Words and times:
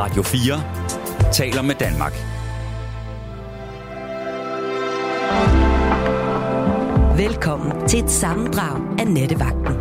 Radio 0.00 0.22
4 0.22 1.32
taler 1.32 1.62
med 1.62 1.74
Danmark. 1.74 2.12
Velkommen 7.18 7.88
til 7.88 8.04
et 8.04 8.10
sammendrag 8.10 9.00
af 9.00 9.06
Nettevagten. 9.06 9.74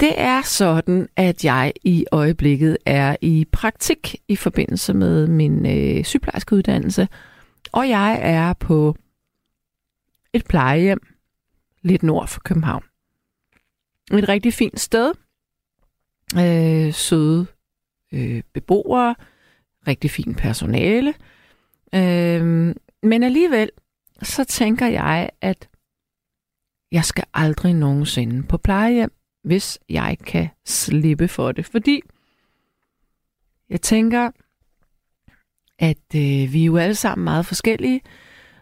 Det 0.00 0.20
er 0.20 0.42
sådan, 0.42 1.08
at 1.16 1.44
jeg 1.44 1.72
i 1.84 2.06
øjeblikket 2.12 2.76
er 2.86 3.16
i 3.22 3.46
praktik 3.52 4.16
i 4.28 4.36
forbindelse 4.36 4.94
med 4.94 5.26
min 5.26 5.66
øh, 5.66 6.04
sygeplejerskeuddannelse, 6.04 7.08
og 7.72 7.88
jeg 7.88 8.18
er 8.22 8.52
på 8.52 8.96
et 10.32 10.44
plejehjem 10.48 11.00
lidt 11.82 12.02
nord 12.02 12.28
for 12.28 12.40
København. 12.44 12.87
Et 14.12 14.28
rigtig 14.28 14.54
fint 14.54 14.80
sted. 14.80 15.12
Øh, 16.36 16.94
søde 16.94 17.46
øh, 18.12 18.42
beboere, 18.54 19.14
rigtig 19.88 20.10
fint 20.10 20.38
personale. 20.38 21.14
Øh, 21.94 22.74
men 23.02 23.22
alligevel, 23.22 23.70
så 24.22 24.44
tænker 24.44 24.86
jeg, 24.86 25.30
at 25.40 25.68
jeg 26.92 27.04
skal 27.04 27.24
aldrig 27.34 27.74
nogensinde 27.74 28.42
på 28.42 28.58
plejehjem, 28.58 29.12
hvis 29.44 29.78
jeg 29.88 30.16
kan 30.26 30.48
slippe 30.66 31.28
for 31.28 31.52
det. 31.52 31.66
Fordi 31.66 32.00
jeg 33.68 33.80
tænker, 33.80 34.30
at 35.78 36.14
øh, 36.14 36.52
vi 36.52 36.62
er 36.62 36.66
jo 36.66 36.76
alle 36.76 36.94
sammen 36.94 37.24
meget 37.24 37.46
forskellige, 37.46 38.00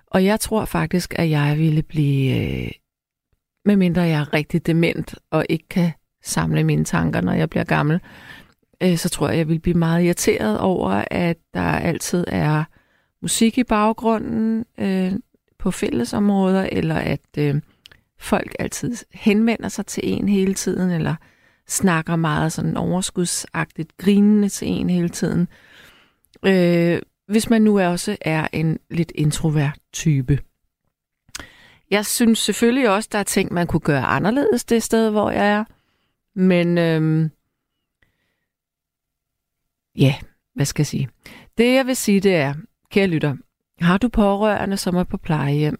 og 0.07 0.25
jeg 0.25 0.41
tror 0.41 0.65
faktisk, 0.65 1.15
at 1.19 1.31
jeg 1.31 1.59
ville 1.59 1.83
blive, 1.83 2.65
øh, 2.65 2.73
medmindre 3.67 4.03
jeg 4.03 4.21
er 4.21 4.33
rigtig 4.33 4.67
dement 4.67 5.15
og 5.31 5.47
ikke 5.49 5.69
kan 5.69 5.93
samle 6.23 6.65
mine 6.65 6.85
tanker, 6.85 7.21
når 7.21 7.33
jeg 7.33 7.51
bliver 7.51 7.65
gammel, 7.65 8.01
øh, 8.83 8.97
så 8.97 9.09
tror 9.09 9.29
jeg, 9.29 9.39
jeg 9.39 9.49
vil 9.49 9.59
blive 9.59 9.79
meget 9.79 10.05
irriteret 10.05 10.59
over, 10.59 11.05
at 11.11 11.37
der 11.55 11.61
altid 11.61 12.25
er 12.29 12.65
musik 13.23 13.59
i 13.59 13.65
baggrunden 13.65 14.65
øh, 14.79 15.13
på 15.59 15.71
fællesområder, 15.71 16.69
eller 16.73 16.95
at 16.95 17.39
øh, 17.39 17.55
folk 18.19 18.57
altid 18.59 18.97
henvender 19.15 19.69
sig 19.69 19.87
til 19.87 20.03
en 20.05 20.29
hele 20.29 20.55
tiden, 20.55 20.91
eller 20.91 21.15
snakker 21.69 22.17
meget 22.17 22.53
sådan 22.53 22.77
overskudsagtigt, 22.77 23.97
grinende 23.97 24.49
til 24.49 24.69
en 24.69 24.91
hele 24.91 25.09
tiden. 25.09 25.49
Øh, 26.47 26.99
hvis 27.29 27.51
man 27.51 27.63
nu 27.63 27.81
også 27.81 28.17
er 28.21 28.49
en 28.53 28.79
lidt 28.91 29.13
introvert 29.15 29.79
type. 29.93 30.39
Jeg 31.91 32.07
synes 32.07 32.39
selvfølgelig 32.39 32.91
også, 32.91 33.09
der 33.13 33.19
er 33.19 33.23
ting, 33.23 33.53
man 33.53 33.67
kunne 33.67 33.81
gøre 33.81 34.05
anderledes 34.05 34.65
det 34.65 34.83
sted, 34.83 35.11
hvor 35.11 35.31
jeg 35.31 35.49
er. 35.49 35.65
Men 36.35 36.79
øhm, 36.79 37.31
ja, 39.97 40.15
hvad 40.55 40.67
skal 40.67 40.81
jeg 40.81 40.87
sige? 40.87 41.09
Det 41.59 41.75
jeg 41.75 41.87
vil 41.87 41.97
sige, 41.97 42.21
det 42.21 42.35
er, 42.35 42.55
kære 42.91 43.07
lytter, 43.07 43.37
har 43.81 43.99
du 43.99 44.09
pårørende, 44.09 44.77
som 44.77 44.97
er 44.97 45.05
på 45.05 45.17
plejehjem? 45.17 45.79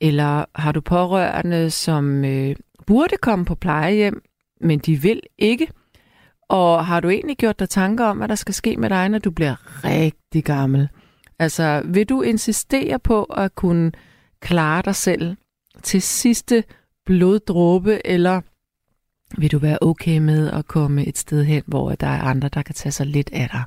Eller 0.00 0.44
har 0.54 0.72
du 0.72 0.80
pårørende, 0.80 1.70
som 1.70 2.24
øh, 2.24 2.56
burde 2.86 3.16
komme 3.16 3.44
på 3.44 3.54
plejehjem, 3.54 4.22
men 4.60 4.78
de 4.78 4.96
vil 4.96 5.20
ikke? 5.38 5.68
Og 6.48 6.86
har 6.86 7.00
du 7.00 7.08
egentlig 7.08 7.36
gjort 7.36 7.58
dig 7.58 7.68
tanker 7.68 8.04
om, 8.04 8.18
hvad 8.18 8.28
der 8.28 8.34
skal 8.34 8.54
ske 8.54 8.76
med 8.76 8.90
dig, 8.90 9.08
når 9.08 9.18
du 9.18 9.30
bliver 9.30 9.84
rigtig 9.84 10.44
gammel? 10.44 10.88
Altså, 11.38 11.82
vil 11.84 12.08
du 12.08 12.22
insistere 12.22 12.98
på 12.98 13.24
at 13.24 13.54
kunne 13.54 13.92
klare 14.40 14.82
dig 14.82 14.94
selv 14.94 15.36
til 15.82 16.02
sidste 16.02 16.64
bloddråbe, 17.06 18.06
eller 18.06 18.40
vil 19.38 19.52
du 19.52 19.58
være 19.58 19.78
okay 19.80 20.18
med 20.18 20.50
at 20.50 20.66
komme 20.66 21.06
et 21.06 21.18
sted 21.18 21.44
hen, 21.44 21.62
hvor 21.66 21.94
der 21.94 22.06
er 22.06 22.20
andre, 22.20 22.48
der 22.48 22.62
kan 22.62 22.74
tage 22.74 22.92
sig 22.92 23.06
lidt 23.06 23.30
af 23.32 23.48
dig? 23.52 23.64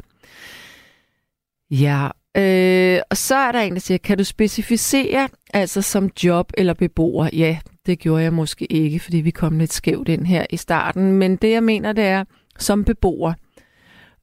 Ja, 1.72 2.10
øh, 2.38 3.02
og 3.10 3.18
så 3.18 3.36
er 3.36 3.52
der 3.52 3.60
en, 3.60 3.74
der 3.74 3.80
siger, 3.80 3.98
kan 3.98 4.18
du 4.18 4.24
specificere, 4.24 5.30
altså 5.54 5.82
som 5.82 6.10
job 6.24 6.52
eller 6.58 6.74
beboer? 6.74 7.30
Ja, 7.34 7.60
det 7.86 8.00
gjorde 8.00 8.24
jeg 8.24 8.34
måske 8.34 8.72
ikke, 8.72 9.00
fordi 9.00 9.18
vi 9.18 9.32
kom 9.32 9.60
lidt 9.60 9.74
skævt 9.74 10.10
ind 10.10 10.26
her 10.26 10.46
i 10.50 10.58
starten, 10.58 11.12
men 11.12 11.36
det 11.36 11.52
jeg 11.52 11.64
mener, 11.64 11.94
det 11.94 12.04
er 12.04 12.24
som 12.60 12.84
beboer. 12.84 13.34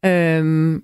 Øh, 0.04 0.80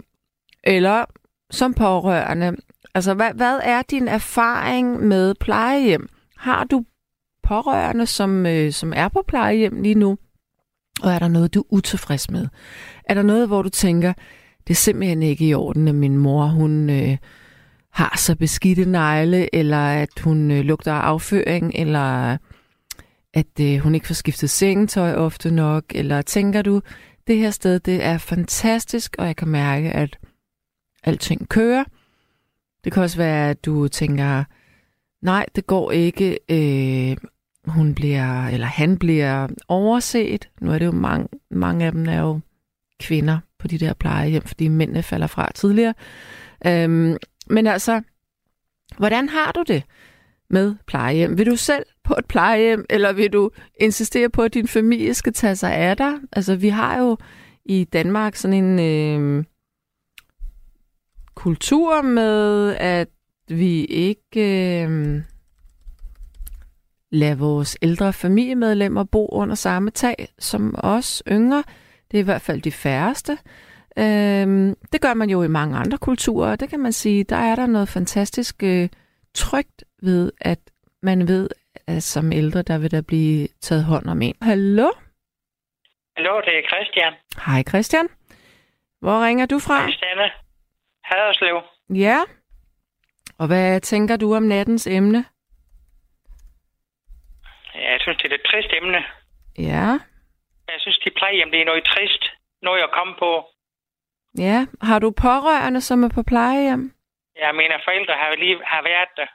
eller 0.65 1.05
som 1.51 1.75
pårørende. 1.75 2.57
Altså, 2.97 3.15
hvad, 3.15 3.31
hvad 3.35 3.61
er 3.63 3.83
din 3.83 4.09
erfaring 4.09 5.01
med 5.01 5.35
plejehjem? 5.41 6.09
Har 6.37 6.65
du 6.65 6.85
pårørende, 7.43 8.07
som, 8.07 8.47
øh, 8.47 8.73
som 8.73 8.93
er 8.97 9.09
på 9.09 9.25
plejehjem 9.29 9.83
lige 9.83 9.95
nu? 9.95 10.19
Og 11.03 11.13
er 11.13 11.19
der 11.19 11.29
noget, 11.29 11.55
du 11.55 11.61
er 11.61 11.65
utilfreds 11.71 12.31
med? 12.31 12.49
Er 13.05 13.15
der 13.15 13.23
noget, 13.23 13.49
hvor 13.49 13.63
du 13.63 13.69
tænker, 13.69 14.13
det 14.67 14.71
er 14.71 14.75
simpelthen 14.75 15.23
ikke 15.23 15.49
i 15.49 15.55
orden, 15.55 15.89
at 15.89 15.95
min 15.95 16.17
mor, 16.17 16.47
hun 16.47 16.91
øh, 16.91 17.17
har 17.93 18.17
så 18.19 18.37
beskidte 18.37 18.85
negle, 18.85 19.55
eller 19.55 19.87
at 19.89 20.19
hun 20.25 20.51
øh, 20.51 20.65
lugter 20.65 20.93
af 20.93 21.01
afføring, 21.01 21.73
eller 21.75 22.37
at 23.35 23.61
øh, 23.61 23.79
hun 23.79 23.95
ikke 23.95 24.07
får 24.07 24.15
skiftet 24.15 24.51
sengetøj 24.51 25.15
ofte 25.15 25.51
nok, 25.51 25.85
eller 25.95 26.23
tænker 26.23 26.63
du, 26.63 26.81
det 27.27 27.37
her 27.37 27.51
sted, 27.51 27.81
det 27.81 28.05
er 28.05 28.19
fantastisk, 28.19 29.17
og 29.19 29.27
jeg 29.27 29.37
kan 29.37 29.49
mærke, 29.49 29.91
at 29.91 30.19
alting 31.05 31.49
kører. 31.49 31.85
Det 32.87 32.93
kan 32.93 33.03
også 33.03 33.17
være, 33.17 33.51
at 33.51 33.65
du 33.65 33.89
tænker, 33.89 34.45
nej, 35.23 35.47
det 35.57 35.67
går 35.67 35.91
ikke. 35.91 36.39
Øh, 36.51 37.17
hun 37.65 37.95
bliver, 37.95 38.47
eller 38.47 38.67
han 38.67 38.99
bliver 38.99 39.49
overset. 39.69 40.49
Nu 40.61 40.71
er 40.71 40.79
det 40.79 40.87
jo 40.87 40.93
mange, 40.93 41.29
mange 41.51 41.87
af 41.87 41.93
dem 41.93 42.09
er 42.09 42.21
jo 42.21 42.41
kvinder 43.01 43.39
på 43.59 43.69
de 43.69 43.79
der 43.79 43.95
plejehjem, 43.95 44.43
fordi 44.43 44.69
mændene 44.69 45.03
falder 45.03 45.27
fra 45.27 45.53
tidligere. 45.55 45.95
Øhm, 46.67 47.17
men 47.47 47.67
altså, 47.67 48.03
hvordan 48.99 49.29
har 49.29 49.53
du 49.53 49.65
det 49.69 49.83
med 50.51 50.75
plejehjem? 50.87 51.39
Vil 51.39 51.47
du 51.47 51.57
selv 51.57 51.85
på 52.05 52.15
et 52.19 52.27
plejehjem, 52.27 52.85
eller 52.91 53.13
vil 53.13 53.33
du 53.33 53.51
insistere 53.81 54.31
på, 54.31 54.43
at 54.43 54.55
din 54.55 54.69
familie 54.69 55.15
skal 55.15 55.33
tage 55.33 55.57
sig 55.57 55.75
af 55.75 55.97
dig? 55.97 56.13
Altså, 56.33 56.57
vi 56.57 56.69
har 56.69 56.99
jo 56.99 57.17
i 57.65 57.85
Danmark 57.85 58.37
sådan 58.37 58.65
en 58.65 58.79
øh, 58.79 59.45
kultur 61.37 62.03
med, 62.03 62.77
at 62.77 63.09
vi 63.49 63.85
ikke 63.85 64.41
øh, 64.83 65.23
lader 67.13 67.35
vores 67.35 67.79
ældre 67.83 68.13
familiemedlemmer 68.13 69.05
bo 69.05 69.29
under 69.29 69.55
samme 69.55 69.91
tag 69.91 70.29
som 70.39 70.75
os 70.79 71.23
yngre. 71.29 71.65
Det 72.11 72.17
er 72.17 72.23
i 72.23 72.25
hvert 72.25 72.43
fald 72.43 72.63
de 72.63 72.73
færreste. 72.73 73.33
Øh, 73.99 74.75
det 74.93 75.01
gør 75.01 75.15
man 75.15 75.31
jo 75.31 75.43
i 75.43 75.49
mange 75.49 75.77
andre 75.77 75.99
kulturer, 75.99 76.51
og 76.51 76.61
det 76.61 76.71
kan 76.71 76.81
man 76.81 76.93
sige, 76.93 77.25
der 77.25 77.37
er 77.37 77.57
der 77.57 77.67
noget 77.67 77.89
fantastisk 77.89 78.63
øh, 78.63 78.89
trygt 79.35 79.85
ved, 80.03 80.33
at 80.41 80.59
man 81.03 81.29
ved, 81.29 81.49
at 81.87 82.03
som 82.03 82.33
ældre, 82.33 82.63
der 82.63 82.79
vil 82.79 82.91
der 82.91 83.03
blive 83.03 83.49
taget 83.61 83.85
hånd 83.85 84.07
om 84.07 84.23
en. 84.23 84.35
Hallo? 84.43 84.91
Hallo, 86.17 86.41
det 86.41 86.59
er 86.59 86.63
Christian. 86.69 87.13
Hej 87.47 87.63
Christian. 87.69 88.09
Hvor 89.01 89.25
ringer 89.27 89.47
du 89.47 89.59
fra? 89.59 89.83
Christiane. 89.83 90.46
Haderslev. 91.11 91.57
Ja. 91.95 92.19
Og 93.39 93.47
hvad 93.47 93.81
tænker 93.81 94.17
du 94.17 94.35
om 94.35 94.43
nattens 94.43 94.87
emne? 94.87 95.25
Ja, 97.75 97.91
jeg 97.93 98.01
synes, 98.01 98.17
det 98.19 98.31
er 98.33 98.35
et 98.35 98.47
trist 98.51 98.73
emne. 98.83 99.05
Ja. 99.59 99.87
Jeg 100.73 100.79
synes, 100.79 100.99
de 100.99 101.11
plejehjem, 101.17 101.51
det 101.51 101.61
er 101.61 101.65
noget 101.65 101.85
trist. 101.85 102.25
Noget 102.63 102.83
at 102.83 102.91
komme 102.93 103.15
på. 103.19 103.45
Ja. 104.39 104.67
Har 104.83 104.99
du 104.99 105.11
pårørende, 105.11 105.81
som 105.81 106.05
er 106.05 106.09
på 106.15 106.23
plejehjem? 106.23 106.93
Ja, 107.37 107.53
mine 107.53 107.75
forældre 107.85 108.15
har 108.15 108.37
lige 108.37 108.65
har 108.65 108.83
været 108.83 109.09
der. 109.17 109.27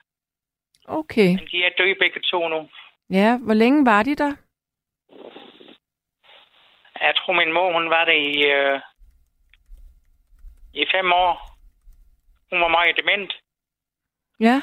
Okay. 0.85 1.29
Men 1.37 1.47
de 1.51 1.63
er 1.65 1.69
døde 1.77 1.95
begge 1.99 2.19
to 2.31 2.47
nu. 2.47 2.69
Ja, 3.09 3.37
hvor 3.37 3.53
længe 3.53 3.85
var 3.85 4.03
de 4.03 4.15
der? 4.15 4.33
Jeg 7.01 7.13
tror, 7.16 7.34
min 7.34 7.53
mor, 7.53 7.73
hun 7.73 7.90
var 7.90 8.05
der 8.05 8.13
i, 8.13 8.31
øh, 8.51 8.79
i 10.73 10.85
fem 10.91 11.11
år. 11.13 11.50
Hun 12.51 12.61
var 12.61 12.67
meget 12.67 12.97
dement. 12.97 13.33
Ja. 14.39 14.61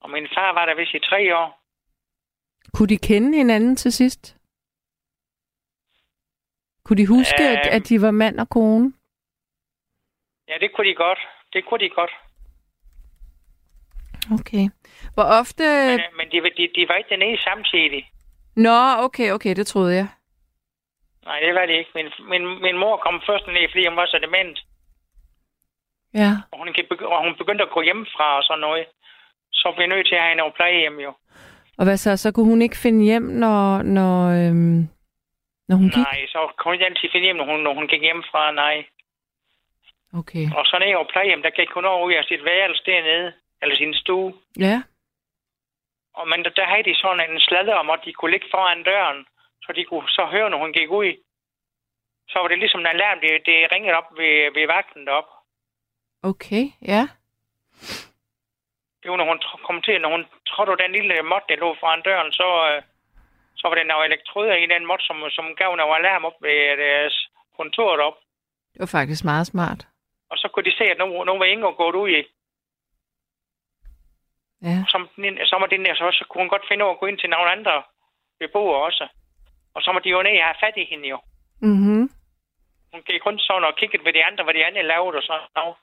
Og 0.00 0.10
min 0.10 0.28
far 0.34 0.52
var 0.52 0.66
der 0.66 0.74
vist 0.74 0.94
i 0.94 0.98
tre 0.98 1.36
år. 1.36 1.60
Kunne 2.74 2.88
de 2.88 2.98
kende 2.98 3.36
hinanden 3.36 3.76
til 3.76 3.92
sidst? 3.92 4.36
Kunne 6.84 6.96
de 6.96 7.06
huske, 7.06 7.42
øh... 7.42 7.50
at, 7.50 7.66
at 7.66 7.88
de 7.88 8.02
var 8.02 8.10
mand 8.10 8.40
og 8.40 8.48
kone? 8.48 8.92
Ja, 10.48 10.54
det 10.60 10.72
kunne 10.74 10.88
de 10.88 10.94
godt. 10.94 11.18
Det 11.52 11.64
kunne 11.64 11.80
de 11.84 11.88
godt. 11.88 12.10
Okay. 14.32 14.64
Hvor 15.14 15.22
ofte... 15.40 15.62
Men, 15.62 16.00
øh, 16.00 16.16
men 16.16 16.26
de, 16.32 16.50
de, 16.56 16.68
de 16.74 16.88
var 16.88 16.94
ikke 16.94 17.10
dernede 17.10 17.42
samtidig. 17.42 18.10
Nå, 18.56 18.78
okay, 18.98 19.32
okay, 19.32 19.56
det 19.56 19.66
troede 19.66 19.94
jeg. 19.94 20.08
Nej, 21.24 21.40
det 21.40 21.54
var 21.54 21.66
det 21.66 21.74
ikke. 21.74 21.90
Min, 21.94 22.08
min, 22.30 22.62
min 22.62 22.78
mor 22.78 22.96
kom 22.96 23.22
først 23.26 23.46
ned, 23.46 23.68
fordi 23.70 23.86
hun 23.88 23.96
var 23.96 24.06
så 24.06 24.18
dement. 24.18 24.66
Ja. 26.14 26.30
Og 26.52 26.58
hun, 26.58 26.68
begy- 26.68 27.10
og 27.14 27.24
hun 27.24 27.34
begyndte 27.40 27.64
at 27.64 27.70
gå 27.70 27.80
hjemmefra 27.82 28.36
og 28.36 28.42
sådan 28.44 28.60
noget. 28.60 28.86
Så 29.52 29.72
blev 29.76 29.84
vi 29.84 29.94
nødt 29.94 30.06
til 30.06 30.14
at 30.14 30.20
have 30.20 30.30
hende 30.30 30.42
over 30.42 30.52
plejehjem 30.58 30.98
jo. 31.06 31.12
Og 31.78 31.84
hvad 31.84 31.96
så? 31.96 32.16
Så 32.16 32.32
kunne 32.32 32.50
hun 32.52 32.62
ikke 32.62 32.76
finde 32.76 33.04
hjem, 33.04 33.22
når, 33.22 33.82
når, 33.82 34.16
øhm, 34.38 34.80
når 35.68 35.76
hun 35.76 35.88
gik? 35.94 36.06
Nej, 36.10 36.26
så 36.28 36.38
kunne 36.56 36.70
hun 36.70 36.74
ikke 36.74 36.86
altid 36.86 37.08
finde 37.12 37.24
hjem, 37.26 37.36
når 37.36 37.44
hun, 37.44 37.60
når 37.60 37.74
hun 37.74 37.88
gik 37.88 38.02
hjem 38.02 38.22
fra, 38.30 38.52
nej. 38.52 38.84
Okay. 40.20 40.44
Og 40.56 40.62
så 40.66 40.74
nede 40.78 40.96
over 40.98 41.12
plejehjem, 41.12 41.42
der 41.42 41.50
gik 41.58 41.70
hun 41.70 41.84
over 41.84 42.06
ud 42.06 42.12
af 42.12 42.24
sit 42.24 42.44
værelse 42.44 42.82
dernede, 42.86 43.32
eller 43.62 43.76
sin 43.76 43.94
stue. 43.94 44.34
Ja. 44.58 44.82
Og 46.18 46.28
men 46.28 46.44
der, 46.44 46.50
der 46.50 46.66
havde 46.66 46.88
de 46.90 46.94
sådan 46.94 47.30
en 47.30 47.40
sladder 47.40 47.74
om, 47.74 47.90
at 47.90 48.00
de 48.04 48.12
kunne 48.12 48.30
ligge 48.30 48.48
foran 48.50 48.82
døren, 48.82 49.26
så 49.64 49.72
de 49.76 49.84
kunne 49.84 50.08
så 50.08 50.24
høre, 50.34 50.50
når 50.50 50.58
hun 50.58 50.72
gik 50.72 50.90
ud. 50.90 51.12
Så 52.30 52.38
var 52.38 52.48
det 52.48 52.58
ligesom 52.58 52.80
en 52.80 52.86
alarm, 52.94 53.20
det, 53.20 53.30
det 53.46 53.72
ringede 53.72 53.96
op 54.00 54.08
ved, 54.18 54.34
ved 54.54 54.66
vagten 54.66 55.06
derop. 55.06 55.28
Okay, 56.30 56.64
ja. 56.92 57.02
Det 59.00 59.10
var, 59.10 59.16
når 59.16 59.28
hun 59.32 59.40
kom 59.66 59.82
til, 59.82 60.00
når 60.00 60.10
hun 60.14 60.24
trådte 60.50 60.82
den 60.82 60.92
lille 60.92 61.14
måtte, 61.22 61.48
der 61.48 61.56
lå 61.64 61.76
foran 61.80 62.02
døren, 62.08 62.32
så, 62.32 62.48
øh, 62.68 62.82
så 63.56 63.64
var 63.68 63.74
der 63.74 63.84
nogle 63.84 64.06
elektroder 64.10 64.54
i 64.54 64.66
den 64.74 64.86
måtte, 64.86 65.04
som, 65.08 65.16
som 65.36 65.46
gav 65.60 65.70
noget 65.76 65.96
alarm 65.98 66.24
op 66.24 66.38
ved 66.40 66.58
deres 66.84 67.16
kontor 67.56 67.96
derop. 67.96 68.18
Det 68.72 68.80
var 68.84 68.92
faktisk 68.98 69.24
meget 69.24 69.46
smart. 69.46 69.80
Og 70.30 70.36
så 70.38 70.46
kunne 70.48 70.66
de 70.68 70.76
se, 70.78 70.84
at 70.84 70.98
nu, 70.98 71.06
nu 71.24 71.32
var 71.38 71.44
Inger 71.44 71.72
gået 71.82 71.94
ud 72.02 72.08
i. 72.18 72.22
Ja. 74.68 74.78
Som, 74.92 75.02
så 75.50 75.54
må 75.60 75.66
den 75.66 75.84
der, 75.84 75.94
så, 75.94 76.04
så 76.18 76.24
kunne 76.28 76.42
hun 76.42 76.54
godt 76.54 76.68
finde 76.68 76.84
over 76.84 76.94
at 76.94 77.00
gå 77.00 77.06
ind 77.06 77.18
til 77.18 77.30
nogle 77.30 77.50
andre 77.50 77.82
beboere 78.40 78.84
også. 78.88 79.08
Og 79.74 79.82
så 79.82 79.92
må 79.92 79.98
de 79.98 80.08
jo 80.14 80.22
ned 80.22 80.38
og 80.38 80.44
have 80.48 80.62
fat 80.64 80.76
i 80.76 80.84
hende 80.90 81.08
jo. 81.08 81.18
Mhm. 81.60 82.04
Hun 82.92 83.02
gik 83.08 83.26
rundt 83.26 83.42
sådan 83.42 83.64
og 83.64 83.76
kiggede 83.76 84.04
ved 84.04 84.12
de 84.12 84.24
andre, 84.24 84.44
hvad 84.44 84.54
de 84.54 84.66
andre 84.66 84.82
lavede 84.82 85.16
og 85.20 85.22
sådan 85.22 85.48
noget. 85.56 85.76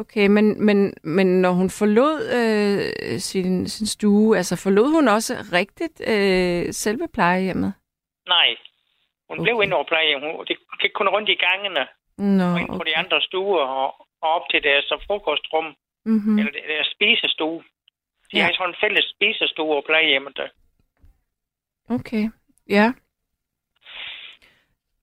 Okay, 0.00 0.26
men, 0.26 0.64
men, 0.66 0.94
men 1.16 1.26
når 1.44 1.50
hun 1.60 1.70
forlod 1.70 2.16
øh, 2.38 3.18
sin, 3.18 3.68
sin 3.68 3.86
stue, 3.86 4.36
altså 4.36 4.56
forlod 4.64 4.88
hun 4.96 5.08
også 5.08 5.34
rigtigt 5.52 5.96
øh, 6.12 6.72
selve 6.72 7.08
plejehjemmet? 7.14 7.72
Nej. 8.28 8.48
Hun 9.28 9.38
okay. 9.38 9.44
blev 9.46 9.56
inde 9.62 9.74
over 9.76 9.84
plejehjem. 9.92 10.20
Hun 10.20 10.46
det 10.48 10.56
gik 10.82 10.90
kun 10.94 11.08
rundt 11.08 11.28
i 11.28 11.34
gangene 11.46 11.82
Nå, 12.38 12.44
og 12.52 12.60
ind 12.60 12.68
på 12.80 12.84
de 12.88 12.96
andre 12.96 13.20
stuer 13.20 13.64
og, 13.64 13.88
og 14.22 14.28
op 14.36 14.42
til 14.50 14.62
deres 14.62 14.92
frokostrum, 15.06 15.74
Mm-hmm. 16.04 16.38
eller 16.38 16.52
deres 16.52 16.86
spisestue. 16.94 17.62
De 18.32 18.36
Ja. 18.38 18.42
har 18.44 18.52
sådan 18.52 18.68
en 18.70 18.76
fælles 18.80 19.04
spisestue 19.16 19.74
på 19.76 19.82
plejehjemmet. 19.86 20.36
der. 20.36 20.48
Okay, 21.94 22.24
ja. 22.68 22.92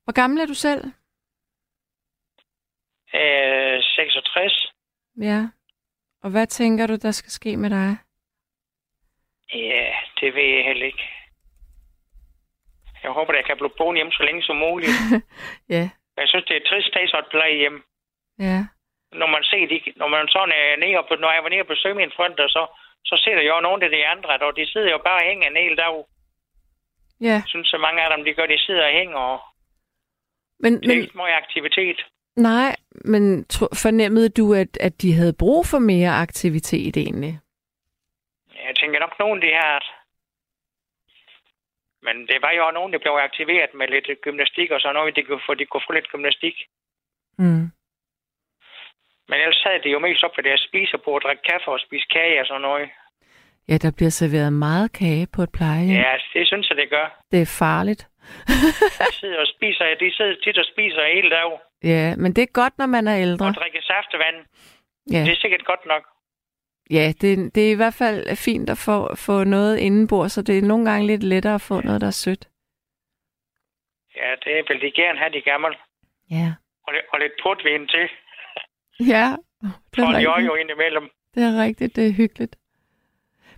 Hvor 0.04 0.14
gammel 0.14 0.40
er 0.40 0.46
du 0.46 0.54
selv? 0.54 0.84
Øh, 3.16 3.84
66. 3.84 4.68
Ja. 5.22 5.42
Og 6.24 6.30
hvad 6.32 6.48
tænker 6.48 6.88
du, 6.88 6.96
der 6.96 7.12
skal 7.12 7.32
ske 7.32 7.58
med 7.58 7.70
dig? 7.70 7.98
Ja, 9.54 9.88
det 10.20 10.36
ved 10.36 10.44
jeg 10.56 10.64
heller 10.66 10.86
ikke. 10.86 11.10
Jeg 13.04 13.12
håber, 13.12 13.32
at 13.34 13.38
jeg 13.38 13.46
kan 13.46 13.58
blive 13.58 13.78
boende 13.78 13.98
hjemme 14.00 14.12
så 14.12 14.24
længe 14.24 14.44
som 14.44 14.56
muligt. 14.56 14.92
Ja, 15.76 15.90
Jeg 16.18 16.28
synes, 16.28 16.46
det 16.46 16.56
er 16.58 16.68
trist 16.70 16.96
at 16.96 17.10
så 17.10 17.18
et 17.20 17.32
plejehjem. 17.32 17.84
ja. 18.40 18.60
Når 19.12 19.28
man 19.36 19.44
ser 19.44 19.68
de, 19.68 19.78
når 19.96 20.08
man 20.08 20.28
sådan 20.28 20.54
er 20.62 20.76
nede 20.84 21.04
på, 21.10 21.16
når 21.16 21.32
jeg 21.34 21.44
var 21.44 21.50
nede 21.50 21.62
og 21.66 21.68
besøgte 21.74 21.98
min 22.02 22.12
forældre, 22.16 22.50
så, 22.50 22.64
så 23.10 23.16
ser 23.24 23.36
jeg 23.42 23.48
jo 23.56 23.60
nogle 23.60 23.86
af 23.86 23.92
de 23.92 24.08
andre, 24.08 24.30
og 24.48 24.56
de 24.58 24.72
sidder 24.72 24.92
jo 24.92 24.98
bare 25.08 25.22
og 25.22 25.28
hænger 25.30 25.48
en 25.50 25.58
hel 25.64 25.78
dag. 25.78 25.96
Ja, 27.22 27.38
Jeg 27.42 27.44
synes, 27.48 27.68
så 27.68 27.78
mange 27.78 28.02
af 28.04 28.10
dem, 28.18 28.26
de 28.26 28.34
gør, 28.34 28.46
de 28.46 28.60
sidder 28.66 28.86
og 28.86 28.92
hænger, 29.00 29.18
og 29.18 29.40
men, 30.60 30.74
det 30.74 30.84
er 30.84 30.88
men 30.88 30.98
ikke 31.04 31.18
meget 31.18 31.34
aktivitet. 31.44 32.00
Nej, 32.38 32.76
men 33.06 33.46
tro, 33.46 33.66
fornemmede 33.84 34.30
du, 34.30 34.54
at, 34.54 34.78
at 34.88 35.02
de 35.02 35.14
havde 35.14 35.40
brug 35.40 35.66
for 35.66 35.80
mere 35.80 36.10
aktivitet 36.10 36.98
egentlig? 36.98 37.40
Jeg 38.68 38.76
tænker 38.76 39.00
nok, 39.00 39.20
nogen 39.20 39.42
de 39.42 39.48
her... 39.48 39.80
Men 42.02 42.28
det 42.28 42.38
var 42.42 42.52
jo 42.52 42.72
nogen, 42.72 42.94
der 42.94 43.00
blev 43.00 43.12
aktiveret 43.12 43.74
med 43.74 43.88
lidt 43.88 44.22
gymnastik 44.22 44.72
og 44.72 44.82
sådan 44.82 44.96
noget, 44.96 45.16
de 45.16 45.24
kunne 45.24 45.46
få, 45.46 45.54
de 45.54 45.66
kunne 45.66 45.88
få 45.88 45.94
lidt 45.94 46.12
gymnastik. 46.12 46.56
Mm. 47.38 47.66
Men 49.30 49.38
ellers 49.42 49.62
sad 49.64 49.80
de 49.84 49.90
jo 49.90 50.00
mest 50.00 50.24
op 50.24 50.38
ved 50.38 50.44
deres 50.44 50.62
spiserbord 50.70 51.16
og 51.16 51.22
drikke 51.22 51.44
kaffe 51.44 51.68
og 51.68 51.80
spise 51.80 52.08
kage 52.16 52.40
og 52.42 52.46
sådan 52.46 52.62
noget. 52.62 52.90
Ja, 53.70 53.78
der 53.78 53.92
bliver 53.98 54.10
serveret 54.10 54.54
meget 54.54 54.92
kage 54.94 55.28
på 55.36 55.42
et 55.42 55.52
plejehjem. 55.58 55.96
Ja, 55.96 56.14
det 56.34 56.48
synes 56.48 56.70
jeg, 56.70 56.78
det 56.78 56.90
gør. 56.90 57.08
Det 57.32 57.42
er 57.42 57.56
farligt. 57.60 58.08
De 59.08 59.14
sidder 59.22 59.40
og 59.40 59.48
spiser, 59.56 59.86
de 60.00 60.16
sidder 60.16 60.36
tit 60.44 60.58
og 60.58 60.66
spiser 60.66 61.14
hele 61.16 61.30
dag 61.30 61.60
Ja, 61.84 62.16
men 62.16 62.34
det 62.34 62.42
er 62.42 62.46
godt, 62.54 62.78
når 62.78 62.86
man 62.86 63.08
er 63.08 63.18
ældre. 63.18 63.46
og 63.48 63.54
drikker 63.54 63.82
saftevand. 63.82 64.36
Ja, 65.12 65.20
Det 65.26 65.32
er 65.32 65.36
sikkert 65.42 65.66
godt 65.66 65.86
nok. 65.86 66.04
ja 66.90 67.14
det, 67.22 67.56
det 67.56 67.68
er 67.68 67.72
i 67.72 67.76
hvert 67.76 67.94
fald 67.94 68.36
fint 68.36 68.70
at 68.70 68.78
få, 68.78 69.16
få 69.16 69.44
noget 69.44 69.78
indenbord, 69.78 70.30
så 70.30 70.42
det 70.42 70.58
er 70.58 70.62
nogle 70.62 70.90
gange 70.92 71.08
lidt 71.08 71.24
lettere 71.24 71.56
at 71.56 71.62
få 71.62 71.82
noget, 71.82 72.02
der 72.02 72.08
er 72.08 72.12
sødt. 72.12 72.48
Ja, 74.16 74.30
det 74.44 74.66
vil 74.70 74.82
de 74.82 74.92
gerne 75.02 75.20
have, 75.20 75.32
de 75.34 75.42
gamle. 75.42 75.76
Ja. 76.32 76.54
Og, 76.88 76.94
lidt- 76.94 77.06
og 77.14 77.20
lidt 77.20 77.34
portvin 77.44 77.88
til. 77.88 78.06
Ja, 79.14 79.36
det 79.96 80.04
Og 80.04 80.10
er, 80.14 80.18
de 80.18 80.24
jo 80.24 80.32
rigtigt. 80.36 80.48
jo 80.48 80.56
indimellem. 80.56 81.10
det 81.36 81.44
er 81.44 81.62
rigtigt. 81.64 81.96
Det 81.96 82.08
er 82.08 82.12
hyggeligt. 82.12 82.56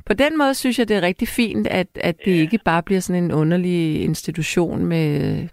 På 0.05 0.13
den 0.13 0.37
måde 0.37 0.53
synes 0.55 0.79
jeg, 0.79 0.87
det 0.87 0.97
er 0.97 1.01
rigtig 1.01 1.27
fint, 1.27 1.67
at, 1.67 1.87
at 1.95 2.17
det 2.25 2.35
Ja. 2.37 2.41
ikke 2.41 2.59
bare 2.65 2.83
bliver 2.83 2.99
sådan 3.01 3.23
en 3.23 3.31
underlig 3.31 4.03
institution 4.03 4.85
med 4.85 5.47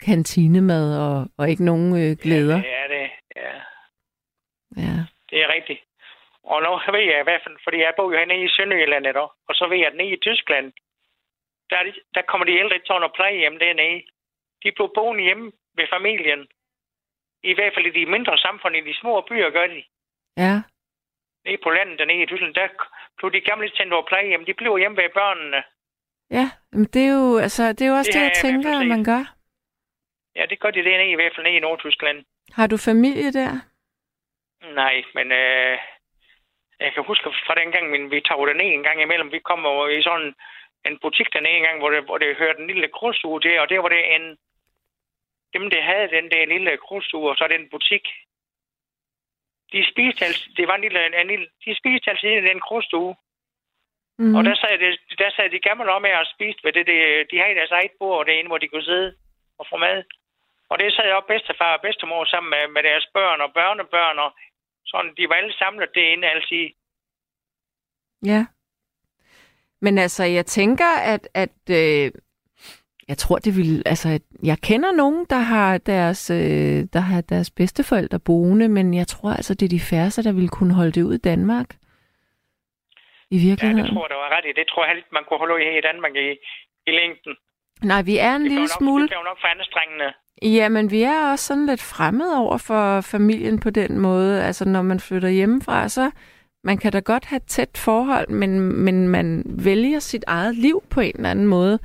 kantinemad 0.00 0.86
og, 1.06 1.26
og 1.38 1.50
ikke 1.50 1.64
nogen 1.64 1.88
øh, 2.02 2.16
glæder. 2.22 2.56
Ja, 2.56 2.62
det 2.62 2.74
er 2.82 2.88
det. 2.88 3.10
Ja, 3.36 3.52
Ja. 4.76 4.96
det 5.30 5.38
er 5.44 5.48
rigtigt. 5.56 5.80
Og 6.44 6.62
nu 6.62 6.70
ved 6.94 7.04
jeg 7.12 7.20
i 7.20 7.28
hvert 7.28 7.42
fald, 7.44 7.56
fordi 7.64 7.76
jeg 7.78 7.92
bor 7.96 8.10
jo 8.12 8.18
hernede 8.18 8.44
i 8.44 8.48
Sønderjylland, 8.56 9.04
da, 9.04 9.20
og 9.48 9.54
så 9.58 9.64
ved 9.70 9.78
jeg, 9.78 9.86
at 9.86 9.96
nede 9.96 10.12
i 10.16 10.20
Tyskland, 10.26 10.72
der, 11.70 11.76
er 11.76 11.84
de, 11.84 11.92
der 12.14 12.22
kommer 12.22 12.44
de 12.46 12.58
ældre 12.62 12.78
til 12.78 12.94
under 12.98 13.08
plejehjem 13.16 13.58
dernede. 13.58 14.02
De 14.62 14.68
bliver 14.76 14.90
boende 14.98 15.22
hjemme 15.24 15.52
ved 15.78 15.86
familien. 15.96 16.40
I 17.42 17.54
hvert 17.54 17.72
fald 17.74 17.86
i 17.86 17.96
de 17.98 18.06
mindre 18.14 18.38
samfund, 18.38 18.76
i 18.76 18.80
de 18.88 18.94
små 19.00 19.20
byer, 19.28 19.50
gør 19.50 19.66
de. 19.66 19.82
Ja. 20.44 20.54
Nede 21.44 21.58
på 21.64 21.70
landet 21.70 21.98
dernede 21.98 22.22
i 22.22 22.26
Tyskland, 22.26 22.54
der 22.54 22.68
bliver 23.16 23.30
de 23.30 23.40
gamle 23.40 23.68
tændt 23.70 23.92
over 23.92 24.06
plejehjem. 24.10 24.44
De 24.44 24.54
bliver 24.54 24.78
hjemme 24.78 24.96
ved 24.96 25.08
børnene. 25.14 25.62
Ja, 26.30 26.46
men 26.72 26.84
det 26.84 27.02
er 27.08 27.12
jo, 27.20 27.38
altså, 27.38 27.62
det 27.72 27.82
er 27.82 27.88
jo 27.88 27.94
også 27.94 28.10
Det 28.12 28.20
det, 28.20 28.24
jeg 28.28 28.32
tænker, 28.44 28.80
at 28.80 28.86
man 28.86 29.04
gør. 29.04 29.22
Ja, 30.36 30.46
det 30.50 30.60
gør 30.60 30.70
de 30.70 30.84
dernede 30.84 31.10
i 31.10 31.14
hvert 31.14 31.34
fald 31.34 31.46
nede 31.46 31.56
i 31.56 31.60
Nordtyskland. 31.60 32.24
Har 32.52 32.66
du 32.66 32.76
familie 32.76 33.32
der? 33.32 33.52
Nej, 34.74 35.04
men 35.14 35.32
øh, 35.32 35.78
jeg 36.80 36.92
kan 36.94 37.04
huske 37.04 37.30
fra 37.46 37.54
den 37.54 37.72
gang, 37.72 37.90
men 37.90 38.10
vi 38.10 38.20
tog 38.20 38.46
derned 38.46 38.66
en 38.72 38.82
gang 38.82 39.02
imellem. 39.02 39.32
Vi 39.32 39.38
kom 39.38 39.66
over 39.66 39.88
i 39.88 40.02
sådan 40.02 40.34
en 40.86 40.98
butik 41.02 41.32
dernede 41.32 41.56
en 41.56 41.62
gang, 41.62 41.78
hvor 41.78 41.90
det, 41.90 42.04
hvor 42.04 42.18
det 42.18 42.36
hørte 42.36 42.60
en 42.60 42.66
lille 42.66 42.88
krydsuge 42.88 43.40
til, 43.40 43.60
og 43.60 43.68
der 43.68 43.80
var 43.80 43.88
det 43.88 44.14
en... 44.14 44.36
Dem, 45.54 45.70
der 45.70 45.82
havde 45.82 46.08
den 46.16 46.30
der 46.30 46.46
lille 46.46 46.76
krydsuge, 46.76 47.30
og 47.30 47.36
så 47.36 47.48
den 47.48 47.68
butik, 47.70 48.04
de 49.72 49.90
spiste 49.90 50.24
altså, 50.24 50.44
det 50.56 50.68
var 50.68 50.74
en 50.74 50.80
lille, 50.80 51.20
en 51.20 51.28
lille, 51.28 51.46
de 51.64 51.78
spiste 51.80 52.10
altså 52.10 52.26
i 52.26 52.48
den 52.50 52.60
krydsuge. 52.60 53.16
Mm. 54.18 54.34
Og 54.34 54.44
der 54.44 54.54
sad, 54.54 54.78
det, 54.78 55.18
der 55.18 55.30
sad 55.30 55.50
de 55.50 55.66
gamle 55.68 55.92
om 55.92 56.02
med 56.02 56.12
og 56.12 56.26
spiste 56.34 56.64
ved 56.64 56.72
det, 56.72 56.86
det, 56.86 57.26
de 57.30 57.38
havde 57.38 57.54
deres 57.54 57.70
eget 57.70 57.90
bord 57.98 58.26
derinde, 58.26 58.48
hvor 58.48 58.58
de 58.58 58.68
kunne 58.68 58.90
sidde 58.90 59.16
og 59.58 59.66
få 59.70 59.76
mad. 59.76 60.04
Og 60.70 60.78
det 60.78 60.92
sad 60.92 61.12
op 61.12 61.26
bedstefar 61.26 61.74
og 61.76 61.80
bedstemor 61.82 62.24
sammen 62.24 62.50
med, 62.50 62.68
med 62.74 62.82
deres 62.82 63.06
børn 63.14 63.40
og 63.40 63.50
børnebørn, 63.54 64.18
og 64.18 64.30
sådan, 64.86 65.14
de 65.16 65.28
var 65.28 65.34
alle 65.34 65.52
samlet 65.52 65.90
derinde, 65.94 66.28
altså. 66.28 66.68
Ja. 68.24 68.46
Men 69.80 69.98
altså, 69.98 70.24
jeg 70.24 70.46
tænker, 70.46 70.90
at, 71.14 71.28
at 71.34 71.58
øh, 71.70 72.12
jeg 73.08 73.18
tror, 73.18 73.38
det 73.38 73.56
vil, 73.56 73.82
altså, 73.86 74.08
jeg 74.42 74.58
kender 74.58 74.92
nogen, 74.92 75.26
der 75.30 75.38
har 75.38 75.78
deres, 75.78 76.30
øh, 76.30 76.78
der 76.92 77.00
har 77.00 77.20
deres 77.20 77.50
bedsteforældre 77.50 78.18
boende, 78.18 78.68
men 78.68 78.94
jeg 78.94 79.06
tror 79.06 79.30
altså, 79.30 79.54
det 79.54 79.66
er 79.66 79.76
de 79.78 79.88
færreste, 79.90 80.22
der 80.24 80.32
ville 80.32 80.48
kunne 80.48 80.74
holde 80.74 80.92
det 80.92 81.02
ud 81.02 81.14
i 81.14 81.18
Danmark. 81.30 81.68
I 83.30 83.36
Ja, 83.36 83.48
virkeligheden. 83.48 83.84
det 83.84 83.92
tror 83.92 84.04
jeg, 84.06 84.10
der 84.10 84.16
var 84.24 84.36
ret 84.36 84.44
i. 84.50 84.52
Det 84.60 84.66
tror 84.68 84.84
jeg 84.86 85.02
man 85.12 85.24
kunne 85.24 85.38
holde 85.38 85.54
ud 85.54 85.60
her 85.60 85.78
i 85.78 85.86
Danmark 85.90 86.14
i, 86.16 86.28
i 86.86 86.90
længden. 86.90 87.36
Nej, 87.82 88.02
vi 88.02 88.18
er 88.18 88.34
en 88.36 88.42
Det 88.42 88.50
lille 88.50 88.62
nok, 88.62 88.78
smule... 88.78 89.02
Det 89.02 89.10
blev 89.10 89.24
nok 89.24 89.40
for 89.40 89.48
anstrengende. 89.48 90.12
Ja, 90.42 90.68
men 90.68 90.90
vi 90.90 91.02
er 91.02 91.30
også 91.30 91.44
sådan 91.44 91.66
lidt 91.66 91.82
fremmed 91.82 92.36
over 92.36 92.58
for 92.58 93.00
familien 93.00 93.60
på 93.60 93.70
den 93.70 93.98
måde. 93.98 94.44
Altså, 94.44 94.68
når 94.68 94.82
man 94.82 95.00
flytter 95.00 95.28
hjemmefra, 95.28 95.88
så 95.88 96.10
man 96.64 96.78
kan 96.78 96.92
da 96.92 96.98
godt 96.98 97.24
have 97.24 97.40
tæt 97.40 97.82
forhold, 97.84 98.28
men, 98.28 98.60
men 98.84 99.08
man 99.08 99.42
vælger 99.64 99.98
sit 99.98 100.24
eget 100.26 100.54
liv 100.54 100.82
på 100.90 101.00
en 101.00 101.16
eller 101.16 101.30
anden 101.30 101.46
måde. 101.46 101.78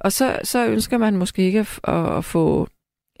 Og 0.00 0.12
så, 0.12 0.40
så 0.42 0.66
ønsker 0.66 0.98
man 0.98 1.16
måske 1.16 1.42
ikke 1.42 1.58
at, 1.58 1.80
at, 1.84 2.16
at 2.18 2.24
få 2.24 2.66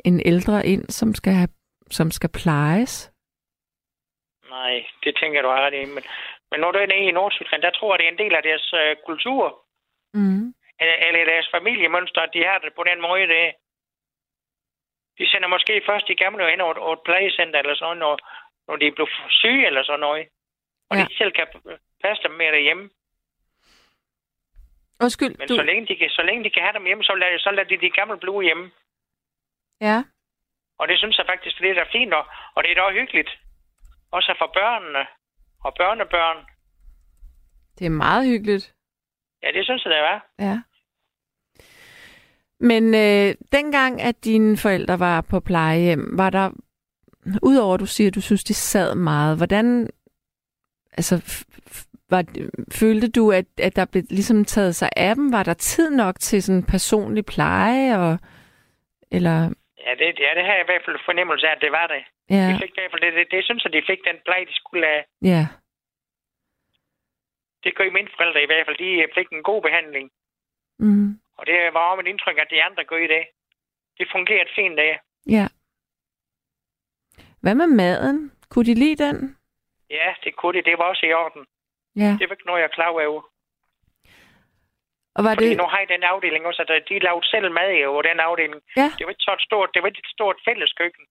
en 0.04 0.20
ældre 0.26 0.66
ind, 0.66 0.84
som 0.88 1.14
skal, 1.14 1.32
have, 1.32 1.48
som 1.90 2.10
skal 2.10 2.30
plejes. 2.30 3.12
Nej, 4.50 4.84
det 5.04 5.16
tænker 5.20 5.42
du 5.42 5.48
i. 5.76 5.84
Men, 5.94 6.04
men 6.50 6.60
når 6.60 6.72
du 6.72 6.78
er 6.78 6.86
nede 6.86 7.08
i 7.08 7.12
Nordtyskland, 7.12 7.62
der 7.62 7.70
tror 7.70 7.92
jeg, 7.92 7.98
det 7.98 8.06
er 8.06 8.12
en 8.12 8.18
del 8.24 8.34
af 8.34 8.42
deres 8.42 8.72
øh, 8.74 8.96
kultur, 9.06 9.66
Mm. 10.14 10.54
Eller, 10.80 10.96
eller 11.06 11.24
deres 11.32 11.48
familiemønster, 11.56 12.20
at 12.20 12.30
de 12.34 12.44
har 12.44 12.58
det 12.58 12.72
på 12.74 12.84
den 12.90 13.00
måde, 13.00 13.26
det. 13.34 13.54
De 15.18 15.24
sender 15.30 15.48
måske 15.48 15.82
først 15.86 16.08
de 16.08 16.14
gamle 16.14 16.52
ind 16.52 16.60
over 16.60 16.92
et, 16.92 17.00
plejecenter 17.04 17.58
eller 17.58 17.74
sådan 17.74 17.96
noget, 17.96 18.20
når, 18.66 18.76
de 18.76 18.86
er 18.86 18.92
blevet 18.96 19.10
syge 19.30 19.66
eller 19.66 19.82
sådan 19.84 20.00
noget. 20.00 20.28
Og 20.90 20.96
Ja. 20.96 21.04
de 21.04 21.16
selv 21.16 21.32
kan 21.32 21.46
passe 22.04 22.22
dem 22.22 22.32
med 22.40 22.46
derhjemme. 22.52 22.90
Undskyld, 25.00 25.34
Men 25.38 25.48
du... 25.48 25.54
så, 25.56 25.62
længe 25.62 25.86
de 25.86 25.96
kan, 25.96 26.10
så 26.10 26.22
længe 26.22 26.44
de 26.44 26.50
kan 26.50 26.62
have 26.62 26.72
dem 26.72 26.84
hjemme, 26.86 27.04
så 27.04 27.14
lader, 27.14 27.38
så 27.38 27.50
lader 27.50 27.68
de 27.68 27.80
de 27.80 27.90
gamle 27.90 28.18
blive 28.18 28.42
hjemme. 28.42 28.70
Ja. 29.80 29.98
Og 30.78 30.88
det 30.88 30.98
synes 30.98 31.18
jeg 31.18 31.26
faktisk, 31.26 31.58
det 31.58 31.70
er 31.70 31.74
da 31.74 31.84
fint, 31.92 32.14
og, 32.14 32.24
og 32.54 32.64
det 32.64 32.70
er 32.70 32.74
da 32.74 32.92
hyggeligt. 32.92 33.30
Også 34.12 34.34
for 34.38 34.50
børnene 34.54 35.06
og 35.64 35.74
børnebørn. 35.74 36.46
Det 37.78 37.86
er 37.86 37.90
meget 37.90 38.26
hyggeligt. 38.28 38.75
Ja, 39.46 39.52
det 39.58 39.64
synes 39.64 39.84
jeg, 39.84 39.90
det 39.90 39.98
er. 39.98 40.20
Ja. 40.38 40.58
Men 42.60 42.94
øh, 42.94 43.34
dengang, 43.52 44.02
at 44.02 44.24
dine 44.24 44.56
forældre 44.56 44.98
var 44.98 45.20
på 45.20 45.40
plejehjem, 45.40 46.18
var 46.18 46.30
der, 46.30 46.50
udover 47.42 47.74
at 47.74 47.80
du 47.80 47.86
siger, 47.86 48.08
at 48.08 48.14
du 48.14 48.20
synes, 48.20 48.44
de 48.44 48.54
sad 48.54 48.94
meget, 48.94 49.36
hvordan, 49.36 49.90
altså, 50.92 51.14
var, 52.10 52.24
følte 52.72 53.08
du, 53.10 53.32
at, 53.32 53.44
at 53.58 53.76
der 53.76 53.84
blev 53.84 54.02
ligesom 54.10 54.44
taget 54.44 54.76
sig 54.76 54.90
af 54.96 55.14
dem? 55.14 55.32
Var 55.32 55.42
der 55.42 55.54
tid 55.54 55.90
nok 55.90 56.14
til 56.20 56.42
sådan 56.42 56.62
personlig 56.62 57.26
pleje, 57.26 57.98
og, 57.98 58.18
eller, 59.10 59.38
Ja, 59.86 59.92
det, 60.00 60.06
ja, 60.26 60.30
det 60.36 60.44
har 60.46 60.52
jeg 60.58 60.64
i 60.64 60.70
hvert 60.70 60.84
fald 60.86 60.98
fornemmelse 61.10 61.46
af, 61.48 61.52
at 61.56 61.60
det 61.60 61.72
var 61.72 61.86
det. 61.94 62.02
ja, 62.36 62.46
De 62.50 62.58
fik 62.62 62.70
i 62.70 62.78
hvert 62.80 62.90
fald 62.92 63.02
det, 63.06 63.12
det, 63.18 63.26
det 63.34 63.44
synes 63.44 63.64
jeg, 63.64 63.72
de 63.72 63.82
fik 63.90 64.00
den 64.08 64.18
pleje, 64.26 64.44
de 64.50 64.54
skulle 64.60 64.86
have. 64.92 65.04
ja, 65.32 65.42
Det 67.66 67.74
gør 67.76 67.90
mine 67.98 68.10
forældre 68.16 68.42
i 68.42 68.46
hvert 68.46 68.66
fald. 68.66 68.78
De 68.84 69.08
fik 69.14 69.28
en 69.32 69.42
god 69.50 69.60
behandling. 69.62 70.06
mm, 70.78 71.08
Og 71.38 71.46
det 71.46 71.54
var 71.74 71.80
også 71.80 71.96
mit 72.00 72.10
indtryk, 72.12 72.38
at 72.38 72.50
de 72.50 72.62
andre 72.68 72.84
gør 72.84 72.96
i 73.06 73.06
det. 73.16 73.24
Det 73.98 74.06
fungerede 74.14 74.50
fint, 74.58 74.76
det. 74.78 74.98
ja. 75.36 75.46
Hvad 77.42 77.54
med 77.54 77.66
maden? 77.66 78.32
Kunne 78.50 78.64
de 78.70 78.74
lide 78.74 79.04
den? 79.04 79.36
Ja, 79.90 80.08
det 80.24 80.36
kunne 80.36 80.54
de. 80.58 80.64
Det 80.70 80.78
var 80.78 80.84
også 80.84 81.06
i 81.06 81.12
orden. 81.12 81.46
Ja. 82.02 82.10
Det 82.18 82.24
var 82.28 82.34
ikke 82.34 82.46
noget, 82.46 82.60
jeg 82.60 82.68
er 82.70 82.76
klar 82.78 82.88
over. 82.88 83.22
Og 85.16 85.20
var 85.24 85.34
Fordi 85.34 85.48
det, 85.48 85.56
nu 85.62 85.66
har 85.72 85.78
jeg 85.78 85.88
den 85.88 86.02
afdeling 86.02 86.46
også, 86.46 86.62
at 86.68 86.88
de 86.88 86.98
lavede 86.98 87.26
selv 87.32 87.50
mad 87.58 87.70
i 87.78 87.84
over 87.84 88.02
den 88.02 88.20
afdeling. 88.20 88.60
Ja. 88.76 88.88
Det 88.98 89.02
var 89.06 89.10
ikke 89.14 89.28
så 89.28 89.32
et 89.38 89.46
stort, 89.48 89.70
det 89.74 89.82
var 89.82 89.88
ikke 89.88 90.04
et 90.06 90.14
stort 90.16 90.38
fælles 90.48 90.72
køkken. 90.80 91.04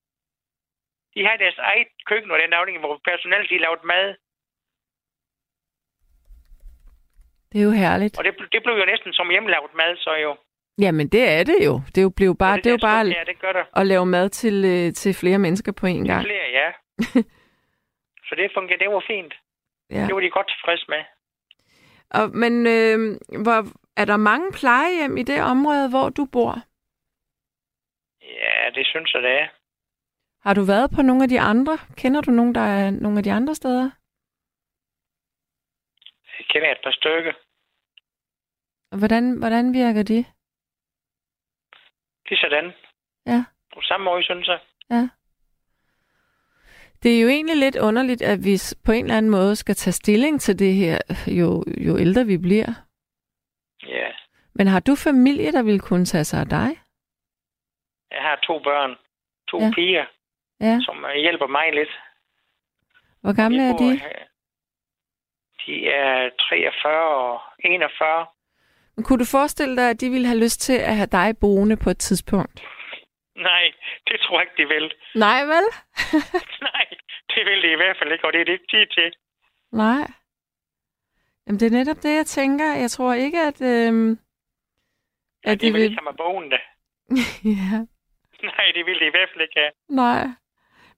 De 1.14 1.26
har 1.28 1.36
deres 1.44 1.58
eget 1.58 1.88
køkken 2.10 2.32
og 2.32 2.40
den 2.40 2.54
afdeling, 2.54 2.82
hvor 2.86 3.02
personalet 3.10 3.50
de 3.50 3.58
lavede 3.58 3.88
mad. 3.94 4.16
Det 7.56 7.62
er 7.62 7.66
jo 7.66 7.72
herligt. 7.72 8.18
Og 8.18 8.24
det, 8.24 8.34
det 8.52 8.64
blev 8.64 8.76
jo 8.76 8.86
næsten 8.86 9.14
som 9.14 9.30
hjemmelavet 9.30 9.72
mad, 9.74 9.98
så 9.98 10.14
jo. 10.16 10.38
Jamen, 10.78 11.08
det 11.08 11.30
er 11.30 11.44
det 11.44 11.60
jo. 11.66 11.74
Det 11.88 11.98
er 11.98 12.02
jo, 12.02 12.10
blev 12.10 12.38
bare, 12.38 12.58
det 12.58 12.66
er 12.66 12.72
jo 12.72 12.78
bare 12.82 13.06
Ja, 13.06 13.24
det 13.32 13.40
gør 13.40 13.52
der. 13.54 13.66
at 13.80 13.88
lave 13.88 14.06
mad 14.06 14.30
til, 14.30 14.66
øh, 14.66 14.94
til 14.94 15.14
flere 15.14 15.40
mennesker 15.40 15.72
på 15.72 15.86
en 15.86 16.06
gang. 16.08 16.24
Flere, 16.26 16.50
ja. 16.60 16.68
så 18.28 18.36
det 18.36 18.52
fungerede, 18.54 18.84
det 18.84 18.90
var 18.94 19.04
fint. 19.08 19.34
Ja. 19.90 20.04
Det 20.08 20.14
var 20.16 20.20
de 20.22 20.30
godt 20.30 20.48
tilfredse 20.48 20.86
med. 20.90 21.02
Og, 22.10 22.30
men 22.42 22.54
øh, 22.68 22.98
hvor, 23.44 23.60
er 23.98 24.06
der 24.06 24.18
mange 24.18 24.52
plejehjem 24.60 25.18
i 25.18 25.24
det 25.24 25.42
område, 25.42 25.90
hvor 25.90 26.10
du 26.10 26.26
bor? 26.26 26.54
Ja, 28.22 28.70
det 28.76 28.86
synes 28.88 29.14
jeg, 29.14 29.22
det 29.24 29.32
er. 29.32 29.48
Har 30.42 30.54
du 30.54 30.64
været 30.64 30.90
på 30.96 31.02
nogle 31.02 31.24
af 31.24 31.30
de 31.30 31.40
andre? 31.40 31.78
Kender 31.98 32.22
du 32.22 32.32
nogen, 32.32 32.56
der 32.56 32.62
er 32.62 32.92
nogle 32.92 33.18
af 33.18 33.24
de 33.24 33.32
andre 33.32 33.56
steder? 33.56 33.90
Jeg 36.40 36.46
kender 36.50 36.72
et 36.72 36.80
par 36.84 36.92
stykker. 36.92 37.34
Hvordan, 38.98 39.38
hvordan 39.40 39.74
virker 39.74 40.04
de? 40.04 40.26
Det 42.30 42.32
er 42.32 42.38
sådan. 42.42 42.74
Ja. 43.26 43.44
På 43.74 43.82
samme 43.82 44.04
måde, 44.04 44.24
synes 44.24 44.48
jeg. 44.48 44.60
Det 47.04 47.18
er 47.18 47.22
jo 47.22 47.28
egentlig 47.28 47.58
lidt 47.58 47.76
underligt, 47.76 48.22
at 48.22 48.40
vi 48.44 48.56
på 48.86 48.92
en 48.92 49.06
eller 49.06 49.18
anden 49.18 49.32
måde 49.32 49.56
skal 49.56 49.76
tage 49.76 49.92
stilling 49.94 50.42
til 50.42 50.60
det 50.60 50.74
her, 50.74 50.98
jo, 51.28 51.64
jo 51.88 51.98
ældre 52.00 52.26
vi 52.26 52.38
bliver. 52.38 52.74
Ja. 53.88 54.12
Men 54.54 54.68
har 54.68 54.80
du 54.80 54.96
familie, 54.96 55.52
der 55.52 55.64
vil 55.64 55.80
kunne 55.80 56.06
tage 56.06 56.24
sig 56.24 56.40
af 56.40 56.46
dig? 56.50 56.70
Jeg 58.12 58.22
har 58.22 58.36
to 58.44 58.60
børn. 58.60 58.96
To 59.48 59.58
Ja. 59.60 59.66
ja. 59.66 59.72
piger, 59.76 60.06
Ja. 60.62 60.80
som 60.86 61.06
øh, 61.06 61.16
hjælper 61.16 61.48
mig 61.48 61.74
lidt. 61.74 61.90
Hvor 63.22 63.36
gamle 63.36 63.62
er 63.70 63.78
de? 63.78 63.92
De 65.66 65.88
er 65.88 66.30
43 66.40 67.16
og 67.16 67.42
41. 67.60 68.26
Men 68.96 69.04
Kunne 69.04 69.20
du 69.20 69.26
forestille 69.26 69.76
dig, 69.76 69.90
at 69.90 70.02
de 70.02 70.10
ville 70.10 70.28
have 70.28 70.40
lyst 70.40 70.62
til 70.62 70.74
at 70.74 70.96
have 70.96 71.08
dig 71.12 71.38
boende 71.42 71.78
på 71.78 71.90
et 71.90 71.98
tidspunkt? 71.98 72.64
Nej, 73.36 73.64
det 74.08 74.20
tror 74.20 74.40
jeg 74.40 74.48
ikke, 74.48 74.64
de 74.64 74.68
vil. 74.76 74.94
Nej, 75.16 75.42
vel? 75.46 75.66
Nej, 76.70 76.86
det 77.36 77.46
vil 77.46 77.62
de 77.64 77.72
i 77.72 77.76
hvert 77.76 77.98
fald 78.00 78.12
ikke, 78.12 78.26
og 78.28 78.34
det 78.34 78.42
er 78.42 78.46
det 78.46 78.52
ikke 78.54 78.68
tid 78.70 78.86
til. 78.98 79.14
Nej. 79.72 80.08
Jamen, 81.48 81.60
det 81.60 81.66
er 81.68 81.72
netop 81.78 82.04
det, 82.04 82.16
jeg 82.16 82.26
tænker. 82.26 82.74
Jeg 82.76 82.92
tror 82.92 83.14
ikke, 83.14 83.40
at... 83.40 83.62
Øhm, 83.62 84.20
Ja, 85.46 85.52
at 85.52 85.62
de 85.62 85.72
vil 85.72 85.82
ikke 85.82 85.96
have 85.96 86.04
mig 86.12 86.18
boende. 86.18 86.58
ja, 87.60 87.78
Nej, 88.44 88.66
det 88.76 88.86
vil 88.86 89.00
de 89.00 89.06
i 89.08 89.10
hvert 89.16 89.30
fald 89.34 89.42
ikke 89.42 89.60
have. 89.60 89.72
nej. 89.90 90.28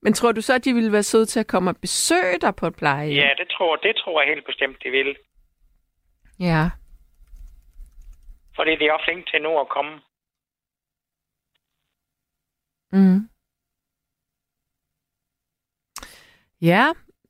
Men 0.01 0.13
tror 0.13 0.31
du 0.31 0.41
så, 0.41 0.53
at 0.53 0.65
de 0.65 0.73
ville 0.73 0.91
være 0.91 1.03
søde 1.03 1.25
til 1.25 1.39
at 1.39 1.47
komme 1.47 1.69
og 1.69 1.77
besøge 1.81 2.39
dig 2.41 2.55
på 2.55 2.67
et 2.67 2.75
plejehjem? 2.75 3.17
Ja, 3.17 3.29
det 3.37 3.47
tror, 3.49 3.75
det 3.75 3.95
tror 3.95 4.21
jeg 4.21 4.29
helt 4.33 4.45
bestemt, 4.45 4.77
de 4.83 4.89
vil. 4.89 5.15
Ja. 6.39 6.63
Fordi 8.57 8.71
de 8.75 8.85
er 8.87 8.93
også 8.93 9.05
flinke 9.05 9.31
til 9.31 9.41
nu 9.41 9.59
at 9.59 9.69
komme. 9.69 9.93
Mm. 12.91 13.19
Ja, 16.61 16.85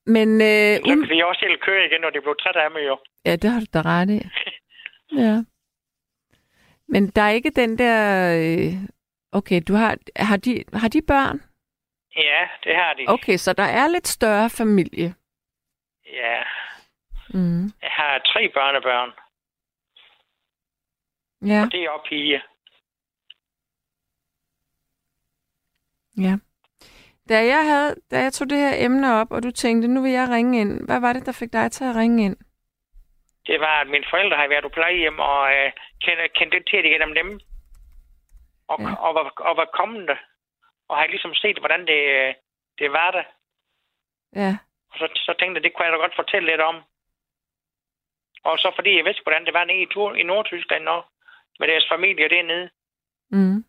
men... 0.05 0.29
Øh, 0.41 0.74
um, 0.93 1.01
kan 1.07 1.17
de 1.17 1.25
også 1.25 1.39
selv 1.39 1.57
køre 1.62 1.86
igen, 1.86 2.01
når 2.01 2.10
de 2.10 2.22
bliver 2.22 2.34
træt 2.34 2.55
af 2.55 2.72
mig 2.72 2.88
jo. 2.88 2.98
ja, 3.25 3.36
det 3.36 3.50
har 3.51 3.60
du 3.60 3.65
da 3.74 3.81
ret 3.81 4.10
i. 4.10 4.19
Ja. 5.24 5.43
Men 6.88 7.07
der 7.10 7.22
er 7.22 7.29
ikke 7.29 7.50
den 7.50 7.77
der... 7.77 7.98
Øh, 8.41 8.74
okay, 9.31 9.62
du 9.67 9.74
har, 9.74 9.98
har, 10.15 10.38
de, 10.38 10.63
har 10.74 10.88
de 10.88 11.01
børn? 11.07 11.41
Ja, 12.15 12.48
det 12.63 12.75
har 12.75 12.93
de. 12.93 13.05
Okay, 13.07 13.38
så 13.38 13.53
der 13.53 13.63
er 13.63 13.88
lidt 13.88 14.07
større 14.07 14.50
familie. 14.50 15.15
Ja, 16.13 16.43
Mm. 17.34 17.63
jeg 17.81 17.91
har 17.91 18.19
tre 18.19 18.50
børnebørn, 18.53 19.12
Ja, 21.41 21.62
og 21.65 21.72
det 21.72 21.84
er 21.84 21.89
også 21.89 22.06
piger. 22.10 22.41
ja. 26.17 26.34
Da 27.29 27.46
jeg, 27.46 27.63
havde, 27.72 27.96
da 28.12 28.20
jeg 28.20 28.34
tog 28.34 28.50
det 28.50 28.58
her 28.58 28.86
emne 28.86 29.13
op, 29.13 29.32
og 29.32 29.44
du 29.44 29.51
tænkte, 29.51 29.88
nu 29.88 30.01
vil 30.01 30.12
jeg 30.12 30.29
ringe 30.29 30.62
ind. 30.62 30.86
Hvad 30.86 31.00
var 31.00 31.13
det, 31.13 31.25
der 31.25 31.32
fik 31.32 31.53
dig 31.53 31.72
til 31.72 31.84
at 31.84 31.96
ringe 31.96 32.25
ind? 32.25 32.38
Det 33.48 33.60
var, 33.60 33.82
at 33.82 33.88
mine 33.88 34.06
forældre 34.10 34.38
har 34.38 34.48
været 34.48 34.63
på 34.63 34.70
plejehjem, 34.70 35.20
og 35.20 35.41
øh, 35.56 35.72
kendte, 36.03 36.27
kendte 36.39 36.60
til 36.70 36.84
det 36.84 36.91
gennem 36.91 37.13
dem. 37.15 37.39
Og, 38.67 38.77
Ja. 38.82 38.94
og, 38.96 39.15
var, 39.15 39.24
og 39.50 39.58
var 39.58 39.65
kommende. 39.79 40.17
Og 40.89 40.98
har 40.98 41.08
ligesom 41.08 41.34
set, 41.34 41.58
hvordan 41.60 41.82
det, 41.88 42.01
øh, 42.20 42.34
det 42.79 42.91
var 42.91 43.12
der. 43.12 43.24
Ja, 44.41 44.58
Og 44.91 44.96
så, 45.00 45.08
så 45.15 45.34
tænkte 45.39 45.56
jeg, 45.58 45.63
det 45.63 45.74
kunne 45.74 45.86
jeg 45.86 45.94
da 45.94 45.98
godt 45.98 46.15
fortælle 46.15 46.50
lidt 46.51 46.62
om. 46.62 46.75
Og 48.44 48.58
så 48.58 48.72
fordi 48.75 48.98
jeg 48.98 49.06
vidste, 49.06 49.24
hvordan 49.24 49.46
det 49.46 49.53
var 49.53 49.65
nede 49.65 49.82
i, 49.82 49.86
Tur, 49.86 50.15
i 50.15 50.24
Nordtyskland 50.24 50.88
også, 50.88 51.10
med 51.60 51.68
deres 51.68 51.88
familie 51.92 52.30
dernede. 52.30 52.70
mm. 53.30 53.64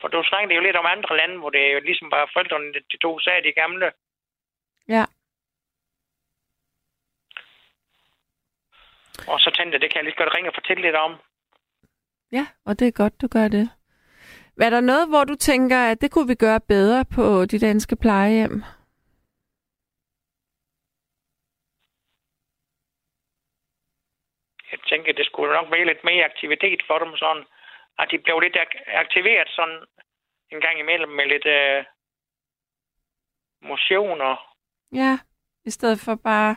For 0.00 0.08
du 0.08 0.22
snakkede 0.24 0.54
jo 0.54 0.60
lidt 0.60 0.76
om 0.76 0.86
andre 0.86 1.16
lande, 1.16 1.38
hvor 1.38 1.50
det 1.50 1.72
jo 1.74 1.80
ligesom 1.80 2.10
var 2.10 2.30
forældrene, 2.32 2.72
de 2.92 2.96
to 2.96 3.18
sagde 3.18 3.42
de 3.42 3.52
gamle. 3.52 3.92
ja. 4.88 5.04
Og 9.32 9.40
så 9.40 9.50
tænkte 9.56 9.74
jeg, 9.74 9.80
det 9.80 9.90
kan 9.90 9.96
jeg 9.98 10.04
lige 10.04 10.16
godt 10.16 10.34
ringe 10.34 10.50
og 10.50 10.54
fortælle 10.54 10.82
lidt 10.82 10.96
om. 10.96 11.12
Ja, 12.32 12.46
og 12.64 12.78
det 12.78 12.88
er 12.88 12.92
godt, 12.92 13.20
du 13.20 13.26
gør 13.28 13.48
det. 13.48 13.70
Er 14.60 14.70
der 14.70 14.80
noget, 14.80 15.08
hvor 15.08 15.24
du 15.24 15.34
tænker, 15.34 15.78
at 15.78 16.00
det 16.00 16.10
kunne 16.10 16.28
vi 16.28 16.34
gøre 16.34 16.60
bedre 16.60 17.04
på 17.04 17.44
de 17.44 17.58
danske 17.58 17.96
plejehjem? 17.96 18.62
Jeg 24.72 24.80
tænker, 24.88 25.12
det 25.12 25.26
skulle 25.26 25.52
nok 25.52 25.70
være 25.70 25.84
lidt 25.84 26.04
mere 26.04 26.24
aktivitet 26.24 26.80
for 26.86 26.98
dem, 26.98 27.16
sådan 27.16 27.44
at 27.98 28.08
de 28.10 28.18
blev 28.18 28.40
lidt 28.40 28.56
ak- 28.56 28.82
aktiveret 29.02 29.48
sådan 29.48 29.84
en 30.52 30.60
gang 30.60 30.78
imellem 30.78 31.10
med 31.10 31.26
lidt 31.26 31.46
øh, 31.46 31.84
motion 33.62 34.20
og 34.20 34.36
Ja, 34.92 35.18
i 35.64 35.70
stedet 35.70 36.00
for 36.04 36.14
bare... 36.24 36.56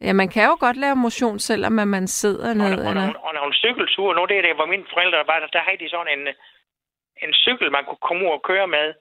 Ja, 0.00 0.12
man 0.12 0.28
kan 0.28 0.44
jo 0.44 0.56
godt 0.60 0.76
lave 0.76 0.96
motion, 0.96 1.38
selvom 1.38 1.72
man 1.72 2.06
sidder 2.06 2.48
Og, 2.50 2.56
ned. 2.56 2.72
og, 2.78 2.84
og, 2.84 2.90
Eller... 2.90 3.14
og, 3.14 3.24
og 3.24 3.34
nogle 3.34 3.54
cykelture. 3.54 4.14
Nu 4.16 4.24
det 4.26 4.38
er 4.38 4.42
det, 4.42 4.54
hvor 4.54 4.66
mine 4.66 4.86
forældre 4.92 5.26
var, 5.26 5.38
der, 5.40 5.46
der 5.46 5.60
havde 5.62 5.78
de 5.84 5.90
sådan 5.90 6.18
en, 6.18 6.28
en 7.22 7.34
cykel, 7.34 7.72
man 7.72 7.84
kunne 7.84 8.04
komme 8.08 8.24
ud 8.26 8.30
og 8.32 8.42
køre 8.42 8.66
med. 8.68 8.94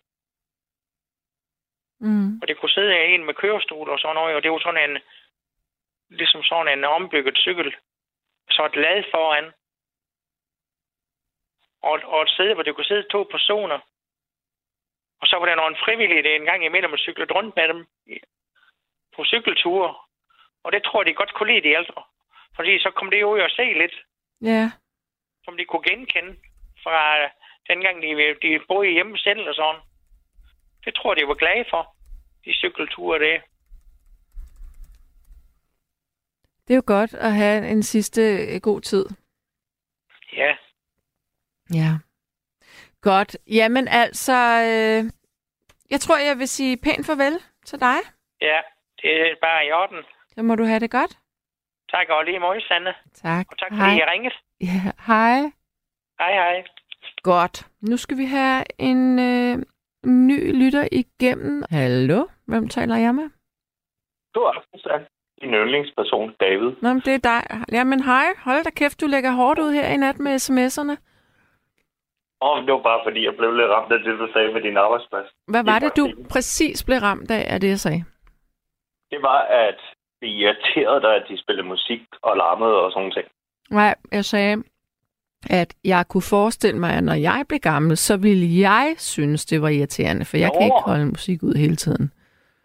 Mm. 2.00 2.40
Og 2.42 2.48
det 2.48 2.58
kunne 2.60 2.70
sidde 2.70 3.06
en 3.06 3.26
med 3.26 3.34
kørestol 3.34 3.90
og 3.90 4.00
sådan 4.00 4.16
noget, 4.16 4.36
og 4.36 4.44
det 4.44 4.52
var 4.52 4.60
sådan 4.60 4.90
en, 4.90 4.98
ligesom 6.10 6.44
sådan 6.44 6.78
en 6.80 6.84
ombygget 6.84 7.38
cykel. 7.38 7.76
Så 8.50 8.66
et 8.66 8.76
lad 8.76 9.04
foran. 9.12 9.52
Og, 11.82 12.00
og 12.04 12.22
et 12.22 12.30
sted, 12.30 12.54
hvor 12.54 12.64
det 12.64 12.76
kunne 12.76 12.92
sidde 12.92 13.12
to 13.12 13.24
personer. 13.32 13.80
Og 15.22 15.28
så 15.28 15.36
var 15.40 15.46
der 15.46 15.56
nogle 15.56 15.78
frivillige, 15.86 16.24
der 16.24 16.36
en 16.36 16.46
gang 16.46 16.66
imellem 16.66 16.94
og 16.94 17.00
cyklede 17.00 17.34
rundt 17.34 17.56
med 17.56 17.68
dem 17.68 17.88
på 19.16 19.26
cykelture. 19.26 19.96
Og 20.64 20.72
det 20.72 20.84
tror 20.84 21.02
jeg, 21.02 21.08
de 21.08 21.14
godt 21.14 21.34
kunne 21.34 21.54
lide, 21.54 21.68
de 21.68 21.76
ældre. 21.80 22.04
Fordi 22.56 22.80
så 22.80 22.92
kom 22.92 23.10
det 23.12 23.24
ud 23.24 23.40
og 23.40 23.50
se 23.50 23.64
lidt. 23.74 23.96
Ja. 24.42 24.72
som 25.48 25.58
de 25.58 25.66
kunne 25.66 25.90
genkende 25.90 26.34
fra 26.84 26.98
dengang, 27.70 28.02
de, 28.02 28.36
de 28.42 28.60
boede 28.68 28.92
hjemme 28.92 29.18
selv 29.18 29.50
og 29.50 29.56
sådan. 29.56 29.82
Det 30.86 30.96
tror 30.96 31.12
jeg, 31.12 31.18
de 31.18 31.28
var 31.28 31.42
glade 31.44 31.66
for, 31.70 31.96
de 32.46 32.54
cykelture 32.54 33.20
der. 33.20 33.40
Det 36.68 36.74
er 36.74 36.76
jo 36.76 36.84
godt 36.88 37.14
at 37.14 37.34
have 37.34 37.68
en 37.70 37.84
sidste 37.84 38.22
øh, 38.56 38.62
god 38.62 38.82
tid. 38.82 39.06
Ja, 40.34 40.56
Ja. 41.74 41.92
Godt. 43.02 43.38
Jamen 43.48 43.88
altså, 43.88 44.34
øh, 44.72 45.12
jeg 45.90 46.00
tror, 46.00 46.18
jeg 46.18 46.38
vil 46.38 46.48
sige 46.48 46.78
pænt 46.78 47.06
farvel 47.06 47.34
til 47.66 47.80
dig. 47.80 47.98
ja, 48.42 48.60
det 49.02 49.12
er 49.22 49.36
bare 49.42 49.66
i 49.68 49.72
orden. 49.72 50.04
Så 50.28 50.44
må 50.44 50.56
du 50.56 50.64
have 50.64 50.80
det 50.80 50.92
godt. 50.92 51.18
Tak 51.92 52.10
og 52.10 52.26
lige 52.26 52.40
måde, 52.40 52.62
Sanne. 52.68 52.94
Tak. 53.14 53.46
Og 53.52 53.58
tak 53.58 53.72
Hej. 53.72 53.80
fordi 53.80 53.98
I 53.98 54.04
ringede. 54.12 54.36
Ja, 54.62 54.92
hej. 55.08 55.40
Hej, 56.20 56.32
hej. 56.34 56.64
Godt. 57.24 57.68
Nu 57.82 57.98
skal 57.98 58.18
vi 58.18 58.26
have 58.26 58.64
en 58.80 59.20
øh, 59.20 59.58
ny 60.06 60.38
lytter 60.64 60.88
igennem. 60.92 61.64
Hallo? 61.70 62.28
Hvem 62.46 62.68
taler 62.70 62.96
jeg 62.96 63.16
med? 63.16 63.30
Du 64.36 64.40
er 64.40 64.64
Sand. 64.78 65.06
Din 65.42 65.54
yndlingsperson, 65.54 66.34
David. 66.40 66.72
Nå, 66.82 66.94
men 66.94 67.02
det 67.06 67.14
er 67.14 67.24
dig. 67.32 67.42
Jamen 67.72 68.04
hej. 68.04 68.28
Hold 68.44 68.64
da 68.64 68.70
kæft, 68.70 69.02
du 69.02 69.08
lægger 69.08 69.32
hårdt 69.32 69.60
ud 69.60 69.72
her 69.72 69.88
i 69.88 69.98
nat 69.98 70.20
med 70.20 70.36
sms'erne. 70.36 70.96
Og 72.42 72.62
det 72.62 72.74
var 72.74 72.82
bare 72.92 73.02
fordi, 73.06 73.26
jeg 73.26 73.36
blev 73.38 73.52
lidt 73.52 73.70
ramt 73.70 73.92
af 73.94 74.00
det, 74.00 74.20
du 74.20 74.28
sagde 74.34 74.54
med 74.54 74.62
din 74.62 74.78
arbejdsplads. 74.78 75.28
Hvad 75.48 75.64
var 75.64 75.80
det, 75.80 75.98
du 75.98 76.06
præcis 76.30 76.84
blev 76.84 76.98
ramt 76.98 77.32
af, 77.32 77.54
af 77.54 77.60
det, 77.60 77.70
jeg 77.70 77.80
sagde? 77.80 78.04
Det 79.12 79.22
var, 79.22 79.40
at 79.42 79.80
det 80.22 80.28
irriterede 80.28 81.02
dig, 81.02 81.16
at 81.16 81.26
de 81.30 81.42
spillede 81.42 81.68
musik 81.68 82.02
og 82.22 82.38
larmede 82.38 82.76
og 82.84 82.92
sådan 82.92 83.12
ting. 83.12 83.28
Nej, 83.70 83.96
jeg 84.12 84.26
sagde, 84.26 84.64
at 85.50 85.74
jeg 85.84 86.06
kunne 86.10 86.30
forestille 86.30 86.80
mig, 86.80 86.92
at 86.98 87.04
når 87.04 87.14
jeg 87.14 87.46
blev 87.50 87.60
gammel, 87.60 87.98
så 87.98 88.18
ville 88.18 88.48
jeg 88.70 88.96
synes, 88.98 89.46
det 89.46 89.62
var 89.62 89.70
irriterende, 89.70 90.26
for 90.26 90.38
jeg 90.38 90.52
kan 90.52 90.62
Nå. 90.62 90.66
ikke 90.66 90.86
holde 90.86 91.06
musik 91.06 91.44
ud 91.44 91.54
hele 91.54 91.76
tiden. 91.76 92.12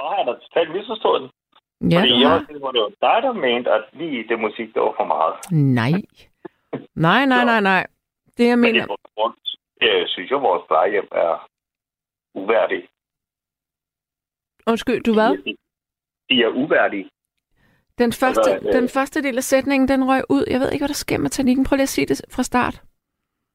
Har 0.01 0.17
jeg 0.19 0.27
da 0.27 0.33
totalt 0.33 0.71
misforstået 0.77 1.21
den. 1.23 1.31
Ja, 1.91 2.01
fordi 2.01 2.21
jeg 2.21 2.31
var 2.31 2.39
det 2.49 2.63
var 2.63 2.89
dig, 2.89 3.19
der 3.23 3.33
mente, 3.33 3.71
at 3.71 3.85
lige 3.93 4.29
det 4.29 4.41
musik, 4.41 4.75
det 4.75 4.83
var 4.83 4.95
for 4.97 5.05
meget. 5.05 5.35
Nej. 5.81 5.93
Nej, 6.95 7.27
nej, 7.27 7.45
nej, 7.45 7.61
nej. 7.61 7.87
Det 8.37 8.47
jeg 8.49 8.59
Men 8.59 8.73
mener... 8.73 8.87
grund, 9.17 9.35
jeg 9.81 10.05
synes 10.09 10.33
at 10.33 10.41
vores 10.43 10.63
plejehjem 10.69 11.09
er 11.13 11.49
uværdige. 12.35 12.89
Undskyld, 14.67 15.03
du 15.03 15.13
hvad? 15.13 15.31
De, 16.31 16.43
er 16.45 16.49
uværdige. 16.49 17.11
Den 17.99 18.13
første, 18.13 18.51
Altså, 18.53 18.69
øh, 18.69 18.73
den 18.73 18.89
første 18.89 19.23
del 19.23 19.37
af 19.37 19.43
sætningen, 19.43 19.89
den 19.89 20.09
røg 20.09 20.23
ud. 20.31 20.45
Jeg 20.51 20.61
ved 20.61 20.71
ikke, 20.73 20.83
hvad 20.83 20.89
der 20.89 21.05
sker 21.05 21.19
med 21.19 21.31
teknikken. 21.31 21.65
Prøv 21.65 21.77
lige 21.77 21.83
at 21.83 21.89
sige 21.97 22.07
det 22.07 22.21
fra 22.35 22.43
start. 22.43 22.83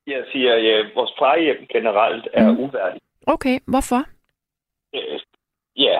Jeg 0.07 0.25
siger, 0.31 0.53
at 0.79 0.95
vores 0.95 1.11
plejehjem 1.17 1.67
generelt 1.67 2.27
er 2.33 2.51
Mm. 2.51 2.59
uværdige. 2.59 3.01
Okay, 3.27 3.59
hvorfor? 3.67 4.01
øh, 4.95 5.19
ja, 5.75 5.99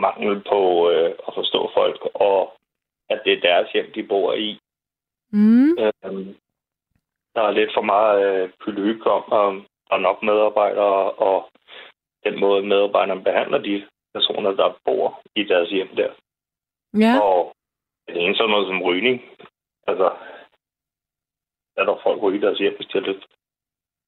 mangel 0.00 0.42
på 0.50 0.90
øh, 0.90 1.10
at 1.28 1.34
forstå 1.34 1.70
folk, 1.74 2.00
og 2.14 2.52
at 3.08 3.20
det 3.24 3.32
er 3.32 3.40
deres 3.40 3.72
hjem, 3.72 3.92
de 3.94 4.02
bor 4.02 4.32
i. 4.32 4.60
Mm. 5.32 5.70
Øh, 5.82 6.34
der 7.34 7.42
er 7.42 7.50
lidt 7.50 7.70
for 7.74 7.82
meget 7.82 8.20
øh, 8.30 8.50
pylyk 8.60 9.06
om, 9.06 9.22
og 9.32 9.52
der 9.88 9.94
er 9.96 10.06
nok 10.08 10.22
medarbejdere, 10.22 11.12
og 11.12 11.50
den 12.24 12.40
måde 12.40 12.62
medarbejderne 12.62 13.24
behandler 13.24 13.58
de 13.58 13.86
personer, 14.14 14.50
der 14.50 14.78
bor 14.84 15.22
i 15.36 15.44
deres 15.44 15.70
hjem 15.70 15.96
der. 15.96 16.12
Ja. 16.94 17.20
Og 17.22 17.54
det 18.08 18.24
ene 18.24 18.36
sådan 18.36 18.50
noget 18.50 18.66
som 18.66 18.82
rygning. 18.82 19.22
Altså, 19.86 20.08
er 21.76 21.84
der 21.84 22.00
folk 22.02 22.22
ryger 22.22 22.40
deres 22.40 22.58
hjem, 22.58 22.76
hvis 22.76 22.86
de 22.86 22.98
har 22.98 23.06
lyst. 23.06 23.26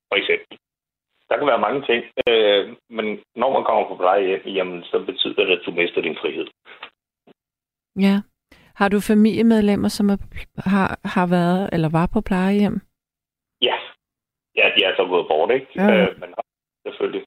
For 0.08 0.16
eksempel. 0.16 0.58
Der 1.32 1.38
kan 1.38 1.46
være 1.46 1.66
mange 1.66 1.82
ting, 1.82 2.04
øh, 2.28 2.76
men 2.90 3.06
når 3.36 3.52
man 3.52 3.64
kommer 3.64 3.88
på 3.88 3.96
plejehjem, 3.96 4.46
jamen, 4.46 4.82
så 4.82 5.04
betyder 5.06 5.44
det, 5.44 5.58
at 5.58 5.66
du 5.66 5.70
mister 5.70 6.00
din 6.00 6.16
frihed. 6.20 6.46
ja. 7.96 8.16
Har 8.74 8.88
du 8.88 9.00
familiemedlemmer, 9.00 9.88
som 9.88 10.10
er, 10.10 10.16
har, 10.70 10.98
har 11.04 11.26
været 11.26 11.70
eller 11.72 11.88
var 11.88 12.08
på 12.12 12.20
plejehjem? 12.20 12.80
Ja, 13.62 13.76
ja 14.56 14.64
de 14.76 14.84
er 14.84 14.92
så 14.96 15.04
gået 15.06 15.28
bort, 15.28 15.50
ikke? 15.50 15.66
Ja. 15.76 15.86
Øh, 15.92 16.20
men 16.20 16.34
selvfølgelig. 16.86 17.24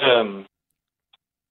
Øhm, 0.00 0.44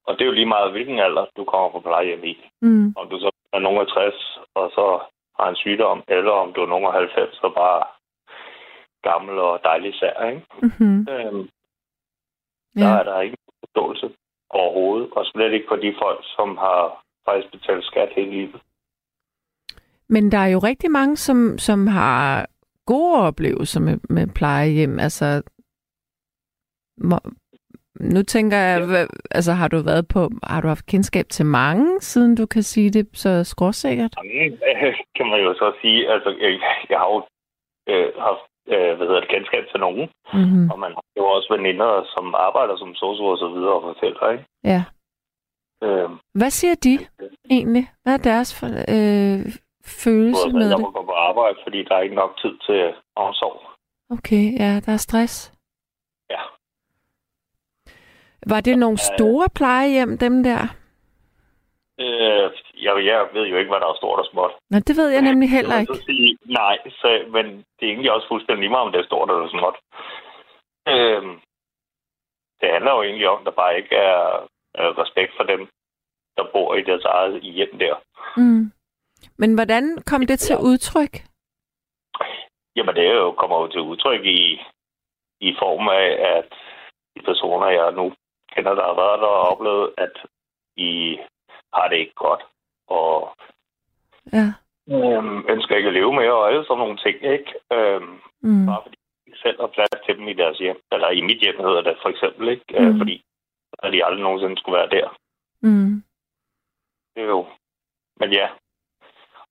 og 0.08 0.14
det 0.14 0.22
er 0.22 0.26
jo 0.32 0.40
lige 0.40 0.54
meget, 0.56 0.72
hvilken 0.72 1.00
alder 1.00 1.26
du 1.38 1.44
kommer 1.44 1.70
på 1.72 1.80
plejehjem 1.80 2.24
i. 2.24 2.34
Mm. 2.62 2.94
Om 2.98 3.10
du 3.10 3.20
så 3.20 3.32
er 3.54 3.60
nogen 3.60 3.80
af 3.82 3.88
60, 3.88 4.40
og 4.56 4.72
så 4.78 4.86
har 5.40 5.50
en 5.50 5.56
sygdom, 5.56 6.04
eller 6.08 6.32
om 6.32 6.54
du 6.54 6.62
er 6.62 6.68
nogen 6.68 6.86
af 6.86 6.94
90, 6.94 7.40
og 7.44 7.54
bare 7.54 7.84
gammel 9.04 9.40
og 9.40 9.60
dejlig 9.64 9.94
sær, 9.96 10.30
ikke? 10.30 10.46
Mm-hmm. 10.62 11.08
Øhm, 11.14 11.50
der 12.76 12.90
Ja. 12.90 13.00
er 13.00 13.04
der 13.04 13.22
ikke 13.22 13.38
forståelse 13.60 14.10
overhovedet, 14.50 15.10
og 15.12 15.26
slet 15.26 15.54
ikke 15.54 15.66
for 15.70 15.76
de 15.76 15.96
folk, 16.04 16.20
som 16.36 16.58
har 16.58 17.04
faktisk 17.26 17.52
betalt 17.52 17.86
skat 17.86 18.10
hele 18.16 18.32
livet. 18.32 18.62
Men 20.10 20.32
der 20.32 20.38
er 20.38 20.48
jo 20.48 20.60
rigtig 20.60 20.92
mange, 20.92 21.18
som, 21.18 21.58
som 21.58 21.88
har 21.88 22.48
gode 22.86 23.16
oplevelser 23.28 23.80
med, 23.80 23.98
med 24.10 24.28
plejehjem. 24.36 25.00
Altså, 25.00 25.42
må, 26.98 27.18
nu 28.00 28.24
tænker 28.24 28.58
jeg, 28.58 28.90
ja. 28.90 29.06
altså 29.32 29.52
har 29.54 29.68
du 29.68 29.78
været 29.82 30.08
på, 30.08 30.30
har 30.44 30.62
du 30.62 30.68
haft 30.68 30.86
kendskab 30.86 31.26
til 31.30 31.46
mange, 31.46 32.02
siden 32.02 32.36
du 32.36 32.46
kan 32.46 32.64
sige 32.64 32.90
det 32.90 33.08
så 33.14 33.44
skråsikkert? 33.44 34.16
Jamen, 34.18 34.60
kan 35.18 35.26
man 35.32 35.40
jo 35.42 35.54
så 35.54 35.74
sige, 35.82 36.12
altså, 36.14 36.30
jeg, 36.42 36.60
jeg 36.90 37.00
har 37.00 37.10
jo 37.14 37.22
øh, 37.90 38.14
haft 38.18 38.49
øh, 38.74 38.92
hvad 38.98 39.08
hedder 39.08 39.20
det, 39.22 39.30
kendskab 39.30 39.64
til 39.72 39.80
nogen, 39.80 40.10
Mm-hmm. 40.34 40.70
og 40.72 40.80
man 40.80 40.92
har 40.92 41.04
jo 41.18 41.26
også 41.26 41.48
veninder, 41.58 41.90
som 42.16 42.36
arbejder 42.36 42.78
som 42.78 42.96
sosu 42.96 43.24
og 43.34 43.38
så 43.38 43.48
videre 43.56 43.74
og 43.74 43.82
fortæller, 43.82 44.30
ikke? 44.32 44.46
Ja. 44.64 44.84
Øhm, 45.84 46.20
Hvad 46.34 46.50
siger 46.50 46.76
de 46.84 46.94
egentlig? 47.50 47.90
Hvad 48.04 48.14
er 48.14 48.18
deres 48.32 48.64
øh, 48.64 49.40
følelse 50.04 50.46
både 50.46 50.54
med 50.54 50.68
jeg 50.68 50.78
det? 50.78 50.82
må 50.82 50.92
gå 50.92 51.04
på 51.06 51.12
arbejde, 51.12 51.58
fordi 51.64 51.84
der 51.84 51.96
er 51.96 52.02
ikke 52.02 52.16
nok 52.16 52.38
tid 52.42 52.54
til 52.68 52.94
omsorg. 53.16 53.62
Okay, 54.12 54.46
ja, 54.60 54.80
der 54.86 54.92
er 54.94 54.98
stress. 55.08 55.54
Ja. 56.30 56.42
Var 58.48 58.62
det 58.62 58.80
nogle 58.80 58.98
store 58.98 59.48
plejehjem, 59.56 60.18
dem 60.18 60.44
der? 60.44 60.62
Øh, 62.00 62.52
jeg, 62.86 63.06
jeg 63.06 63.20
ved 63.34 63.46
jo 63.48 63.58
ikke, 63.58 63.72
hvad 63.72 63.80
der 63.80 63.88
er 63.88 64.02
stort 64.02 64.20
og 64.20 64.28
småt. 64.32 64.54
Nå, 64.70 64.78
det 64.88 64.98
ved 64.98 65.10
jeg 65.10 65.22
nemlig 65.22 65.50
heller 65.50 65.80
ikke. 65.80 65.94
så 65.94 66.04
sige, 66.06 66.38
nej, 66.46 66.78
så, 67.02 67.08
men 67.36 67.46
det 67.76 67.84
er 67.84 67.92
egentlig 67.94 68.12
også 68.12 68.28
fuldstændig 68.28 68.62
lige 68.62 68.74
meget, 68.74 68.86
om 68.86 68.92
det 68.92 69.00
er 69.02 69.10
stort 69.12 69.30
eller 69.30 69.50
småt. 69.50 69.78
Øhm, 70.94 71.34
det 72.62 72.70
handler 72.76 72.92
jo 72.96 73.02
egentlig 73.04 73.30
om, 73.30 73.40
at 73.40 73.46
der 73.46 73.52
bare 73.62 73.78
ikke 73.78 73.96
er 73.96 74.50
øh, 74.80 74.92
respekt 75.02 75.32
for 75.38 75.44
dem, 75.44 75.62
der 76.38 76.46
bor 76.54 76.76
i 76.76 76.84
deres 76.84 77.06
eget 77.06 77.42
hjem 77.42 77.78
der. 77.80 77.96
Mm. 78.38 78.72
Men 79.38 79.56
hvordan 79.56 79.84
kom 80.10 80.26
det 80.26 80.40
til 80.40 80.58
udtryk? 80.58 81.14
Jamen, 82.76 82.96
det 82.96 83.14
jo, 83.14 83.32
kommer 83.32 83.58
jo 83.62 83.68
til 83.68 83.82
udtryk 83.82 84.26
i, 84.26 84.62
i 85.40 85.56
form 85.60 85.88
af, 85.90 86.08
at 86.38 86.52
de 87.16 87.22
personer, 87.26 87.68
jeg 87.68 87.92
nu 87.92 88.14
kender, 88.54 88.74
der 88.76 88.86
har 88.90 88.96
været 89.04 89.20
der 89.20 89.28
og 89.28 89.48
oplevet, 89.52 89.94
at 89.98 90.16
I 90.78 91.20
har 91.74 91.88
det 91.88 91.98
ikke 91.98 92.14
godt, 92.16 92.42
og 92.90 93.36
Ja. 94.34 94.48
øhm, 94.96 95.46
ønsker 95.50 95.76
ikke 95.78 95.88
at 95.88 95.94
leve 95.94 96.14
mere, 96.14 96.34
og 96.34 96.48
alle 96.48 96.66
sådan 96.66 96.78
nogle 96.78 96.98
ting, 96.98 97.16
ikke? 97.24 97.54
Øhm, 97.74 98.22
Mm. 98.42 98.66
bare 98.66 98.82
fordi 98.84 98.98
de 99.26 99.38
selv 99.42 99.60
har 99.62 99.68
plads 99.68 99.90
til 100.06 100.18
dem 100.18 100.28
i 100.28 100.34
deres 100.34 100.58
hjem. 100.58 100.82
Eller 100.92 101.10
i 101.10 101.22
mit 101.22 101.40
hjem 101.42 101.60
hedder 101.60 101.82
det 101.82 101.98
for 102.02 102.10
eksempel, 102.10 102.48
ikke? 102.50 102.66
Mhm. 102.70 102.88
Øh, 102.88 102.98
fordi 102.98 103.26
at 103.84 103.94
de 103.94 104.06
aldrig 104.06 104.24
nogensinde 104.24 104.58
skulle 104.58 104.78
være 104.78 104.90
der. 104.90 105.18
Mm. 105.62 106.04
Det 107.16 107.24
er 107.24 107.28
jo... 107.28 107.48
Men 108.16 108.34
ja. 108.34 108.50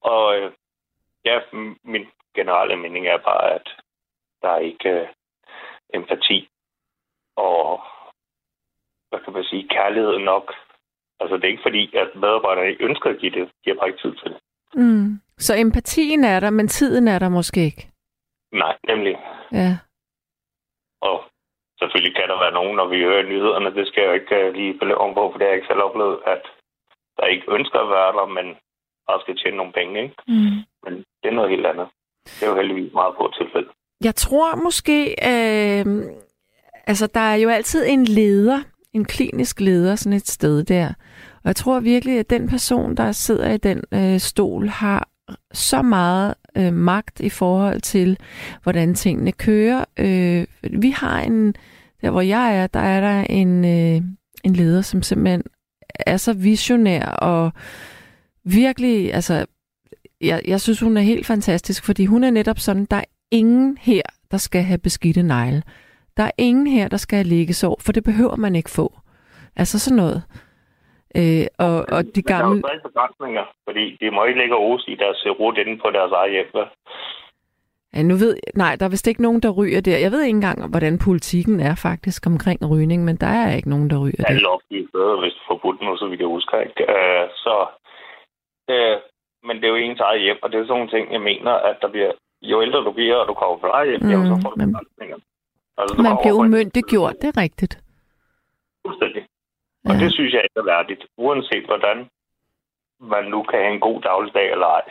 Og 0.00 0.36
øh, 0.38 0.52
ja, 1.24 1.40
min 1.82 2.06
generelle 2.34 2.76
mening 2.76 3.06
er 3.06 3.18
bare, 3.18 3.52
at 3.54 3.68
der 4.42 4.48
er 4.48 4.58
ikke 4.58 4.90
øh, 4.90 5.08
empati 5.94 6.48
og 7.36 7.82
hvad 9.08 9.20
kan 9.20 9.32
man 9.32 9.44
sige, 9.44 9.68
kærlighed 9.68 10.18
nok. 10.18 10.54
Altså, 11.20 11.36
det 11.36 11.44
er 11.44 11.54
ikke 11.54 11.68
fordi, 11.68 11.96
at 11.96 12.10
medarbejderne 12.14 12.70
ikke 12.70 12.84
ønsker 12.84 13.10
at 13.10 13.18
give 13.18 13.32
det. 13.38 13.44
De 13.64 13.70
har 13.70 13.76
bare 13.76 13.88
ikke 13.88 14.02
tid 14.02 14.14
til 14.20 14.28
det. 14.32 14.38
Mm. 14.74 15.20
Så 15.38 15.52
empatien 15.56 16.24
er 16.24 16.40
der, 16.40 16.50
men 16.50 16.68
tiden 16.68 17.08
er 17.08 17.18
der 17.18 17.28
måske 17.28 17.60
ikke. 17.64 17.88
Nej, 18.52 18.76
nemlig. 18.88 19.16
Ja. 19.52 19.78
Og 21.00 21.16
selvfølgelig 21.78 22.16
kan 22.16 22.28
der 22.28 22.38
være 22.44 22.58
nogen, 22.58 22.76
når 22.76 22.88
vi 22.88 22.98
hører 23.02 23.28
nyhederne, 23.30 23.74
det 23.74 23.86
skal 23.86 24.00
jeg 24.00 24.08
jo 24.08 24.14
ikke 24.20 24.48
uh, 24.48 24.54
lige 24.54 24.78
beløbe 24.78 25.14
på, 25.14 25.22
for 25.30 25.38
det 25.38 25.46
har 25.46 25.52
jeg 25.52 25.58
ikke 25.58 25.70
selv 25.72 25.82
oplevet, 25.88 26.18
at 26.26 26.42
der 27.16 27.26
ikke 27.26 27.52
ønsker 27.56 27.78
at 27.78 27.90
være 27.96 28.12
der, 28.18 28.26
men 28.26 28.46
bare 29.08 29.20
skal 29.20 29.36
tjene 29.36 29.56
nogle 29.56 29.72
penge, 29.72 30.02
ikke? 30.02 30.14
Mm. 30.28 30.58
Men 30.84 30.92
det 31.20 31.28
er 31.28 31.36
noget 31.38 31.50
helt 31.50 31.66
andet. 31.66 31.88
Det 32.24 32.42
er 32.42 32.50
jo 32.50 32.56
heldigvis 32.56 32.92
meget 32.92 33.14
på 33.16 33.32
tilfælde. 33.38 33.68
Jeg 34.04 34.14
tror 34.14 34.56
måske, 34.56 34.98
øh, 35.32 35.86
altså 36.86 37.06
der 37.06 37.20
er 37.20 37.34
jo 37.34 37.48
altid 37.48 37.86
en 37.88 38.04
leder, 38.04 38.60
en 38.92 39.04
klinisk 39.04 39.60
leder 39.60 39.94
sådan 39.96 40.16
et 40.16 40.28
sted 40.28 40.64
der. 40.64 40.88
Og 41.48 41.50
jeg 41.50 41.56
tror 41.56 41.80
virkelig, 41.80 42.18
at 42.18 42.30
den 42.30 42.48
person, 42.48 42.94
der 42.94 43.12
sidder 43.12 43.52
i 43.52 43.56
den 43.56 43.82
øh, 43.92 44.20
stol, 44.20 44.68
har 44.68 45.08
så 45.52 45.82
meget 45.82 46.34
øh, 46.56 46.72
magt 46.72 47.20
i 47.20 47.28
forhold 47.28 47.80
til, 47.80 48.18
hvordan 48.62 48.94
tingene 48.94 49.32
kører. 49.32 49.84
Øh, 49.98 50.46
vi 50.80 50.90
har 50.90 51.20
en, 51.20 51.54
der 52.02 52.10
hvor 52.10 52.20
jeg 52.20 52.58
er, 52.58 52.66
der 52.66 52.80
er 52.80 53.00
der 53.00 53.20
en, 53.20 53.64
øh, 53.64 54.02
en 54.44 54.52
leder, 54.52 54.82
som 54.82 55.02
simpelthen 55.02 55.42
er 55.94 56.16
så 56.16 56.32
visionær 56.32 57.04
og 57.04 57.52
virkelig, 58.44 59.14
altså, 59.14 59.46
jeg, 60.20 60.42
jeg 60.46 60.60
synes, 60.60 60.80
hun 60.80 60.96
er 60.96 61.02
helt 61.02 61.26
fantastisk, 61.26 61.84
fordi 61.84 62.06
hun 62.06 62.24
er 62.24 62.30
netop 62.30 62.58
sådan, 62.58 62.86
der 62.90 62.96
er 62.96 63.04
ingen 63.30 63.78
her, 63.80 64.02
der 64.30 64.38
skal 64.38 64.62
have 64.62 64.78
beskidte 64.78 65.22
negle. 65.22 65.62
Der 66.16 66.22
er 66.22 66.30
ingen 66.38 66.66
her, 66.66 66.88
der 66.88 66.96
skal 66.96 67.16
have 67.16 67.28
liggesår, 67.28 67.76
for 67.80 67.92
det 67.92 68.04
behøver 68.04 68.36
man 68.36 68.56
ikke 68.56 68.70
få. 68.70 68.98
Altså 69.56 69.78
sådan 69.78 69.96
noget. 69.96 70.22
Øh, 71.16 71.46
og, 71.66 71.76
og 71.96 72.00
de 72.16 72.22
gamle... 72.22 72.54
Men 72.54 72.62
der 72.62 72.68
er 72.68 72.74
jo 72.74 72.88
begrænsninger, 72.88 73.44
fordi 73.66 73.84
de 74.00 74.10
må 74.10 74.24
ikke 74.24 74.40
lægge 74.40 74.56
os 74.56 74.84
i 74.88 74.94
deres 74.94 75.26
rut 75.40 75.58
inde 75.58 75.78
på 75.78 75.90
deres 75.90 76.12
eget 76.12 76.32
hjem. 76.32 76.50
Ja, 77.94 78.02
nu 78.02 78.14
ved, 78.24 78.32
nej, 78.54 78.76
der 78.76 78.84
er 78.86 78.90
vist 78.90 79.06
ikke 79.06 79.22
nogen, 79.22 79.40
der 79.42 79.50
ryger 79.50 79.80
der. 79.80 79.98
Jeg 79.98 80.10
ved 80.12 80.22
ikke 80.22 80.36
engang, 80.40 80.58
hvordan 80.70 80.98
politikken 81.08 81.60
er 81.60 81.74
faktisk 81.88 82.26
omkring 82.26 82.58
rygning, 82.72 83.04
men 83.04 83.16
der 83.16 83.32
er 83.42 83.56
ikke 83.56 83.70
nogen, 83.74 83.90
der 83.90 83.98
ryger 84.04 84.22
der. 84.24 84.34
Alle 84.34 84.48
offentlige 84.48 84.88
steder, 84.88 85.20
hvis 85.20 85.34
du 85.38 85.42
får 85.48 85.58
budt 85.62 85.80
noget, 85.80 85.98
så 85.98 86.06
vi 86.08 86.16
kan 86.16 86.26
huske. 86.26 86.52
Ikke? 86.66 86.82
Uh, 86.94 87.24
så, 87.44 87.54
uh, 88.74 88.96
men 89.46 89.56
det 89.56 89.64
er 89.64 89.72
jo 89.74 89.76
ens 89.76 90.00
eget 90.00 90.20
hjem, 90.20 90.38
og 90.42 90.48
det 90.48 90.56
er 90.56 90.62
sådan 90.64 90.74
nogle 90.76 90.90
ting, 90.94 91.12
jeg 91.12 91.20
mener, 91.30 91.52
at 91.70 91.76
der 91.82 91.88
bliver, 91.88 92.12
jo 92.42 92.62
ældre 92.62 92.78
du 92.88 92.92
bliver, 92.92 93.16
og 93.16 93.28
du 93.28 93.34
kommer 93.34 93.56
på 93.62 93.68
hjem, 93.88 94.02
mm, 94.02 94.26
så 94.30 94.36
får 94.42 94.50
du 94.50 94.56
man, 94.56 94.76
Altså, 95.80 96.02
man 96.02 96.16
bliver 96.22 96.36
umyndiggjort, 96.42 97.14
det 97.22 97.28
er 97.32 97.36
rigtigt. 97.46 97.74
Fuldstændig. 98.86 99.22
Og 99.88 99.94
ja. 99.94 100.00
det 100.04 100.10
synes 100.12 100.32
jeg 100.32 100.42
ikke 100.44 100.60
er 100.62 100.70
værdigt, 100.74 101.02
uanset 101.16 101.64
hvordan 101.66 101.98
man 103.00 103.24
nu 103.24 103.42
kan 103.42 103.58
have 103.58 103.74
en 103.74 103.80
god 103.80 104.00
dagligdag 104.00 104.50
eller 104.54 104.66
ej. 104.66 104.84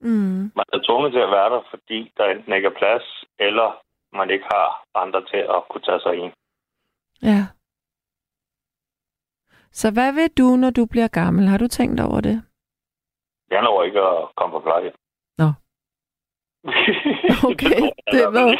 Mm. 0.00 0.42
Man 0.58 0.66
er 0.72 0.80
tvunget 0.86 1.12
til 1.12 1.22
at 1.26 1.30
være 1.30 1.50
der, 1.54 1.62
fordi 1.70 2.12
der 2.16 2.24
enten 2.24 2.52
ikke 2.52 2.68
er 2.68 2.78
plads, 2.80 3.24
eller 3.38 3.68
man 4.12 4.30
ikke 4.30 4.44
har 4.44 4.84
andre 4.94 5.20
til 5.24 5.42
at 5.56 5.60
kunne 5.70 5.84
tage 5.88 6.00
sig 6.00 6.14
ind. 6.16 6.32
Ja. 7.22 7.40
Så 9.72 9.90
hvad 9.92 10.12
vil 10.12 10.30
du, 10.38 10.56
når 10.56 10.70
du 10.70 10.86
bliver 10.86 11.08
gammel? 11.08 11.48
Har 11.48 11.58
du 11.58 11.68
tænkt 11.68 12.00
over 12.00 12.20
det? 12.20 12.42
Jeg 13.50 13.62
når 13.62 13.82
ikke 13.82 14.00
at 14.00 14.28
komme 14.36 14.52
på 14.52 14.60
pleje. 14.60 14.92
Okay, 17.50 17.68
det, 17.68 17.90
det, 18.12 18.30
hvad? 18.30 18.56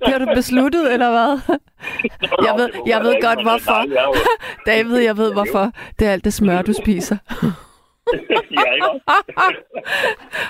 det 0.00 0.08
har 0.12 0.18
du 0.18 0.26
besluttet, 0.34 0.92
eller 0.92 1.10
hvad? 1.10 1.58
Jeg 2.46 2.54
ved, 2.58 2.68
jeg 2.86 3.00
ved 3.00 3.14
godt, 3.22 3.42
hvorfor. 3.42 3.78
David, 4.66 4.96
jeg 4.96 5.16
ved, 5.16 5.32
hvorfor. 5.32 5.72
Det 5.98 6.06
er 6.06 6.12
alt 6.12 6.24
det 6.24 6.32
smør, 6.32 6.62
du 6.62 6.72
spiser. 6.72 7.16
ja, 8.62 8.72
ikke 8.74 8.86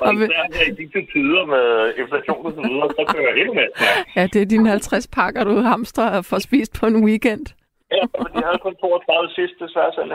Og 0.01 0.15
især 0.15 0.45
i 0.67 0.71
de 0.71 1.07
tider 1.13 1.47
med 1.47 1.95
inflation 2.03 2.47
og 2.47 2.53
så 2.57 2.61
videre, 2.69 2.89
så 2.97 3.05
kører 3.13 3.29
jeg 3.29 3.41
endnu 3.41 3.55
mere 3.55 3.69
Ja, 4.17 4.27
det 4.33 4.43
er 4.43 4.47
dine 4.47 4.69
50 4.69 5.07
pakker, 5.07 5.45
du 5.45 5.61
hamstrer 5.61 6.23
for 6.23 6.39
spist 6.39 6.81
på 6.81 6.87
en 6.87 7.05
weekend. 7.05 7.47
Ja, 7.93 8.03
men 8.19 8.27
de 8.35 8.43
havde 8.47 8.59
kun 8.63 8.75
32 8.77 9.29
sidste, 9.35 9.65
desværre 9.65 9.93
sådan. 9.95 10.13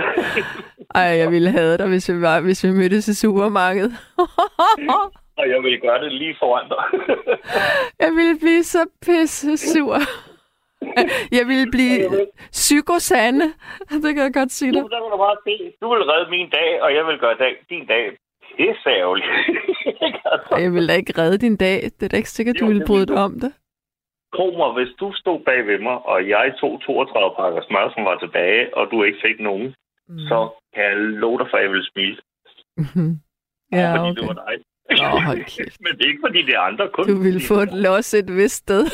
Ej, 0.96 1.02
jeg 1.02 1.32
ville 1.32 1.52
have 1.52 1.78
dig, 1.78 1.88
hvis 1.88 2.10
vi, 2.10 2.22
var, 2.22 2.40
hvis 2.40 2.64
vi 2.64 2.72
mødtes 2.72 3.08
i 3.08 3.14
supermarkedet. 3.14 3.94
Og 5.38 5.50
jeg 5.50 5.64
ville 5.64 5.80
gøre 5.80 6.04
det 6.04 6.12
lige 6.12 6.36
foran 6.40 6.68
dig. 6.74 6.84
jeg 8.04 8.12
ville 8.20 8.40
blive 8.40 8.64
så 8.64 8.82
pisse 9.06 9.58
sur. 9.58 9.98
Jeg 11.38 11.46
ville 11.48 11.72
blive 11.72 12.28
psykosande. 12.52 13.46
Det 14.04 14.16
kan 14.16 14.24
jeg 14.24 14.34
godt 14.34 14.52
sige 14.52 14.72
dig. 14.74 14.82
Du, 14.82 14.88
der 14.88 15.00
du, 15.00 15.18
bare 15.18 15.38
se. 15.48 15.74
du 15.82 15.88
vil 15.94 16.04
redde 16.12 16.30
min 16.30 16.50
dag, 16.50 16.82
og 16.82 16.94
jeg 16.94 17.06
vil 17.08 17.18
gøre 17.20 17.38
dag, 17.38 17.54
din 17.70 17.86
dag 17.88 18.18
pisseærgerlig. 18.58 19.26
jeg 20.64 20.72
vil 20.74 20.88
da 20.90 20.94
ikke 20.94 21.14
redde 21.22 21.38
din 21.38 21.58
dag. 21.58 21.78
Det 21.96 22.04
er 22.04 22.10
da 22.10 22.18
ikke 22.18 22.30
sikkert, 22.30 22.60
du 22.60 22.66
ville 22.66 22.86
bryde 22.88 23.06
dig 23.06 23.16
om 23.16 23.40
det. 23.40 23.54
Tro 24.36 24.48
mig, 24.62 24.72
hvis 24.78 24.94
du 25.00 25.14
stod 25.14 25.40
bag 25.40 25.68
ved 25.68 25.80
mig, 25.80 25.98
og 26.06 26.30
jeg 26.30 26.54
tog 26.60 26.82
32 26.82 27.36
pakker 27.40 27.62
smør, 27.62 27.92
som 27.94 28.06
var 28.06 28.18
tilbage, 28.20 28.78
og 28.78 28.92
du 28.92 29.04
ikke 29.04 29.20
fik 29.26 29.40
nogen, 29.40 29.76
mm. 30.08 30.20
så 30.30 30.50
kan 30.74 30.84
jeg 30.84 30.98
love 30.98 31.38
dig 31.40 31.48
for, 31.50 31.58
at 31.58 31.64
jeg 31.64 31.72
ville 31.72 31.90
smile. 31.92 32.18
ja, 33.78 33.86
fordi 33.96 34.10
okay. 34.10 34.22
det 34.22 34.28
var 34.28 34.38
dig. 34.46 34.56
Nå, 34.92 35.20
hold 35.20 35.44
kæft. 35.44 35.82
Men 35.82 35.92
det 35.98 36.06
er 36.06 36.10
ikke, 36.10 36.24
fordi 36.26 36.42
det 36.42 36.56
er 36.56 36.60
andre. 36.60 36.90
Kun 36.94 37.08
du 37.08 37.18
vil 37.18 37.42
få 37.48 37.60
et 37.60 37.74
los 37.74 38.14
et 38.14 38.36
vist 38.36 38.56
sted. 38.56 38.86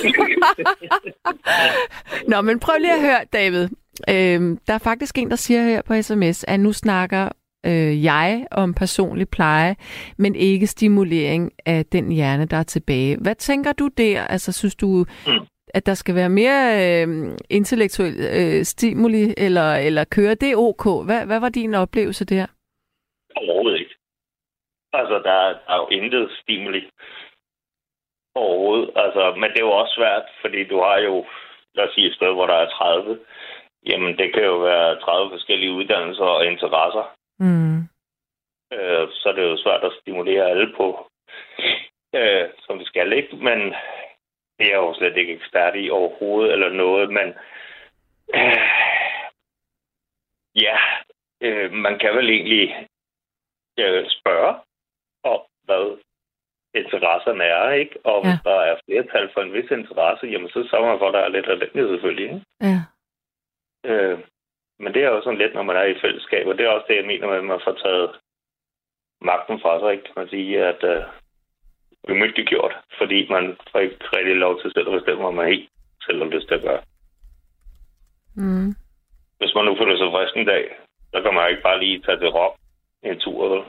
Nå, 2.31 2.41
men 2.41 2.59
prøv 2.59 2.75
lige 2.79 2.93
at 2.93 3.01
høre, 3.01 3.25
David. 3.33 3.67
Øhm, 4.09 4.57
der 4.67 4.73
er 4.73 4.77
faktisk 4.77 5.17
en, 5.17 5.29
der 5.29 5.35
siger 5.35 5.63
her 5.63 5.81
på 5.81 6.01
sms, 6.01 6.45
at 6.47 6.59
nu 6.59 6.73
snakker 6.73 7.29
øh, 7.65 8.03
jeg 8.03 8.47
om 8.51 8.73
personlig 8.73 9.29
pleje, 9.29 9.75
men 10.17 10.35
ikke 10.35 10.67
stimulering 10.67 11.51
af 11.65 11.85
den 11.85 12.11
hjerne, 12.11 12.45
der 12.45 12.57
er 12.57 12.63
tilbage. 12.63 13.17
Hvad 13.17 13.35
tænker 13.35 13.73
du 13.73 13.87
der? 13.97 14.21
Altså, 14.21 14.51
synes 14.51 14.75
du, 14.75 15.05
mm. 15.27 15.33
at 15.73 15.85
der 15.85 15.93
skal 15.93 16.15
være 16.15 16.29
mere 16.29 16.61
øh, 17.05 17.31
intellektuel 17.49 18.15
øh, 18.33 18.65
stimuli, 18.65 19.33
eller, 19.37 19.75
eller 19.75 20.03
køre 20.03 20.35
det 20.35 20.55
ok? 20.55 21.05
Hvad, 21.05 21.25
hvad 21.25 21.39
var 21.39 21.49
din 21.49 21.73
oplevelse 21.73 22.25
der? 22.25 22.45
Overhovedet. 23.35 23.78
Altså, 24.93 25.13
der, 25.13 25.39
der 25.65 25.73
er 25.73 25.77
jo 25.77 25.87
intet 25.87 26.31
stimuli 26.41 26.89
overhovedet. 28.35 28.91
Altså, 28.95 29.33
men 29.39 29.49
det 29.51 29.59
er 29.59 29.67
jo 29.69 29.71
også 29.71 29.93
svært, 29.95 30.25
fordi 30.41 30.63
du 30.63 30.77
har 30.81 30.97
jo, 30.97 31.25
lad 31.75 31.87
os 31.87 31.93
sige 31.93 32.07
et 32.07 32.15
sted, 32.15 32.33
hvor 32.33 32.47
der 32.47 32.53
er 32.53 32.69
30. 32.69 33.19
Jamen, 33.85 34.17
det 34.17 34.33
kan 34.33 34.43
jo 34.43 34.57
være 34.57 34.99
30 34.99 35.29
forskellige 35.29 35.71
uddannelser 35.71 36.23
og 36.23 36.45
interesser. 36.45 37.15
Mm. 37.39 37.79
Øh, 38.73 39.07
så 39.11 39.33
det 39.35 39.43
er 39.43 39.49
jo 39.49 39.57
svært 39.57 39.83
at 39.83 39.97
stimulere 40.01 40.49
alle 40.49 40.73
på, 40.77 41.07
øh, 42.15 42.49
som 42.65 42.77
det 42.77 42.87
skal, 42.87 43.13
ikke? 43.13 43.35
Men 43.35 43.59
det 44.57 44.65
er 44.65 44.71
jeg 44.75 44.83
jo 44.85 44.93
slet 44.93 45.17
ikke 45.17 45.33
ekspert 45.33 45.73
i 45.75 45.89
overhovedet 45.89 46.53
eller 46.53 46.69
noget, 46.69 47.09
men 47.09 47.27
øh, 48.35 48.69
ja, 50.65 50.77
øh, 51.41 51.71
man 51.71 51.99
kan 51.99 52.15
vel 52.15 52.29
egentlig 52.29 52.87
øh, 53.79 54.05
spørge 54.09 54.55
om, 55.23 55.41
hvad 55.65 55.97
interesserne 56.75 57.43
er, 57.43 57.71
ikke? 57.71 57.95
Og 58.03 58.17
ja. 58.23 58.29
hvis 58.29 58.39
der 58.43 58.57
er 58.69 58.75
flertal 58.85 59.29
for 59.33 59.41
en 59.41 59.53
vis 59.53 59.71
interesse, 59.71 60.25
jamen 60.27 60.49
så 60.49 60.67
sørger 60.69 60.87
man 60.89 60.99
for, 60.99 61.07
at 61.07 61.13
der 61.13 61.19
er 61.19 61.29
lidt 61.29 61.73
det 61.73 61.89
selvfølgelig, 61.89 62.25
ikke? 62.25 62.41
Ja. 62.61 62.79
Øh, 63.89 64.19
men 64.79 64.93
det 64.93 65.03
er 65.03 65.09
jo 65.09 65.21
sådan 65.21 65.39
lidt, 65.39 65.53
når 65.53 65.63
man 65.63 65.75
er 65.75 65.83
i 65.83 65.99
fællesskab, 66.01 66.47
og 66.47 66.57
det 66.57 66.65
er 66.65 66.69
også 66.69 66.85
det, 66.89 66.95
jeg 66.95 67.05
mener 67.05 67.27
med, 67.27 67.37
at 67.37 67.43
man 67.43 67.61
får 67.63 67.75
taget 67.83 68.09
magten 69.21 69.59
fra 69.61 69.79
sig, 69.79 69.91
ikke? 69.91 70.03
Kan 70.03 70.13
man 70.15 70.29
sige, 70.29 70.65
at 70.65 70.83
øh, 70.83 71.03
umyndiggjort, 72.11 72.73
fordi 72.97 73.27
man 73.29 73.57
får 73.71 73.79
ikke 73.79 73.97
rigtig 74.17 74.35
lov 74.35 74.61
til 74.61 74.71
selv 74.71 74.87
at 74.87 74.97
bestemme, 74.99 75.23
hvad 75.23 75.35
man 75.35 75.47
helt 75.53 75.69
selv 76.05 76.23
har 76.23 76.29
lyst 76.29 76.47
til 76.47 76.55
at 76.55 76.61
gøre. 76.61 76.81
Mm. 78.35 78.69
Hvis 79.39 79.55
man 79.55 79.65
nu 79.65 79.75
føler 79.77 79.97
sig 79.97 80.11
frisk 80.11 80.35
en 80.37 80.45
dag, 80.45 80.65
så 81.11 81.21
kan 81.21 81.33
man 81.33 81.49
ikke 81.49 81.61
bare 81.61 81.79
lige 81.79 82.01
tage 82.01 82.19
til 82.19 82.29
Rom 82.29 82.53
en 83.03 83.19
tur. 83.19 83.65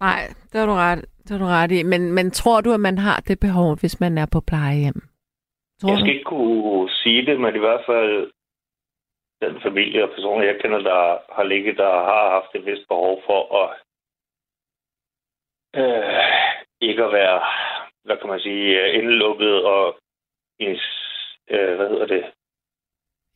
Nej, 0.00 0.22
det 0.52 0.60
har 0.60 0.66
du 0.66 0.72
ret, 0.72 1.04
det 1.22 1.30
har 1.30 1.38
du 1.38 1.44
ret 1.44 1.72
i. 1.72 1.82
Men, 1.82 2.12
men 2.12 2.30
tror 2.30 2.60
du, 2.60 2.72
at 2.72 2.80
man 2.80 2.98
har 2.98 3.20
det 3.28 3.40
behov, 3.40 3.80
hvis 3.80 4.00
man 4.00 4.18
er 4.18 4.26
på 4.32 4.40
plejehjem? 4.40 5.00
Tror 5.80 5.90
jeg 5.90 5.98
skal 5.98 6.06
du? 6.06 6.12
ikke 6.12 6.24
kunne 6.24 6.90
sige 6.90 7.26
det, 7.26 7.40
men 7.40 7.54
i 7.56 7.58
hvert 7.58 7.84
fald 7.86 8.30
den 9.44 9.60
familie 9.62 10.04
og 10.04 10.10
personer, 10.10 10.44
jeg 10.44 10.60
kender, 10.60 10.78
der 10.78 11.18
har 11.36 11.44
ligget, 11.44 11.76
der 11.76 11.92
har 12.10 12.30
haft 12.36 12.54
et 12.54 12.66
vist 12.66 12.88
behov 12.88 13.22
for 13.26 13.40
at 13.62 13.68
øh, 15.80 16.24
ikke 16.80 17.04
at 17.04 17.12
være, 17.12 17.40
hvad 18.04 18.16
kan 18.16 18.28
man 18.28 18.40
sige, 18.40 18.92
indelukket 18.92 19.64
og 19.64 19.96
ins, 20.58 20.84
øh, 21.50 21.76
hvad 21.76 21.88
hedder 21.88 22.06
det? 22.06 22.24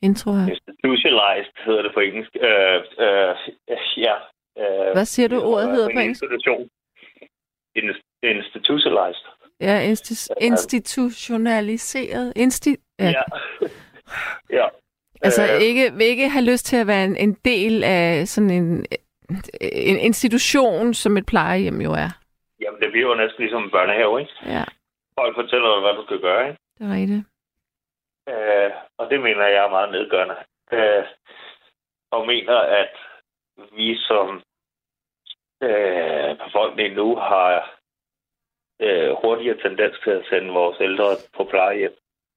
Intro 0.03 0.31
Institutionalized 0.31 1.53
hedder 1.67 1.83
det 1.83 1.95
på 1.95 2.01
engelsk. 2.01 2.37
Øh, 2.41 2.81
øh, 2.99 3.37
ja. 3.97 4.15
Øh, 4.59 4.93
hvad 4.93 5.05
siger 5.05 5.29
du, 5.29 5.41
ordet 5.43 5.71
hedder 5.71 5.89
på 5.95 5.99
engelsk? 5.99 6.23
Institution. 6.23 6.71
Institutionalized. 8.23 9.27
Ja, 9.61 9.93
insti- 9.93 10.35
institutionaliseret. 10.41 12.33
Insti- 12.37 12.97
ja. 12.99 13.05
ja. 13.05 13.23
ja. 14.51 14.69
Altså 15.23 15.43
øh, 15.43 15.61
ikke, 15.61 15.93
vil 15.93 16.07
ikke 16.07 16.29
have 16.29 16.45
lyst 16.45 16.67
til 16.67 16.77
at 16.77 16.87
være 16.87 17.05
en, 17.05 17.17
en 17.17 17.35
del 17.45 17.85
af 17.85 18.29
sådan 18.29 18.51
en, 18.51 18.87
en 19.61 19.99
institution, 19.99 20.95
som 20.95 21.17
et 21.17 21.27
plejehjem 21.27 21.81
jo 21.81 21.93
er. 21.93 22.11
Jamen, 22.61 22.81
det 22.81 22.91
bliver 22.91 23.09
jo 23.09 23.15
næsten 23.15 23.43
ligesom 23.43 23.63
en 23.65 23.71
børnehave, 23.71 24.21
ikke? 24.21 24.33
Ja. 24.47 24.65
Folk 25.21 25.35
fortæller 25.37 25.75
dig, 25.75 25.81
hvad 25.81 25.95
du 25.95 26.05
skal 26.07 26.21
gøre, 26.21 26.49
ikke? 26.49 26.59
Det 26.79 26.87
er 26.87 26.95
rigtigt. 26.95 27.25
Øh, 28.29 28.71
og 28.99 29.11
det 29.11 29.21
mener 29.21 29.47
jeg 29.47 29.65
er 29.65 29.71
meget 29.71 29.91
nedgørende. 29.93 30.37
Øh, 30.73 31.05
og 32.13 32.27
mener, 32.27 32.57
at 32.57 32.93
vi 33.77 33.97
som 33.97 34.43
øh, 35.63 36.39
befolkning 36.45 36.95
nu 36.95 37.17
har 37.17 37.79
øh, 38.81 39.11
hurtigere 39.23 39.63
tendens 39.63 39.97
til 40.05 40.11
at 40.11 40.27
sende 40.31 40.53
vores 40.53 40.77
ældre 40.81 41.17
på 41.37 41.45
plejehjem, 41.45 41.95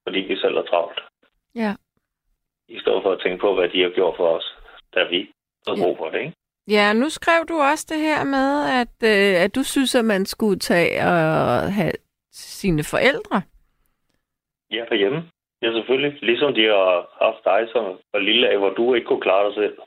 fordi 0.08 0.19
vi 0.19 0.36
selv 0.38 0.58
er 0.58 0.63
travlt. 0.63 0.99
Ja 1.56 1.75
i 2.69 2.80
stedet 2.80 3.03
for 3.03 3.12
at 3.12 3.19
tænke 3.23 3.41
på, 3.41 3.53
hvad 3.56 3.69
de 3.69 3.82
har 3.82 3.89
gjort 3.89 4.15
for 4.17 4.27
os, 4.38 4.58
da 4.95 5.03
vi 5.03 5.30
havde 5.67 5.82
brug 5.84 5.97
for 5.97 6.10
det, 6.10 6.19
ikke? 6.19 6.34
Ja, 6.67 6.93
nu 6.93 7.10
skrev 7.10 7.45
du 7.49 7.56
også 7.71 7.86
det 7.89 7.99
her 7.99 8.23
med, 8.23 8.49
at, 8.82 8.95
øh, 9.12 9.43
at 9.43 9.56
du 9.56 9.63
synes, 9.63 9.95
at 9.95 10.06
man 10.06 10.25
skulle 10.25 10.60
tage 10.60 10.99
og 10.99 11.73
have 11.73 11.93
sine 12.32 12.84
forældre. 12.84 13.41
Ja, 14.71 14.86
derhjemme. 14.89 15.30
Ja, 15.62 15.71
selvfølgelig. 15.71 16.23
Ligesom 16.23 16.53
de 16.53 16.63
har 16.65 16.91
haft 17.25 17.43
dig 17.45 17.67
som 17.73 17.84
var 18.13 18.19
lille 18.19 18.49
af, 18.49 18.58
hvor 18.58 18.69
du 18.69 18.93
ikke 18.93 19.08
kunne 19.08 19.21
klare 19.21 19.45
dig 19.47 19.56
selv. 19.56 19.77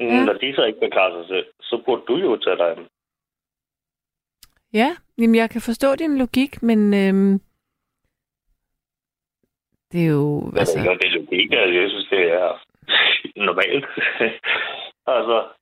Mm, 0.00 0.06
Ja. 0.06 0.24
Når 0.24 0.32
de 0.32 0.54
så 0.54 0.64
ikke 0.64 0.80
kan 0.80 0.90
klare 0.90 1.12
sig 1.22 1.28
selv, 1.28 1.46
så 1.60 1.82
burde 1.86 2.02
du 2.08 2.16
jo 2.16 2.36
tage 2.36 2.56
dig 2.56 2.68
af 2.70 2.76
dem. 2.76 2.86
Ja, 4.72 4.96
jamen 5.18 5.34
jeg 5.34 5.50
kan 5.50 5.60
forstå 5.60 5.94
din 5.96 6.18
logik, 6.18 6.62
men 6.62 6.80
øhm, 6.94 7.40
det 9.92 10.00
er 10.06 10.10
jo... 10.10 10.52
Altså, 10.56 10.78
jo, 10.78 10.92
det 10.94 11.06
er 11.06 11.16
logik, 11.20 11.52
altså, 11.52 11.74
jeg 11.80 11.90
synes, 11.90 12.08
det 12.10 12.22
er 12.32 12.48
normalt. 13.48 13.86
altså, 15.16 15.52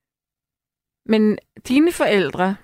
men 1.05 1.39
dine 1.69 1.93
forældre, 1.93 2.57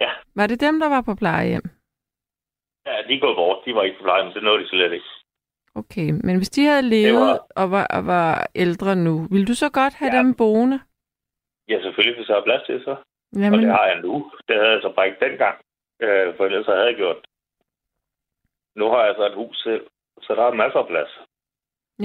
Ja. 0.00 0.10
var 0.34 0.46
det 0.46 0.60
dem, 0.60 0.80
der 0.80 0.88
var 0.88 1.00
på 1.02 1.14
plejehjem? 1.14 1.62
ja, 2.86 3.02
de 3.08 3.20
går 3.20 3.34
bort. 3.34 3.64
De 3.64 3.74
var 3.74 3.82
ikke 3.82 3.98
på 3.98 4.02
pleje, 4.02 4.24
men 4.24 4.34
det 4.34 4.42
nåede 4.42 4.62
de 4.62 4.68
slet 4.68 4.92
ikke. 4.92 5.06
Okay, 5.74 6.10
men 6.24 6.36
hvis 6.36 6.50
de 6.50 6.64
havde 6.66 6.82
levet 6.82 7.20
var- 7.20 7.46
og, 7.56 7.70
var, 7.70 7.86
og 7.86 8.06
var 8.06 8.46
ældre 8.54 8.96
nu, 8.96 9.26
ville 9.30 9.46
du 9.46 9.54
så 9.54 9.70
godt 9.70 9.94
have 9.94 10.12
Ja. 10.14 10.18
dem 10.18 10.34
boende? 10.34 10.80
Ja, 11.68 11.82
selvfølgelig, 11.82 12.16
hvis 12.18 12.28
jeg 12.28 12.36
har 12.36 12.44
plads 12.44 12.66
til 12.66 12.82
så. 12.84 12.90
Og 12.90 13.40
Jamen, 13.42 13.60
det 13.60 13.68
har 13.68 13.86
jeg 13.86 14.00
nu. 14.00 14.30
Det 14.48 14.56
havde 14.56 14.70
jeg 14.70 14.82
så 14.82 14.92
bare 14.96 15.06
ikke 15.08 15.24
dengang. 15.26 15.56
Øh, 16.00 16.36
for 16.36 16.44
ellers 16.46 16.66
havde 16.66 16.84
jeg 16.86 16.94
gjort 16.96 17.16
det. 17.16 17.24
Nu 18.76 18.84
har 18.88 19.04
jeg 19.04 19.14
så 19.16 19.26
et 19.26 19.34
hus 19.34 19.62
selv, 19.62 19.86
så 20.22 20.34
der 20.34 20.42
er 20.42 20.54
masser 20.54 20.78
af 20.78 20.86
plads. 20.88 21.10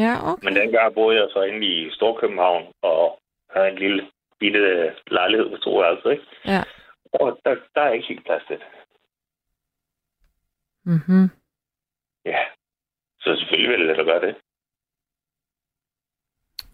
ja, 0.04 0.14
okay. 0.32 0.46
Men 0.46 0.56
dengang 0.56 0.94
boede 0.94 1.18
jeg 1.22 1.28
så 1.34 1.42
inde 1.42 1.68
i 1.68 1.92
Storkøbenhavn 1.92 2.74
og 2.82 3.20
havde 3.50 3.70
en 3.70 3.76
lille 3.78 4.12
bitte 4.40 4.94
lejlighed 5.08 5.50
på 5.50 5.58
to 5.58 5.78
værelser, 5.78 6.10
ikke? 6.10 6.26
Ja. 6.46 6.64
Og 7.14 7.40
der, 7.46 7.56
der 7.76 7.82
er 7.82 7.92
ikke 7.92 8.08
helt 8.08 8.26
plads 8.26 8.44
til 8.48 8.56
det. 8.58 8.66
Mm-hmm. 10.86 11.30
Ja. 12.26 12.40
Så 13.26 13.36
selvfølgelig 13.40 13.70
vil 13.80 13.88
jeg 13.88 13.98
da 13.98 14.04
gøre 14.12 14.22
det. 14.28 14.34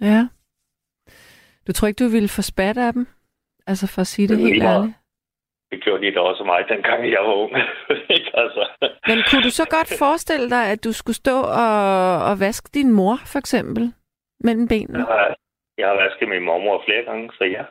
Ja. 0.10 0.22
Du 1.68 1.72
tror 1.74 1.88
ikke, 1.88 2.04
du 2.04 2.10
ville 2.10 2.30
få 2.30 2.42
spat 2.42 2.78
af 2.78 2.94
dem? 2.94 3.08
Altså 3.68 3.88
for 3.88 4.02
at 4.02 4.08
sige 4.08 4.28
det 4.28 4.38
Det 4.38 4.46
helt 4.48 4.64
meget. 4.64 4.78
ærligt. 4.82 4.98
Det 5.72 5.84
gjorde 5.84 6.06
de 6.06 6.14
da 6.14 6.20
også 6.20 6.44
mig, 6.44 6.60
dengang 6.70 7.12
jeg 7.12 7.22
var 7.22 7.34
ung. 7.44 7.52
Altså. 8.42 8.64
Men 9.08 9.18
kunne 9.30 9.44
du 9.44 9.50
så 9.50 9.66
godt 9.70 9.90
forestille 10.00 10.50
dig, 10.50 10.64
at 10.72 10.84
du 10.84 10.92
skulle 10.94 11.16
stå 11.16 11.38
og, 11.42 12.18
og 12.30 12.40
vaske 12.40 12.70
din 12.74 12.92
mor, 12.92 13.16
for 13.26 13.40
eksempel, 13.40 13.94
mellem 14.40 14.68
benene? 14.68 14.98
Jeg 15.00 15.08
har, 15.08 15.36
jeg 15.78 15.88
har 15.88 15.96
vasket 16.04 16.30
min 16.30 16.44
mormor 16.44 16.84
flere 16.88 17.04
gange, 17.04 17.32
så 17.38 17.44
ja. 17.44 17.64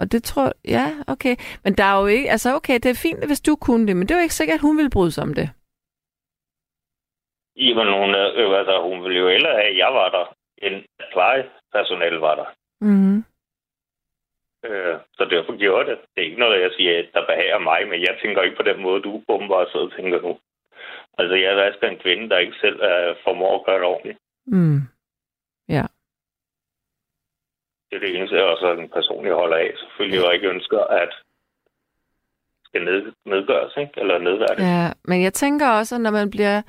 Og 0.00 0.12
det 0.12 0.22
tror 0.24 0.52
ja, 0.68 0.86
okay. 1.06 1.36
Men 1.64 1.72
der 1.78 1.84
er 1.84 2.00
jo 2.00 2.06
ikke, 2.06 2.30
altså 2.30 2.54
okay, 2.54 2.74
det 2.74 2.86
er 2.86 2.94
fint, 3.02 3.26
hvis 3.26 3.40
du 3.40 3.56
kunne 3.56 3.86
det, 3.86 3.96
men 3.96 4.08
det 4.08 4.14
er 4.14 4.18
jo 4.18 4.22
ikke 4.22 4.34
sikkert, 4.34 4.54
at 4.54 4.60
hun 4.60 4.76
ville 4.76 4.90
bryde 4.90 5.12
sig 5.12 5.22
om 5.22 5.34
det. 5.34 5.50
Jamen, 7.64 7.88
hun, 7.98 8.10
øh, 8.14 8.58
altså, 8.60 8.74
hun 8.88 9.04
ville 9.04 9.18
jo 9.18 9.28
hellere 9.28 9.54
have, 9.60 9.70
at 9.72 9.76
jeg 9.76 9.90
var 9.94 10.08
der, 10.16 10.26
end 10.58 10.76
at 10.98 11.06
plejepersonale 11.12 12.20
var 12.20 12.34
der. 12.34 12.48
Mm-hmm. 12.80 13.24
Øh, 14.66 14.96
så 15.16 15.24
derfor 15.24 15.56
gjorde 15.56 15.90
det. 15.90 15.98
Det 16.14 16.20
er 16.20 16.28
ikke 16.28 16.44
noget, 16.44 16.62
jeg 16.62 16.70
siger, 16.76 17.02
der 17.14 17.26
behager 17.26 17.58
mig, 17.58 17.88
men 17.88 18.00
jeg 18.00 18.18
tænker 18.22 18.42
ikke 18.42 18.56
på 18.56 18.62
den 18.70 18.82
måde, 18.82 19.02
du 19.02 19.22
sidder 19.70 19.86
og 19.86 19.92
tænker 19.92 20.20
nu. 20.20 20.38
Altså, 21.18 21.34
jeg 21.34 21.56
vasker 21.56 21.88
en 21.88 21.98
kvinde, 21.98 22.28
der 22.30 22.38
ikke 22.38 22.56
selv 22.60 22.80
øh, 22.82 23.16
formår 23.24 23.58
at 23.58 23.66
gøre 23.66 23.78
det 23.78 23.84
ordentligt. 23.84 24.18
Mm. 24.46 24.80
Det 27.90 27.96
er 27.96 28.00
det 28.00 28.16
eneste, 28.16 28.36
jeg 28.36 28.44
også 28.44 28.72
en 28.72 28.88
person, 28.88 29.26
jeg 29.26 29.34
holder 29.34 29.56
af. 29.56 29.70
Selvfølgelig, 29.76 30.24
jeg 30.24 30.34
ikke 30.34 30.48
ønsker, 30.48 30.80
at 30.80 31.12
skal 32.64 32.84
ned, 32.84 33.12
nedgøres, 33.24 33.76
ikke? 33.76 33.92
Eller 33.96 34.18
nedværdigt. 34.18 34.60
Ja. 34.60 34.82
Ja, 34.82 34.92
men 35.04 35.22
jeg 35.22 35.32
tænker 35.32 35.68
også, 35.68 35.94
at 35.94 36.00
når 36.00 36.10
man 36.10 36.30
bliver 36.30 36.62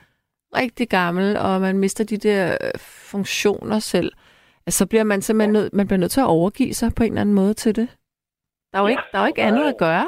rigtig 0.56 0.90
gammel, 0.90 1.38
og 1.38 1.62
man 1.62 1.78
mister 1.78 2.04
de 2.06 2.18
der 2.18 2.58
øh, 2.64 2.80
funktioner 3.12 3.80
selv, 3.80 4.12
at 4.68 4.74
så 4.74 4.88
bliver 4.90 5.04
man 5.04 5.22
simpelthen 5.22 5.54
nødt, 5.54 5.74
man 5.74 5.88
bliver 5.88 6.00
nødt 6.00 6.12
til 6.12 6.22
at 6.22 6.34
overgive 6.38 6.74
sig 6.74 6.90
på 6.98 7.04
en 7.04 7.12
eller 7.12 7.22
anden 7.22 7.36
måde 7.36 7.54
til 7.54 7.76
det. 7.76 7.90
Der 8.72 8.78
er 8.78 8.82
jo 8.84 8.88
Ja, 8.88 8.92
ikke, 8.92 9.04
der 9.12 9.18
er 9.18 9.22
jo 9.24 9.28
ikke 9.28 9.42
der 9.42 9.48
andet 9.48 9.68
at 9.74 9.78
gøre. 9.78 10.08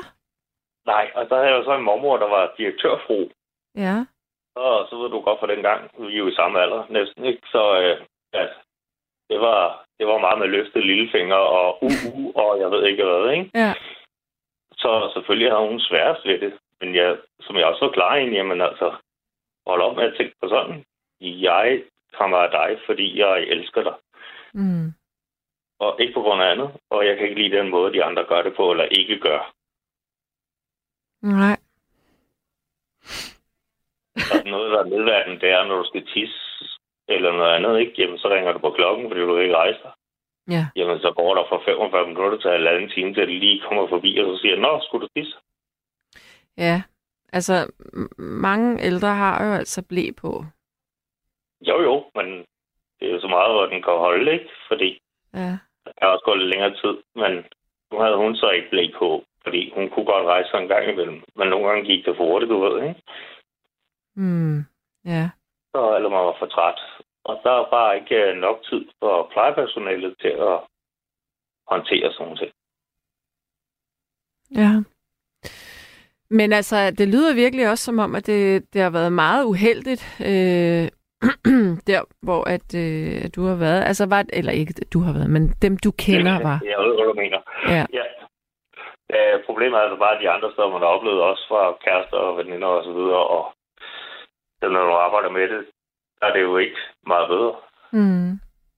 Nej, 0.86 1.06
og 1.16 1.30
der 1.30 1.36
havde 1.36 1.50
jeg 1.50 1.58
jo 1.60 1.64
så 1.64 1.76
en 1.76 1.84
mormor, 1.84 2.18
der 2.18 2.30
var 2.30 2.54
direktørfru. 2.58 3.30
Ja. 3.76 3.96
Og 4.56 4.88
så 4.90 4.96
ved 5.02 5.10
du 5.10 5.22
godt 5.22 5.40
for 5.40 5.48
den 5.48 5.62
gang, 5.62 5.82
vi 6.00 6.14
er 6.14 6.18
jo 6.24 6.28
i 6.28 6.36
samme 6.40 6.62
alder 6.62 6.84
næsten, 6.90 7.26
ikke? 7.26 7.42
Så 7.52 7.64
øh, 7.82 8.06
at 8.34 8.50
det 9.30 9.40
var, 9.40 9.86
det 10.00 10.08
var 10.08 10.18
meget 10.18 10.40
med 10.40 10.48
løftet 10.48 10.86
lillefinger 10.86 11.42
og 11.60 11.84
uh, 11.84 11.98
uh, 12.14 12.32
og 12.36 12.60
jeg 12.60 12.72
ved 12.72 12.86
ikke 12.86 13.04
hvad, 13.04 13.32
ikke? 13.32 13.52
Ja. 13.56 13.74
Så 14.84 15.12
selvfølgelig 15.14 15.52
har 15.52 15.62
hun 15.70 15.80
sværest 15.80 16.26
ved 16.26 16.40
det. 16.40 16.54
Men 16.82 16.96
jeg, 16.96 17.18
som 17.42 17.56
jeg 17.56 17.66
også 17.66 17.86
var 17.86 17.92
klar 17.92 18.16
i, 18.16 18.26
jamen 18.38 18.62
altså, 18.62 18.88
hold 19.68 19.82
op 19.82 19.96
med 19.96 20.04
at 20.04 20.14
tænke 20.18 20.36
på 20.42 20.48
sådan. 20.50 20.86
Jeg 21.22 21.84
kommer 22.14 22.38
af 22.38 22.52
dig, 22.52 22.80
fordi 22.86 23.20
jeg 23.20 23.44
elsker 23.44 23.84
dig. 23.84 23.96
Mm. 24.54 24.94
Og 25.80 26.02
ikke 26.02 26.14
på 26.14 26.22
grund 26.22 26.42
af 26.42 26.52
andet. 26.52 26.72
Og 26.90 27.06
jeg 27.06 27.18
kan 27.18 27.28
ikke 27.28 27.42
lide 27.42 27.58
den 27.58 27.70
måde, 27.70 27.94
de 27.94 28.04
andre 28.04 28.26
gør 28.26 28.42
det 28.42 28.56
på, 28.56 28.72
eller 28.72 28.84
ikke 28.84 29.20
gør. 29.20 29.54
Nej. 31.22 31.58
Der 34.16 34.36
er 34.40 34.50
noget, 34.50 34.72
der 34.72 34.80
er 34.80 34.84
nedværden, 34.84 35.42
det 35.42 35.50
er, 35.50 35.64
når 35.64 35.78
du 35.78 35.88
skal 35.88 36.08
tisse 36.08 36.52
eller 37.08 37.32
noget 37.32 37.56
andet, 37.56 37.80
ikke? 37.80 37.94
Jamen, 37.98 38.18
så 38.18 38.30
ringer 38.30 38.52
du 38.52 38.60
på 38.60 38.72
klokken, 38.72 39.10
fordi 39.10 39.22
du 39.22 39.38
ikke 39.38 39.56
rejser. 39.56 39.90
Ja. 40.50 40.66
Jamen, 40.76 41.00
så 41.00 41.14
går 41.16 41.36
der 41.36 41.44
fra 41.50 41.60
45 41.66 42.08
minutter 42.08 42.38
til 42.38 42.52
halvanden 42.52 42.90
time, 42.90 43.14
til 43.14 43.28
det 43.28 43.40
lige 43.40 43.62
kommer 43.62 43.88
forbi, 43.88 44.18
og 44.18 44.26
så 44.26 44.42
siger, 44.42 44.56
Nå, 44.56 44.82
skulle 44.84 45.08
du 45.08 45.10
tisse? 45.16 45.38
Ja. 46.58 46.82
Altså, 47.34 47.72
mange 48.18 48.82
ældre 48.84 49.08
har 49.08 49.46
jo 49.46 49.52
altså 49.54 49.86
blæ 49.90 50.06
på. 50.18 50.46
Jo, 51.62 51.82
jo, 51.82 52.06
men 52.16 52.26
det 53.00 53.08
er 53.10 53.14
jo 53.14 53.22
så 53.22 53.28
meget, 53.28 53.52
hvor 53.54 53.66
den 53.66 53.82
kan 53.84 53.94
holde, 53.94 54.32
ikke? 54.34 54.50
Fordi 54.68 55.00
Ja. 55.34 55.58
der 55.86 55.92
kan 55.98 56.08
også 56.08 56.24
gå 56.26 56.34
lidt 56.36 56.50
længere 56.50 56.76
tid, 56.82 57.04
men 57.16 57.46
nu 57.92 58.00
havde 58.00 58.18
hun 58.18 58.36
så 58.36 58.50
ikke 58.50 58.70
blæk 58.70 58.90
på, 59.00 59.24
fordi 59.44 59.74
hun 59.76 59.90
kunne 59.90 60.06
godt 60.06 60.26
rejse 60.26 60.58
en 60.58 60.68
gang 60.68 60.90
imellem. 60.90 61.24
Men 61.36 61.48
nogle 61.48 61.68
gange 61.68 61.86
gik 61.86 62.06
det 62.06 62.18
for 62.18 62.26
hurtigt, 62.26 62.50
du 62.50 62.60
ved, 62.60 62.84
ikke? 62.90 63.02
Mm. 64.16 64.58
Ja. 65.06 65.30
Så, 65.76 65.96
eller 65.96 66.10
man 66.10 66.26
var 66.26 66.36
for 66.40 66.46
træt. 66.46 66.80
Og 67.24 67.42
der 67.44 67.52
er 67.52 67.70
bare 67.70 67.98
ikke 68.00 68.16
øh, 68.16 68.38
nok 68.38 68.64
tid 68.64 68.86
for 69.00 69.30
plejepersonalet 69.32 70.16
til 70.22 70.28
at 70.28 70.60
håndtere 71.68 72.12
sådan 72.12 72.26
nogle 72.26 72.38
ting. 72.38 72.52
Ja. 74.56 74.72
Men 76.32 76.54
altså, 76.54 76.92
det 76.98 77.08
lyder 77.08 77.36
virkelig 77.36 77.70
også 77.70 77.84
som 77.84 78.00
om, 78.00 78.16
at 78.16 78.26
det, 78.28 78.74
det 78.74 78.82
har 78.82 78.90
været 78.90 79.14
meget 79.14 79.44
uheldigt, 79.46 80.04
øh, 80.30 80.86
der 81.90 82.02
hvor 82.26 82.42
at, 82.56 82.68
øh, 82.84 83.22
du 83.36 83.42
har 83.50 83.58
været. 83.66 83.82
Altså, 83.90 84.06
var, 84.14 84.26
eller 84.34 84.52
ikke 84.52 84.74
du 84.94 85.00
har 85.06 85.14
været, 85.14 85.30
men 85.36 85.44
dem 85.66 85.74
du 85.86 85.92
kender 86.06 86.36
var. 86.50 86.58
Jeg 86.72 86.80
ved, 86.84 86.94
hvad 86.96 87.08
du 87.12 87.14
mener. 87.24 87.40
Ja. 87.76 87.86
ja. 88.00 88.06
Øh, 89.16 89.44
problemet 89.46 89.78
er 89.78 89.84
altså 89.86 90.00
bare, 90.04 90.16
at 90.16 90.22
de 90.24 90.30
andre 90.30 90.52
steder, 90.52 90.70
man 90.70 90.84
har 90.86 90.96
oplevet 90.96 91.22
også 91.22 91.44
fra 91.50 91.62
kærester 91.86 92.18
og 92.18 92.38
veninder 92.38 92.68
og 92.68 92.84
så 92.84 92.92
videre, 93.00 93.24
og 93.36 93.44
når 94.62 94.84
du 94.90 94.94
arbejder 95.06 95.30
med 95.30 95.48
det, 95.54 95.62
der 96.20 96.26
er 96.28 96.34
det 96.34 96.42
jo 96.42 96.58
ikke 96.58 96.82
meget 97.08 97.28
bedre. 97.34 97.56
Mm. 97.92 98.32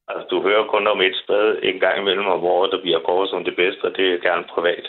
Altså, 0.07 0.27
du 0.31 0.41
hører 0.41 0.65
kun 0.67 0.87
om 0.87 1.01
et 1.01 1.15
sted 1.23 1.59
en 1.63 1.79
gang 1.79 1.99
imellem 1.99 2.27
om 2.27 2.43
året, 2.43 2.71
der 2.71 2.81
bliver 2.81 2.99
kåret 2.99 3.29
som 3.29 3.43
det 3.43 3.55
bedste, 3.55 3.83
og 3.83 3.91
det 3.97 4.13
er 4.13 4.25
gerne 4.27 4.45
privat. 4.55 4.85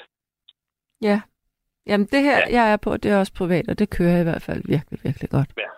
Ja. 1.03 1.21
Jamen, 1.87 2.07
det 2.13 2.23
her, 2.23 2.37
Ja. 2.39 2.45
jeg 2.63 2.73
er 2.73 2.77
på, 2.77 2.97
det 2.97 3.11
er 3.13 3.19
også 3.19 3.33
privat, 3.35 3.69
og 3.69 3.79
det 3.79 3.91
kører 3.91 4.21
i 4.21 4.23
hvert 4.23 4.43
fald 4.43 4.63
virkelig, 4.65 5.01
virkelig 5.03 5.31
godt. 5.31 5.49
Ja. 5.59 5.69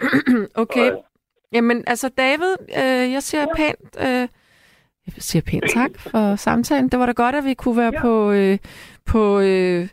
okay. 0.62 0.90
Og, 0.92 1.04
Jamen, 1.52 1.84
altså 1.86 2.08
David, 2.08 2.54
øh, 2.82 3.12
jeg 3.12 3.22
siger 3.22 3.46
pænt, 3.56 3.96
øh, 4.00 4.28
jeg 5.06 5.14
siger 5.18 5.42
pænt 5.50 5.64
tak 5.74 5.90
for 5.98 6.36
samtalen. 6.36 6.88
Det 6.88 6.98
var 7.00 7.06
da 7.06 7.12
godt, 7.12 7.34
at 7.34 7.44
vi 7.44 7.54
kunne 7.54 7.76
være 7.76 7.92
Ja. 7.94 8.00
på, 8.00 8.30
øh, 8.32 8.58
på 9.06 9.40
øh, 9.40 9.88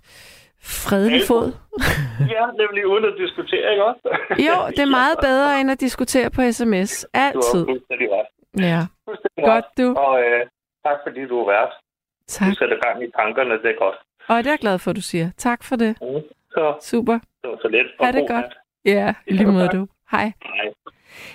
fredelig 0.61 1.21
fod. 1.27 1.47
ja, 2.35 2.43
nemlig 2.61 2.87
uden 2.87 3.05
at 3.05 3.13
diskutere, 3.23 3.71
ikke 3.71 3.83
også? 3.85 4.05
Jo, 4.47 4.55
det 4.75 4.79
er 4.79 4.91
meget 5.01 5.17
bedre, 5.21 5.61
end 5.61 5.71
at 5.71 5.79
diskutere 5.79 6.29
på 6.29 6.41
sms. 6.51 6.91
Du 7.01 7.07
Altid. 7.25 7.65
fuldstændig 7.65 8.07
ret. 8.15 8.29
Ja, 8.69 8.81
Fuldstændig 9.07 9.43
godt 9.51 9.65
du. 9.77 9.87
Og 10.05 10.13
øh, 10.23 10.41
tak 10.85 10.97
fordi 11.05 11.21
du 11.31 11.35
har 11.41 11.47
været. 11.55 11.71
Du 11.71 12.31
Tak. 12.37 12.53
sætter 12.59 12.77
gang 12.85 13.03
i 13.03 13.11
tankerne, 13.19 13.53
det 13.63 13.69
er 13.75 13.79
godt. 13.85 13.97
Og 14.29 14.37
det 14.37 14.47
er 14.47 14.51
jeg 14.51 14.59
glad 14.59 14.79
for, 14.79 14.89
at 14.91 14.95
du 14.95 15.01
siger. 15.01 15.29
Tak 15.37 15.63
for 15.63 15.75
det. 15.75 15.97
Mm. 16.01 16.21
Så 16.51 16.77
Super. 16.81 17.19
det 17.43 17.49
var 17.49 17.57
så. 17.61 17.67
Ha' 17.99 18.07
Og 18.07 18.13
det 18.13 18.21
god 18.21 18.27
godt. 18.27 18.45
nat. 18.45 18.53
Ja, 18.85 19.13
i 19.27 19.33
lige 19.33 19.47
måde 19.47 19.67
du. 19.67 19.87
Hej. 20.11 20.31
Hej. 20.43 20.73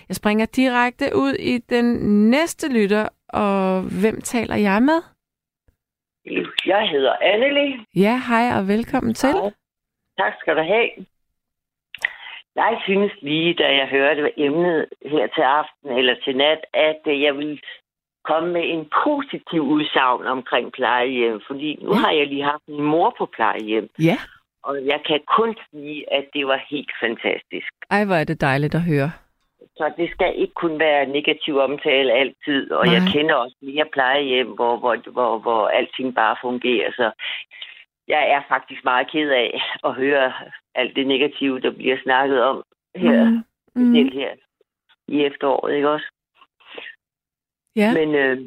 Jeg 0.09 0.16
springer 0.16 0.46
direkte 0.46 1.05
ud 1.16 1.33
i 1.33 1.59
den 1.59 1.85
næste 2.31 2.72
lytter, 2.72 3.09
og 3.28 3.83
hvem 4.00 4.20
taler 4.20 4.57
jeg 4.57 4.83
med? 4.83 5.00
Jeg 6.66 6.88
hedder 6.88 7.16
Anneli. 7.20 7.76
Ja, 7.96 8.20
hej 8.28 8.59
og 8.59 8.68
velkommen 8.68 9.14
til. 9.14 9.28
Hej. 9.33 9.50
Tak 10.18 10.33
skal 10.40 10.57
du 10.57 10.62
have. 10.62 10.88
Jeg 12.57 12.81
synes 12.85 13.12
lige, 13.22 13.55
da 13.55 13.66
jeg 13.74 13.88
hørte 13.88 14.40
emnet 14.40 14.88
her 15.02 15.26
til 15.26 15.42
aften 15.42 15.98
eller 15.98 16.14
til 16.24 16.37
nat, 16.37 16.59
at 16.74 17.00
jeg 17.07 17.37
vil 17.37 17.62
komme 18.24 18.52
med 18.52 18.64
en 18.74 18.90
positiv 19.04 19.62
udsagn 19.62 20.26
omkring 20.26 20.72
plejehjem, 20.72 21.40
fordi 21.46 21.78
nu 21.82 21.90
Ja. 21.94 21.98
har 22.00 22.11
jeg 22.11 22.26
lige 22.26 22.44
haft 22.44 22.62
min 22.68 22.82
mor 22.82 23.14
på 23.18 23.26
plejehjem, 23.26 23.88
Ja. 23.98 24.16
og 24.62 24.74
jeg 24.87 25.00
kan 25.06 25.20
kun 25.38 25.56
sige, 25.70 26.12
at 26.12 26.24
det 26.35 26.46
var 26.46 26.61
helt 26.70 26.92
fantastisk. 27.00 27.70
Ej, 27.90 28.04
hvor 28.04 28.14
er 28.14 28.24
det 28.24 28.40
dejligt 28.40 28.74
at 28.74 28.82
høre. 28.82 29.11
Så 29.76 29.92
det 29.96 30.11
skal 30.11 30.32
ikke 30.37 30.54
kun 30.54 30.78
være 30.78 31.06
negativ 31.06 31.56
omtale 31.58 32.12
altid, 32.12 32.70
og 32.72 32.87
Nej. 32.87 32.94
jeg 32.94 33.02
kender 33.12 33.35
også 33.35 33.56
flere 33.62 33.85
plejehjem, 33.92 34.48
hvor, 34.48 34.76
hvor, 34.76 35.11
hvor, 35.11 35.38
hvor 35.38 35.68
alting 35.68 36.14
bare 36.14 36.37
fungerer, 36.42 36.90
så 36.92 37.11
jeg 38.08 38.30
er 38.30 38.42
faktisk 38.48 38.85
meget 38.85 39.11
ked 39.11 39.30
af 39.30 39.62
at 39.85 39.94
høre 39.94 40.32
alt 40.74 40.96
det 40.96 41.06
negative, 41.06 41.61
der 41.61 41.70
bliver 41.70 41.96
snakket 42.02 42.42
om 42.42 42.62
her, 42.96 43.24
mm. 43.24 43.42
Mm. 43.74 43.92
Her 44.12 44.30
i 45.08 45.24
efteråret, 45.24 45.74
ikke 45.74 45.90
også? 45.90 46.06
Ja. 47.76 47.94
Men 47.94 48.14
øh, 48.14 48.38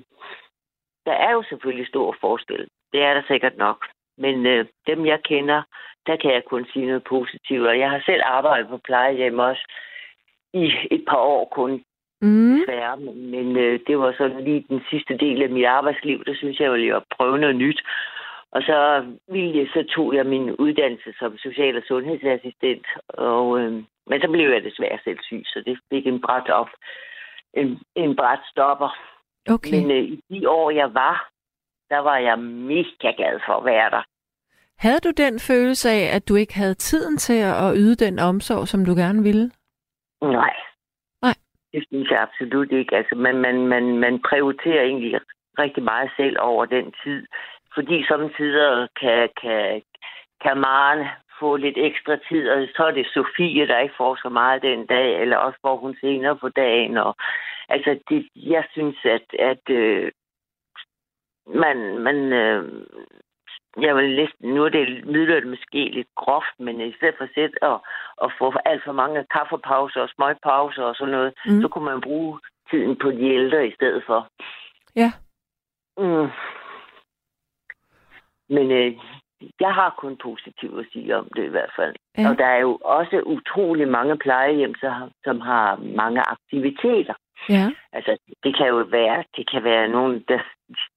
der 1.05 1.13
er 1.13 1.31
jo 1.31 1.43
selvfølgelig 1.49 1.88
stor 1.88 2.15
forskel. 2.21 2.67
Det 2.93 3.01
er 3.01 3.13
der 3.13 3.21
sikkert 3.27 3.57
nok. 3.57 3.85
Men 4.17 4.45
øh, 4.45 4.65
dem, 4.88 5.05
jeg 5.05 5.19
kender, 5.23 5.61
der 6.07 6.15
kan 6.15 6.31
jeg 6.33 6.43
kun 6.45 6.65
sige 6.73 6.85
noget 6.85 7.03
positivt. 7.03 7.67
Og 7.67 7.79
jeg 7.79 7.89
har 7.89 8.01
selv 8.05 8.21
arbejdet 8.25 8.69
på 8.69 8.77
plejehjem 8.77 9.39
også 9.39 9.71
i 10.53 10.71
et 10.91 11.05
par 11.07 11.17
år 11.17 11.45
kun 11.51 11.83
Mm. 12.21 12.59
desværre. 12.59 12.97
Men, 12.97 13.57
øh, 13.57 13.79
det 13.88 13.99
var 13.99 14.13
sådan 14.17 14.43
lige 14.43 14.65
den 14.69 14.81
sidste 14.89 15.17
del 15.17 15.43
af 15.43 15.49
mit 15.49 15.65
arbejdsliv. 15.65 16.23
Der 16.25 16.35
synes 16.35 16.59
jeg 16.59 16.77
lige 16.77 16.95
at 16.95 17.03
prøve 17.17 17.38
noget 17.38 17.55
nyt. 17.55 17.81
Og 18.51 18.61
så, 18.61 19.05
ville 19.27 19.57
jeg, 19.57 19.67
så 19.73 19.83
tog 19.95 20.15
jeg 20.15 20.25
min 20.25 20.51
uddannelse 20.51 21.13
som 21.19 21.38
social- 21.38 21.77
og 21.77 21.83
sundhedsassistent. 21.88 22.88
Og, 23.07 23.59
øh, 23.59 23.71
men 24.07 24.21
så 24.21 24.27
blev 24.31 24.49
jeg 24.49 24.63
desværre 24.63 24.99
selv 25.03 25.19
syg, 25.23 25.43
så 25.45 25.63
det 25.65 25.79
fik 25.89 26.07
en 26.07 26.21
bræt 26.21 26.49
op. 26.49 26.69
En, 27.53 27.79
en 27.95 28.15
bræt 28.15 28.39
stopper. 28.51 29.14
Okay. 29.49 29.71
Men 29.71 29.91
øh, 29.91 30.03
i 30.03 30.21
de 30.29 30.49
år, 30.49 30.71
jeg 30.71 30.93
var, 30.93 31.29
der 31.89 31.99
var 31.99 32.17
jeg 32.17 32.39
mega 32.39 33.12
glad 33.17 33.39
for 33.45 33.53
at 33.53 33.65
være 33.65 33.89
der. 33.89 34.03
Havde 34.77 34.99
du 34.99 35.12
den 35.12 35.39
følelse 35.39 35.89
af, 35.89 36.15
at 36.15 36.27
du 36.29 36.36
ikke 36.36 36.55
havde 36.55 36.73
tiden 36.73 37.17
til 37.17 37.39
at 37.41 37.73
yde 37.75 37.95
den 37.95 38.19
omsorg, 38.19 38.67
som 38.67 38.86
du 38.86 38.93
gerne 38.95 39.23
ville? 39.23 39.51
Nej. 40.21 40.53
Nej. 41.21 41.36
Det 41.73 41.84
synes 41.88 42.10
jeg 42.10 42.21
absolut 42.21 42.71
ikke. 42.71 42.95
Altså, 42.95 43.15
man, 43.15 43.36
man, 43.38 43.67
man, 43.67 43.97
man 43.97 44.21
prioriterer 44.29 44.81
egentlig 44.81 45.19
rigtig 45.60 45.84
meget 45.84 46.10
selv 46.17 46.38
over 46.39 46.65
den 46.65 46.93
tid. 47.03 47.27
Fordi 47.73 48.05
samtidig 48.08 48.89
kan, 49.01 49.29
kan, 49.41 49.81
kan 50.43 50.58
Maren 50.58 51.08
få 51.39 51.55
lidt 51.55 51.77
ekstra 51.77 52.15
tid, 52.29 52.49
og 52.49 52.67
så 52.75 52.84
er 52.84 52.91
det 52.91 53.08
Sofie, 53.13 53.67
der 53.67 53.79
ikke 53.79 53.95
får 53.97 54.15
så 54.15 54.29
meget 54.29 54.62
den 54.62 54.86
dag, 54.86 55.21
eller 55.21 55.38
også 55.38 55.60
får 55.62 55.77
hun 55.77 55.95
senere 56.01 56.36
på 56.38 56.49
dagen. 56.49 56.97
Og, 56.97 57.15
altså, 57.69 57.99
det, 58.10 58.28
jeg 58.36 58.63
synes, 58.71 58.97
at, 59.06 59.25
at 59.39 59.69
øh, 59.69 60.12
man, 61.47 61.78
man 61.99 62.34
øh, 62.34 62.86
jeg 63.82 63.95
vil 63.95 64.15
næsten, 64.15 64.54
nu 64.54 64.63
er 64.65 64.69
det, 64.69 64.88
lyder 64.89 65.39
det 65.39 65.47
måske 65.49 65.89
lidt 65.89 66.08
groft, 66.15 66.60
men 66.60 66.82
i 66.82 66.93
stedet 66.97 67.15
for 67.17 67.23
at 67.23 67.30
sætte 67.36 67.63
og, 67.63 67.84
og 68.17 68.32
få 68.39 68.54
alt 68.65 68.84
for 68.86 68.91
mange 68.91 69.25
kaffepauser 69.32 70.01
og 70.01 70.10
smøgpauser 70.10 70.84
og 70.84 70.95
sådan 70.95 71.12
noget, 71.12 71.34
Mm. 71.45 71.62
så 71.62 71.67
kunne 71.67 71.86
man 71.86 72.01
bruge 72.01 72.39
tiden 72.69 72.95
på 72.95 73.12
de 73.12 73.30
ældre 73.34 73.67
i 73.67 73.73
stedet 73.73 74.04
for. 74.06 74.28
Ja. 74.95 75.12
Mm. 75.97 76.30
Men 78.49 78.71
øh, 78.71 78.93
jeg 79.60 79.73
har 79.73 79.95
kun 79.97 80.17
positivt 80.17 80.80
at 80.80 80.86
sige 80.93 81.17
om 81.17 81.28
det 81.36 81.43
i 81.43 81.54
hvert 81.56 81.73
fald. 81.75 81.95
Ja. 82.17 82.30
Og 82.30 82.38
der 82.38 82.45
er 82.45 82.60
jo 82.60 82.75
også 82.75 83.21
utrolig 83.25 83.88
mange 83.88 84.17
plejehjem, 84.17 84.75
som 85.23 85.41
har 85.41 85.75
mange 85.75 86.21
aktiviteter. 86.21 87.13
Ja. 87.49 87.71
Altså, 87.93 88.17
det 88.43 88.58
kan 88.58 88.67
jo 88.67 88.75
være, 88.75 89.23
det 89.38 89.51
kan 89.51 89.63
være 89.63 89.88
nogen, 89.88 90.23
der 90.27 90.39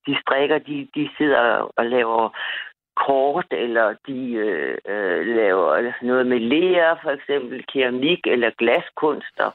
de 0.07 0.17
strikker, 0.21 0.59
de, 0.59 0.89
de 0.95 1.11
sidder 1.19 1.73
og 1.77 1.87
laver 1.87 2.37
kort, 3.07 3.47
eller 3.51 3.95
de 4.07 4.33
øh, 4.33 4.79
øh, 4.89 5.27
laver 5.27 5.93
noget 6.03 6.27
med 6.27 6.41
ler, 6.41 6.97
for 7.03 7.11
eksempel 7.11 7.65
keramik 7.73 8.27
eller 8.27 8.51
glaskunster. 8.59 9.51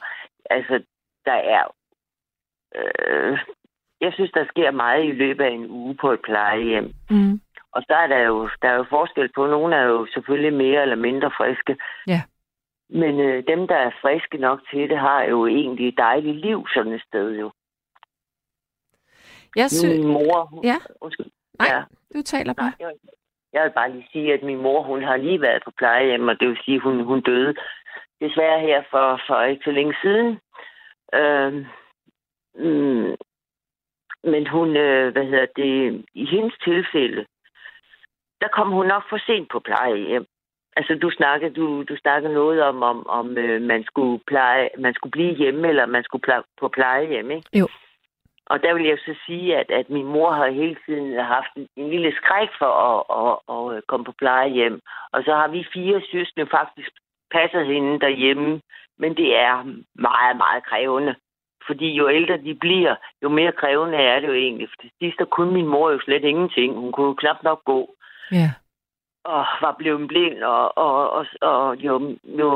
Altså, 0.50 0.82
der 1.24 1.38
er... 1.56 1.64
Øh, 2.76 3.38
jeg 4.00 4.12
synes, 4.12 4.30
der 4.30 4.44
sker 4.44 4.70
meget 4.70 5.04
i 5.04 5.12
løbet 5.12 5.44
af 5.44 5.50
en 5.50 5.70
uge 5.70 5.94
på 6.00 6.12
et 6.12 6.20
plejehjem. 6.20 6.92
Mm. 7.10 7.40
Og 7.72 7.82
så 7.88 7.94
er 7.94 8.06
der 8.06 8.18
jo, 8.18 8.48
der 8.62 8.68
er 8.68 8.76
jo 8.76 8.84
forskel 8.90 9.30
på, 9.34 9.46
nogle 9.46 9.76
er 9.76 9.82
jo 9.82 10.06
selvfølgelig 10.14 10.52
mere 10.52 10.82
eller 10.82 10.96
mindre 10.96 11.30
friske. 11.30 11.76
Ja. 12.06 12.22
Men 13.00 13.20
øh, 13.20 13.44
dem, 13.46 13.66
der 13.68 13.76
er 13.76 13.90
friske 14.02 14.38
nok 14.38 14.60
til 14.70 14.90
det, 14.90 14.98
har 14.98 15.22
jo 15.22 15.46
egentlig 15.46 15.88
et 15.88 15.98
dejligt 15.98 16.36
liv 16.36 16.66
sådan 16.74 16.92
et 16.92 17.02
sted 17.08 17.38
jo. 17.38 17.52
Jeg 19.56 19.70
synes... 19.70 19.98
min 20.04 20.12
mor... 20.12 20.44
Hun, 20.44 20.64
Ja. 20.64 20.76
Undskyld. 21.00 21.26
Nej, 21.58 21.68
Ja. 21.68 21.82
du 22.14 22.22
taler 22.22 22.52
bare. 22.54 22.72
Jeg, 22.80 22.92
jeg 23.52 23.64
vil 23.64 23.70
bare 23.70 23.92
lige 23.92 24.08
sige, 24.12 24.32
at 24.34 24.42
min 24.42 24.62
mor, 24.62 24.82
hun 24.82 25.02
har 25.02 25.16
lige 25.16 25.40
været 25.40 25.62
på 25.64 25.70
plejehjem, 25.78 26.28
og 26.28 26.40
det 26.40 26.48
vil 26.48 26.58
sige, 26.64 26.74
at 26.76 26.82
hun, 26.82 27.04
hun 27.04 27.20
døde 27.20 27.54
desværre 28.20 28.60
her 28.60 28.82
for, 28.90 29.20
for 29.26 29.42
ikke 29.42 29.64
så 29.64 29.70
længe 29.70 29.94
siden. 30.02 30.38
Øh, 31.14 31.52
mm, 32.54 33.14
men 34.32 34.46
hun, 34.46 34.76
øh, 34.76 35.12
hvad 35.12 35.24
hedder 35.24 35.46
det, 35.56 36.04
i 36.14 36.26
hendes 36.26 36.54
tilfælde, 36.64 37.26
der 38.40 38.48
kom 38.48 38.70
hun 38.70 38.86
nok 38.86 39.02
for 39.08 39.18
sent 39.26 39.48
på 39.50 39.60
plejehjem. 39.60 40.26
Altså, 40.76 40.94
du 41.02 41.10
snakkede, 41.10 41.54
du, 41.54 41.82
du 41.82 41.96
snakkede 41.96 42.34
noget 42.34 42.62
om, 42.62 42.82
om, 42.82 43.06
om 43.06 43.38
øh, 43.38 43.62
man, 43.62 43.84
skulle 43.84 44.20
pleje, 44.26 44.68
man 44.78 44.94
skulle 44.94 45.10
blive 45.10 45.34
hjemme, 45.34 45.68
eller 45.68 45.86
man 45.86 46.04
skulle 46.04 46.22
pleje, 46.22 46.42
på 46.60 46.68
plejehjem, 46.68 47.30
ikke? 47.30 47.48
Jo. 47.52 47.68
Og 48.46 48.62
der 48.62 48.74
vil 48.74 48.86
jeg 48.86 48.98
så 48.98 49.14
sige, 49.26 49.56
at, 49.56 49.70
at 49.70 49.90
min 49.90 50.06
mor 50.06 50.30
har 50.32 50.50
hele 50.50 50.76
tiden 50.86 51.18
haft 51.18 51.52
en, 51.76 51.90
lille 51.90 52.12
skræk 52.16 52.48
for 52.58 52.72
at, 52.90 53.00
at, 53.20 53.34
at, 53.54 53.76
at 53.76 53.86
komme 53.86 54.04
på 54.04 54.12
plejehjem. 54.18 54.80
Og 55.12 55.22
så 55.24 55.34
har 55.34 55.48
vi 55.48 55.66
fire 55.72 56.02
søskende 56.12 56.46
faktisk 56.50 56.90
passet 57.30 57.66
hende 57.66 58.00
derhjemme. 58.00 58.60
Men 58.98 59.16
det 59.16 59.36
er 59.36 59.56
meget, 59.94 60.36
meget 60.36 60.64
krævende. 60.64 61.14
Fordi 61.66 61.88
jo 61.94 62.10
ældre 62.10 62.36
de 62.36 62.54
bliver, 62.54 62.94
jo 63.22 63.28
mere 63.28 63.52
krævende 63.52 63.98
er 63.98 64.20
det 64.20 64.28
jo 64.28 64.34
egentlig. 64.34 64.68
For 64.68 64.76
til 64.80 64.90
sidst 65.00 65.30
kunne 65.30 65.52
min 65.52 65.66
mor 65.66 65.90
jo 65.90 66.00
slet 66.00 66.24
ingenting. 66.24 66.74
Hun 66.74 66.92
kunne 66.92 67.06
jo 67.06 67.14
knap 67.14 67.42
nok 67.42 67.64
gå 67.64 67.94
Ja. 68.32 68.50
Og 69.24 69.44
var 69.60 69.74
blevet 69.78 70.08
blind, 70.08 70.42
og, 70.42 70.78
og, 70.78 71.10
og, 71.10 71.26
og 71.40 71.76
jo, 71.76 72.16
jo, 72.24 72.50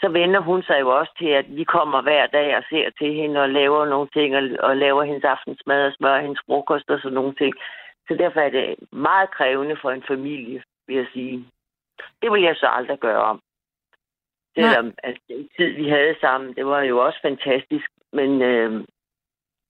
så 0.00 0.08
vender 0.08 0.40
hun 0.40 0.62
sig 0.62 0.80
jo 0.80 0.98
også 0.98 1.12
til, 1.18 1.28
at 1.28 1.56
vi 1.56 1.64
kommer 1.64 2.02
hver 2.02 2.26
dag 2.26 2.56
og 2.56 2.62
ser 2.70 2.90
til 2.90 3.14
hende 3.14 3.40
og 3.42 3.50
laver 3.50 3.86
nogle 3.86 4.08
ting, 4.12 4.36
og, 4.36 4.42
og 4.60 4.76
laver 4.76 5.02
hendes 5.02 5.24
aftensmad 5.24 5.86
og 5.86 5.92
smører 5.92 6.20
hendes 6.20 6.40
frokost 6.46 6.90
og 6.90 6.98
sådan 7.00 7.14
nogle 7.14 7.34
ting. 7.34 7.54
Så 8.08 8.14
derfor 8.14 8.40
er 8.40 8.50
det 8.50 8.76
meget 8.92 9.30
krævende 9.30 9.76
for 9.82 9.90
en 9.90 10.04
familie, 10.08 10.62
vil 10.86 10.96
jeg 10.96 11.06
sige. 11.12 11.44
Det 12.22 12.32
vil 12.32 12.42
jeg 12.42 12.56
så 12.56 12.66
aldrig 12.66 12.98
gøre 12.98 13.22
om. 13.22 13.40
Selvom 14.54 14.94
at 14.98 15.16
den 15.28 15.48
tid, 15.56 15.70
vi 15.72 15.88
havde 15.88 16.16
sammen, 16.20 16.54
det 16.54 16.66
var 16.66 16.80
jo 16.80 16.98
også 16.98 17.18
fantastisk, 17.22 17.86
men 18.12 18.42
øh, 18.42 18.70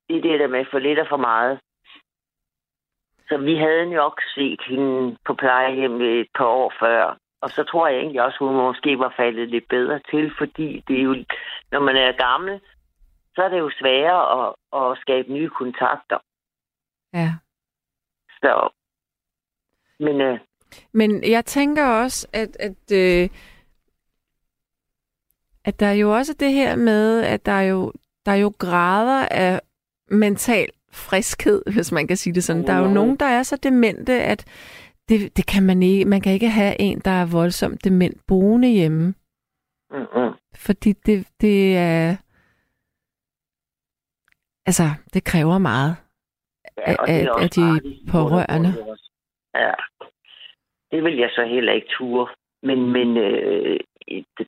det 0.09 0.17
er 0.17 0.23
det 0.23 0.41
der 0.41 0.47
med 0.47 0.65
for 0.71 0.79
lidt 0.79 0.99
og 0.99 1.07
for 1.09 1.17
meget. 1.17 1.61
Så 3.29 3.39
vi 3.39 3.57
havde 3.57 3.91
nok 3.91 4.21
set 4.35 4.61
hende 4.69 5.17
på 5.27 5.35
plejehjem 5.35 6.01
et 6.01 6.29
par 6.35 6.45
år 6.45 6.73
før. 6.81 7.19
Og 7.41 7.51
så 7.51 7.65
tror 7.65 7.89
jeg 7.89 7.99
egentlig 7.99 8.23
også, 8.23 8.39
hun 8.41 8.55
måske 8.55 8.99
var 8.99 9.15
faldet 9.17 9.49
lidt 9.49 9.69
bedre 9.69 10.01
til, 10.11 10.33
fordi 10.39 10.85
det 10.89 10.99
er 10.99 11.03
jo, 11.03 11.15
når 11.73 11.81
man 11.81 11.97
er 11.97 12.13
gammel, 12.13 12.61
så 13.35 13.43
er 13.43 13.49
det 13.49 13.59
jo 13.59 13.71
sværere 13.81 14.23
at, 14.39 14.55
at 14.81 14.99
skabe 14.99 15.33
nye 15.33 15.51
kontakter. 15.51 16.19
Ja. 17.13 17.31
Så, 18.29 18.69
men 20.01 20.21
øh, 20.21 20.39
Men 20.93 21.31
jeg 21.31 21.45
tænker 21.45 21.87
også, 21.87 22.29
at, 22.33 22.57
at, 22.61 22.93
øh, 22.93 23.29
at 25.65 25.81
der 25.81 25.87
er 25.87 25.93
jo 25.93 26.15
også 26.17 26.35
det 26.35 26.53
her 26.53 26.77
med, 26.77 27.23
at 27.23 27.47
der 27.47 27.53
er 27.53 27.63
jo, 27.63 27.93
der 28.27 28.33
er 28.33 28.37
jo 28.37 28.53
grader 28.59 29.29
af 29.31 29.61
mental 30.11 30.69
friskhed, 30.97 31.63
hvis 31.75 31.93
man 31.93 32.07
kan 32.07 32.17
sige 32.17 32.35
det 32.35 32.45
sådan. 32.45 32.67
Der 32.67 32.73
er 32.73 32.79
jo 32.79 32.95
nogen, 32.95 33.17
der 33.17 33.27
er 33.27 33.43
så 33.43 33.57
demente, 33.63 34.13
at 34.13 34.45
det, 35.09 35.37
det 35.37 35.47
kan 35.47 35.63
man 35.63 35.83
ikke. 35.83 36.05
Man 36.05 36.21
kan 36.21 36.33
ikke 36.33 36.49
have 36.49 36.81
en, 36.81 36.99
der 37.01 37.11
er 37.11 37.27
voldsomt 37.33 37.85
dement 37.85 38.21
boende 38.27 38.69
hjemme. 38.69 39.15
mm-mm. 39.91 40.33
Fordi 40.57 40.93
det, 40.93 41.27
det 41.41 41.77
er... 41.77 42.17
Altså, 44.67 44.83
det 45.15 45.25
kræver 45.25 45.59
meget. 45.59 45.97
Af- 46.77 46.97
og 46.99 47.07
det 47.09 47.23
er 47.23 47.33
af- 47.33 47.43
af 47.43 47.51
de 47.51 47.61
farligt. 47.61 48.11
pårørende. 48.13 48.69
Ja, 49.55 49.73
det 50.91 51.05
vil 51.05 51.17
jeg 51.17 51.31
så 51.35 51.45
heller 51.45 51.73
ikke 51.73 51.89
ture. 51.99 52.29
Men, 52.63 52.93
men 52.93 53.17
øh, 53.17 53.81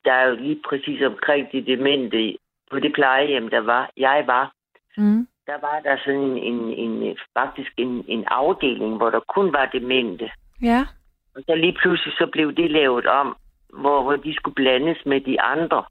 der 0.05 0.13
er 0.13 0.27
jo 0.29 0.35
lige 0.35 0.61
præcis 0.69 1.01
omkring 1.01 1.51
de 1.51 1.65
demente 1.65 2.37
på 2.71 2.79
det 2.79 2.93
plejehjem, 2.93 3.49
der 3.49 3.59
var, 3.59 3.91
jeg 3.97 4.23
var, 4.27 4.53
Mm. 4.97 5.27
Der 5.49 5.57
var 5.67 5.79
der 5.79 5.97
sådan 6.05 6.31
en, 6.49 6.63
en, 6.83 7.03
en 7.03 7.17
faktisk 7.39 7.71
en, 7.77 8.05
en 8.07 8.23
afdeling, 8.27 8.97
hvor 8.97 9.09
der 9.09 9.19
kun 9.35 9.53
var 9.53 9.65
demente. 9.65 10.31
Ja. 10.61 10.81
Og 11.35 11.41
så 11.47 11.55
lige 11.55 11.77
pludselig 11.81 12.13
så 12.13 12.25
blev 12.31 12.47
det 12.55 12.71
lavet 12.71 13.05
om, 13.05 13.37
hvor, 13.81 14.03
hvor 14.03 14.15
de 14.15 14.35
skulle 14.35 14.55
blandes 14.55 14.97
med 15.05 15.21
de 15.21 15.41
andre. 15.41 15.83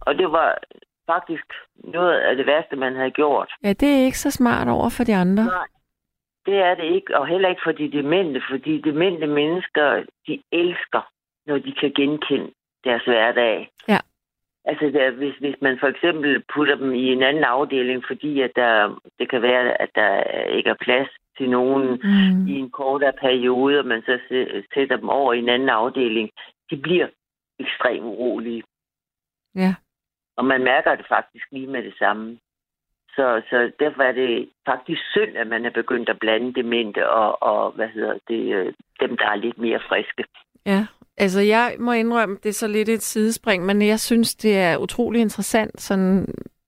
Og 0.00 0.18
det 0.18 0.32
var 0.32 0.58
faktisk 1.06 1.46
noget 1.74 2.12
af 2.12 2.36
det 2.36 2.46
værste, 2.46 2.76
man 2.76 2.96
havde 2.96 3.10
gjort. 3.10 3.50
Ja, 3.64 3.72
det 3.72 3.88
er 3.88 4.04
ikke 4.04 4.18
så 4.18 4.30
smart 4.30 4.68
over 4.68 4.88
for 4.96 5.04
de 5.04 5.14
andre. 5.14 5.44
Nej, 5.44 5.68
det 6.46 6.58
er 6.58 6.74
det 6.74 6.84
ikke, 6.96 7.18
og 7.18 7.26
heller 7.26 7.48
ikke 7.48 7.62
for 7.64 7.72
de 7.72 7.92
demente, 7.92 8.42
fordi 8.50 8.80
demente 8.80 9.26
mennesker, 9.26 10.04
de 10.26 10.42
elsker, 10.52 11.02
når 11.46 11.58
de 11.58 11.72
kan 11.80 11.92
genkende 11.96 12.50
deres 12.84 13.04
hverdag. 13.04 13.70
Ja. 13.88 13.98
Altså, 14.70 14.86
der, 14.98 15.10
hvis, 15.10 15.36
hvis 15.40 15.54
man 15.60 15.78
for 15.80 15.86
eksempel 15.86 16.42
putter 16.54 16.74
dem 16.74 16.92
i 16.94 17.06
en 17.12 17.22
anden 17.22 17.44
afdeling, 17.44 18.04
fordi 18.06 18.40
at 18.40 18.52
der, 18.56 19.00
det 19.18 19.30
kan 19.30 19.42
være, 19.42 19.82
at 19.82 19.90
der 19.94 20.22
ikke 20.56 20.70
er 20.70 20.84
plads 20.86 21.08
til 21.38 21.50
nogen 21.50 21.86
Mm. 22.02 22.46
i 22.48 22.54
en 22.62 22.70
kortere 22.70 23.12
periode, 23.20 23.78
og 23.78 23.86
man 23.86 24.02
så 24.02 24.18
sæ- 24.28 24.62
sætter 24.74 24.96
dem 24.96 25.08
over 25.08 25.32
i 25.32 25.38
en 25.38 25.48
anden 25.48 25.68
afdeling, 25.68 26.30
de 26.70 26.76
bliver 26.76 27.08
ekstremt 27.58 28.04
urolige. 28.04 28.62
Ja. 29.54 29.74
Og 30.36 30.44
man 30.44 30.64
mærker 30.64 30.94
det 30.94 31.06
faktisk 31.08 31.46
lige 31.52 31.66
med 31.66 31.82
det 31.82 31.94
samme. 31.98 32.38
Så, 33.16 33.42
så 33.50 33.72
derfor 33.80 34.02
er 34.02 34.12
det 34.12 34.48
faktisk 34.66 35.00
synd, 35.10 35.36
at 35.36 35.46
man 35.46 35.64
er 35.66 35.70
begyndt 35.70 36.08
at 36.08 36.18
blande 36.18 36.54
demente 36.54 37.10
og, 37.10 37.42
og 37.42 37.70
hvad 37.72 37.88
hedder 37.88 38.18
det, 38.28 38.54
øh, 38.54 38.72
dem, 39.00 39.16
der 39.16 39.26
er 39.26 39.34
lidt 39.36 39.58
mere 39.58 39.80
friske. 39.88 40.24
Ja, 40.66 40.86
altså 41.20 41.40
jeg 41.40 41.74
må 41.78 41.92
indrømme, 41.92 42.36
det 42.42 42.48
er 42.48 42.52
så 42.52 42.68
lidt 42.68 42.88
et 42.88 43.02
sidespring, 43.02 43.66
men 43.66 43.82
jeg 43.82 44.00
synes, 44.00 44.34
det 44.34 44.56
er 44.56 44.76
utrolig 44.76 45.20
interessant 45.20 45.80
sådan 45.80 46.26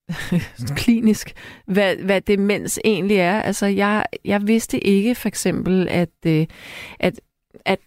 klinisk, 0.76 1.32
hvad, 1.66 1.96
hvad 1.96 2.20
demens 2.20 2.80
egentlig 2.84 3.16
er. 3.16 3.42
Altså 3.42 3.66
jeg, 3.66 4.06
jeg 4.24 4.46
vidste 4.46 4.86
ikke 4.86 5.14
for 5.14 5.28
eksempel, 5.28 5.88
at, 5.88 6.08
øh, 6.26 6.46
at, 7.00 7.20
at 7.64 7.78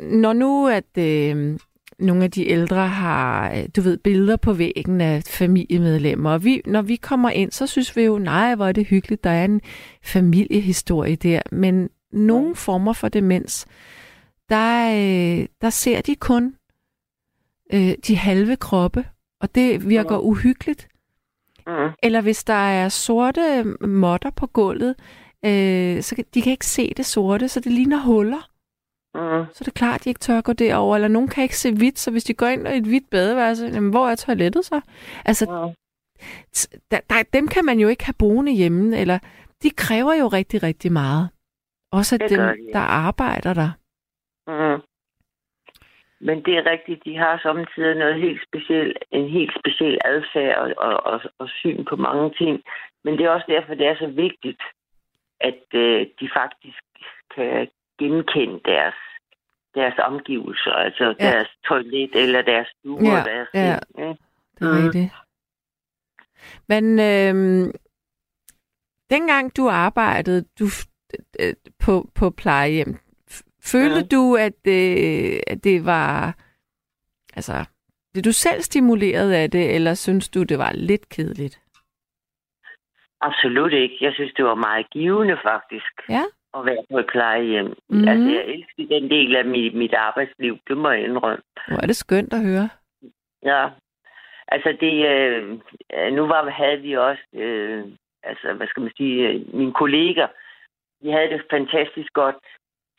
når 0.00 0.32
nu 0.32 0.68
at 0.68 0.98
øh, 0.98 1.58
nogle 1.98 2.24
af 2.24 2.30
de 2.30 2.48
ældre 2.48 2.88
har, 2.88 3.52
øh, 3.52 3.68
du 3.76 3.80
ved, 3.80 3.96
billeder 3.96 4.36
på 4.36 4.52
væggen 4.52 5.00
af 5.00 5.22
familiemedlemmer, 5.22 6.30
og 6.30 6.44
vi, 6.44 6.62
når 6.66 6.82
vi 6.82 6.96
kommer 6.96 7.30
ind, 7.30 7.52
så 7.52 7.66
synes 7.66 7.96
vi 7.96 8.02
jo, 8.02 8.18
nej, 8.18 8.54
hvor 8.54 8.66
er 8.66 8.72
det 8.72 8.86
hyggeligt, 8.86 9.24
der 9.24 9.30
er 9.30 9.44
en 9.44 9.60
familiehistorie 10.02 11.16
der, 11.16 11.42
men 11.52 11.88
nogle 12.12 12.56
former 12.56 12.92
for 12.92 13.08
demens, 13.08 13.66
der, 14.48 14.90
øh, 14.90 15.46
der 15.60 15.70
ser 15.70 16.00
de 16.00 16.16
kun 16.16 16.56
øh, 17.72 17.94
de 18.06 18.16
halve 18.16 18.56
kroppe, 18.56 19.04
og 19.40 19.54
det 19.54 19.88
virker 19.88 20.18
uhyggeligt. 20.18 20.88
Mm. 21.66 21.90
Eller 22.02 22.20
hvis 22.20 22.44
der 22.44 22.54
er 22.54 22.88
sorte 22.88 23.64
måtter 23.80 24.30
på 24.30 24.46
gulvet, 24.46 24.94
øh, 25.44 26.02
så 26.02 26.14
kan, 26.14 26.24
de 26.34 26.42
kan 26.42 26.52
ikke 26.52 26.66
se 26.66 26.94
det 26.96 27.06
sorte, 27.06 27.48
så 27.48 27.60
det 27.60 27.72
ligner 27.72 28.00
huller. 28.00 28.50
Mm. 29.14 29.46
Så 29.52 29.58
er 29.60 29.64
det 29.64 29.74
klart, 29.74 29.94
at 30.00 30.04
de 30.04 30.10
ikke 30.10 30.20
tør 30.20 30.40
gå 30.40 30.52
derover. 30.52 30.94
Eller 30.96 31.08
nogen 31.08 31.28
kan 31.28 31.42
ikke 31.42 31.58
se 31.58 31.72
hvidt, 31.74 31.98
så 31.98 32.10
hvis 32.10 32.24
de 32.24 32.34
går 32.34 32.46
ind 32.46 32.68
i 32.68 32.76
et 32.76 32.84
hvidt 32.84 33.10
badeværelse, 33.10 33.66
jamen, 33.66 33.90
hvor 33.90 34.08
er 34.08 34.14
toilettet 34.14 34.64
så? 34.64 34.80
Altså, 35.24 35.44
Mm. 35.44 35.74
der, 36.90 37.00
der, 37.10 37.22
dem 37.32 37.48
kan 37.48 37.64
man 37.64 37.80
jo 37.80 37.88
ikke 37.88 38.04
have 38.04 38.14
boende 38.18 38.52
hjemme, 38.52 38.98
eller 38.98 39.18
de 39.62 39.70
kræver 39.70 40.14
jo 40.14 40.28
rigtig, 40.28 40.62
rigtig 40.62 40.92
meget. 40.92 41.28
Også 41.92 42.14
at 42.14 42.20
Det 42.20 42.30
dem, 42.30 42.38
der 42.72 42.78
arbejder 42.80 43.54
der. 43.54 43.70
Mm. 44.48 44.80
Men 46.20 46.36
det 46.44 46.54
er 46.56 46.70
rigtigt, 46.70 47.04
de 47.04 47.16
har 47.16 47.40
samtidig 47.42 47.94
noget 47.94 48.20
helt 48.20 48.40
specielt, 48.48 48.98
en 49.10 49.28
helt 49.28 49.52
speciel 49.60 49.98
adfærd 50.04 50.56
og, 50.58 50.74
og, 50.78 51.06
og, 51.12 51.20
og 51.38 51.48
syn 51.48 51.84
på 51.84 51.96
mange 51.96 52.34
ting. 52.40 52.62
Men 53.04 53.18
det 53.18 53.24
er 53.26 53.30
også 53.30 53.46
derfor, 53.48 53.74
det 53.74 53.86
er 53.86 53.96
så 53.96 54.06
vigtigt, 54.06 54.62
at 55.40 55.62
øh, 55.74 56.06
de 56.20 56.30
faktisk 56.40 56.82
kan 57.34 57.68
genkende 57.98 58.60
deres, 58.64 58.94
deres 59.74 59.94
omgivelser, 59.98 60.72
altså 60.72 61.14
Ja. 61.20 61.26
deres 61.30 61.48
toilet 61.68 62.14
eller 62.14 62.42
deres 62.42 62.68
stue 62.78 63.00
Ja, 63.02 63.22
deres 63.30 63.48
ja. 63.54 63.78
ting, 63.78 64.08
ikke? 64.08 64.22
Det 64.58 64.66
er 64.68 64.84
rigtigt. 64.84 65.12
Men 66.68 66.84
øh, 66.98 67.34
dengang 69.10 69.56
du 69.56 69.68
arbejdede 69.68 70.44
du, 70.58 70.64
øh, 71.40 71.54
på, 71.84 72.08
på 72.14 72.30
plejehjem, 72.30 72.98
følte 73.72 74.00
Mhm. 74.00 74.08
du, 74.08 74.36
at, 74.36 74.60
øh, 74.78 75.40
at 75.46 75.64
det 75.64 75.84
var... 75.84 76.34
Altså, 77.36 77.52
blev 78.12 78.22
du 78.22 78.32
selv 78.32 78.60
stimuleret 78.62 79.32
af 79.32 79.50
det, 79.50 79.74
eller 79.74 79.94
synes 79.94 80.28
du, 80.28 80.42
det 80.42 80.58
var 80.58 80.72
lidt 80.74 81.08
kedeligt? 81.08 81.60
Absolut 83.20 83.72
ikke. 83.72 83.96
Jeg 84.00 84.12
synes, 84.14 84.32
det 84.36 84.44
var 84.44 84.54
meget 84.54 84.90
givende 84.90 85.36
faktisk. 85.42 85.92
Ja. 86.08 86.22
At 86.54 86.64
være 86.66 86.84
på 86.90 86.98
et 86.98 87.06
plejehjem. 87.12 87.74
Mm. 87.88 88.08
Altså, 88.08 88.28
jeg 88.36 88.44
elsker 88.44 88.86
den 89.00 89.10
del 89.10 89.36
af 89.36 89.44
mit, 89.44 89.74
mit 89.74 89.94
arbejdsliv. 89.94 90.58
Det 90.68 90.76
må 90.76 90.90
jeg 90.90 91.04
indrømme. 91.04 91.42
Hvor 91.68 91.76
er 91.82 91.86
det 91.86 91.96
skønt 91.96 92.32
at 92.32 92.42
høre. 92.44 92.68
Ja. 93.44 93.68
Altså, 94.48 94.76
det... 94.80 94.94
Øh, 95.08 95.58
øh, 95.94 96.12
nu 96.12 96.26
var, 96.26 96.50
havde 96.50 96.80
vi 96.80 96.96
også... 96.96 97.22
Øh, 97.32 97.84
altså, 98.22 98.52
hvad 98.52 98.66
skal 98.66 98.82
man 98.82 98.92
sige... 98.96 99.28
Øh, 99.28 99.54
mine 99.54 99.72
kolleger, 99.72 100.28
vi 101.02 101.10
havde 101.10 101.28
det 101.30 101.42
fantastisk 101.50 102.12
godt 102.12 102.36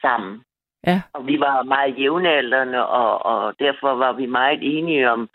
sammen. 0.01 0.43
Ja. 0.87 1.01
Og 1.13 1.27
vi 1.27 1.39
var 1.39 1.63
meget 1.63 1.99
jævnaldrende, 1.99 2.87
og, 2.87 3.25
og 3.25 3.59
derfor 3.59 3.95
var 3.95 4.13
vi 4.13 4.25
meget 4.25 4.59
enige 4.61 5.11
om, 5.11 5.29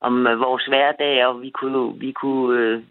om 0.00 0.26
øh, 0.26 0.40
vores 0.40 0.66
hverdag, 0.66 1.26
og 1.26 1.42
vi 1.42 1.50
kunne, 1.50 1.98
vi 1.98 2.12
kunne 2.12 2.60
øh, 2.60 2.82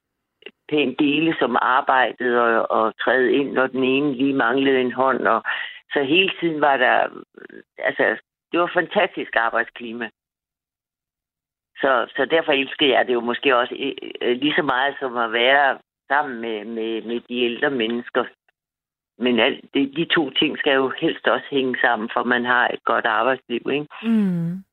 pænt 0.69 0.99
dele 0.99 1.35
som 1.39 1.57
arbejdet 1.61 2.39
og, 2.39 2.71
og 2.71 2.97
træde 2.97 3.31
ind, 3.31 3.51
når 3.51 3.67
den 3.67 3.83
ene 3.83 4.13
lige 4.13 4.33
manglede 4.33 4.81
en 4.81 4.91
hånd. 4.91 5.27
Og, 5.27 5.43
så 5.93 6.03
hele 6.03 6.31
tiden 6.39 6.61
var 6.61 6.77
der... 6.77 7.07
Altså, 7.77 8.17
det 8.51 8.59
var 8.59 8.71
fantastisk 8.73 9.35
arbejdsklima. 9.35 10.09
Så, 11.81 12.11
så 12.15 12.25
derfor 12.25 12.51
elsker 12.51 12.87
jeg 12.87 13.07
det 13.07 13.13
jo 13.13 13.19
måske 13.19 13.57
også 13.57 13.75
øh, 13.79 13.93
øh, 14.21 14.37
lige 14.37 14.53
så 14.55 14.61
meget 14.61 14.95
som 14.99 15.17
at 15.17 15.31
være 15.31 15.77
sammen 16.07 16.41
med, 16.41 16.65
med, 16.65 17.01
med 17.01 17.19
de 17.29 17.41
ældre 17.43 17.69
mennesker. 17.69 18.25
Men 19.19 19.39
alt, 19.39 19.73
det, 19.73 19.93
de 19.95 20.05
to 20.05 20.29
ting 20.29 20.57
skal 20.57 20.73
jo 20.73 20.93
helst 21.01 21.27
også 21.27 21.45
hænge 21.51 21.77
sammen, 21.81 22.09
for 22.13 22.23
man 22.23 22.45
har 22.45 22.67
et 22.67 22.83
godt 22.83 23.05
arbejdsliv, 23.05 23.61
ikke? 23.71 23.87
Mm. 24.03 24.63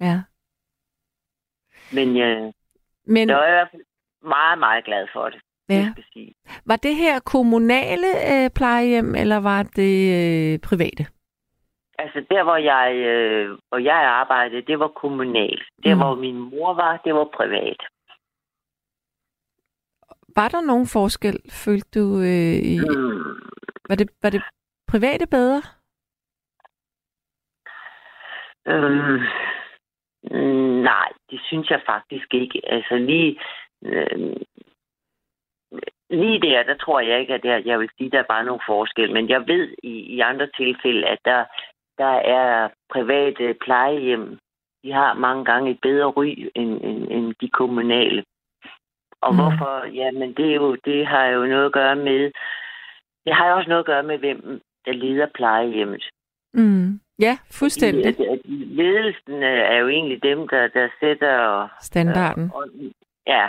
Ja. 0.00 0.16
Men 1.92 2.08
øh, 2.08 2.52
Men 3.06 3.28
jeg 3.28 3.44
er 3.44 3.48
i 3.48 3.56
hvert 3.58 3.68
fald 3.70 3.82
meget, 4.22 4.58
meget 4.58 4.84
glad 4.84 5.06
for 5.12 5.24
det, 5.28 5.40
ja. 5.68 5.74
jeg 5.74 5.88
skal 5.92 6.04
sige. 6.12 6.34
var 6.66 6.76
det 6.76 6.96
her 6.96 7.20
kommunale 7.20 8.10
øh, 8.32 8.50
plejehjem, 8.56 9.14
eller 9.14 9.36
var 9.36 9.62
det 9.62 9.96
øh, 10.18 10.58
private? 10.68 11.06
Altså 11.98 12.24
der, 12.30 12.42
hvor 12.42 12.56
jeg, 12.56 12.94
øh, 12.94 13.58
hvor 13.68 13.78
jeg 13.78 14.00
arbejdede, 14.20 14.62
det 14.62 14.78
var 14.78 14.88
kommunalt. 14.88 15.62
Der, 15.84 15.94
mm. 15.94 16.00
hvor 16.00 16.14
min 16.14 16.38
mor 16.38 16.74
var, 16.74 17.00
det 17.04 17.14
var 17.14 17.28
privat. 17.36 17.80
Var 20.36 20.48
der 20.48 20.60
nogen 20.60 20.86
forskel, 20.86 21.36
følte 21.64 22.00
du? 22.00 22.20
Øh, 22.20 22.58
i, 22.72 22.78
Mm. 22.78 23.40
var, 23.88 23.94
det, 24.00 24.10
var 24.22 24.30
det 24.30 24.42
private 24.88 25.26
bedre? 25.26 25.62
Øhm, 28.66 29.20
nej, 30.82 31.08
det 31.30 31.40
synes 31.44 31.70
jeg 31.70 31.82
faktisk 31.86 32.34
ikke. 32.34 32.60
Altså 32.64 32.96
lige, 32.96 33.40
øh, 33.84 34.36
lige 36.10 36.40
der, 36.40 36.62
der 36.62 36.76
tror 36.76 37.00
jeg 37.00 37.20
ikke, 37.20 37.34
at 37.34 37.44
jeg, 37.44 37.62
jeg 37.66 37.78
vil 37.80 37.88
sige, 37.98 38.06
at 38.06 38.12
der 38.12 38.18
er 38.18 38.32
bare 38.34 38.44
nogen 38.44 38.62
forskel. 38.68 39.12
Men 39.12 39.28
jeg 39.28 39.46
ved 39.46 39.74
i, 39.82 39.88
i 40.16 40.20
andre 40.20 40.48
tilfælde, 40.56 41.06
at 41.06 41.18
der, 41.24 41.44
der 41.98 42.14
er 42.38 42.68
private 42.92 43.54
plejehjem. 43.60 44.38
De 44.84 44.92
har 44.92 45.14
mange 45.14 45.44
gange 45.44 45.70
et 45.70 45.78
bedre 45.82 46.06
ry 46.06 46.26
end, 46.54 46.80
end, 46.84 47.08
end 47.10 47.34
de 47.40 47.48
kommunale. 47.48 48.24
Og 49.26 49.32
Mm. 49.34 49.38
hvorfor? 49.40 49.72
Jamen, 50.00 50.28
det, 50.38 50.46
er 50.50 50.54
jo, 50.54 50.76
det 50.88 51.06
har 51.06 51.24
jo 51.26 51.46
noget 51.46 51.66
at 51.66 51.72
gøre 51.72 51.96
med... 51.96 52.20
Det 53.26 53.34
har 53.34 53.48
jo 53.48 53.56
også 53.56 53.68
noget 53.68 53.84
at 53.84 53.86
gøre 53.92 54.02
med, 54.02 54.18
hvem 54.18 54.60
der 54.86 54.92
leder 54.92 55.26
plejehjemmet. 55.34 56.04
Mm. 56.54 57.00
Ja, 57.18 57.38
fuldstændig. 57.50 58.06
At, 58.06 58.20
at 58.20 58.40
ledelsen 58.80 59.34
øh, 59.42 59.60
er 59.72 59.76
jo 59.76 59.88
egentlig 59.88 60.22
dem, 60.22 60.48
der, 60.48 60.68
der 60.68 60.88
sætter... 61.00 61.68
Standarden. 61.80 62.50
Og, 62.54 62.64
ja. 63.26 63.48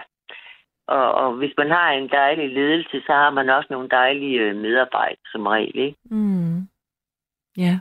Og, 0.88 1.11
og 1.13 1.34
hvis 1.34 1.53
man 1.57 1.71
har 1.71 1.89
en 1.91 2.09
dejlig 2.09 2.49
ledelse, 2.53 3.01
så 3.05 3.11
har 3.13 3.30
man 3.30 3.49
også 3.49 3.67
nogle 3.71 3.89
dejlige 3.89 4.39
øh, 4.39 4.55
medarbejdere 4.55 5.26
som 5.32 5.47
regel, 5.47 5.80
ikke? 5.80 5.97
Mm. 6.11 6.57
Ja. 7.57 7.80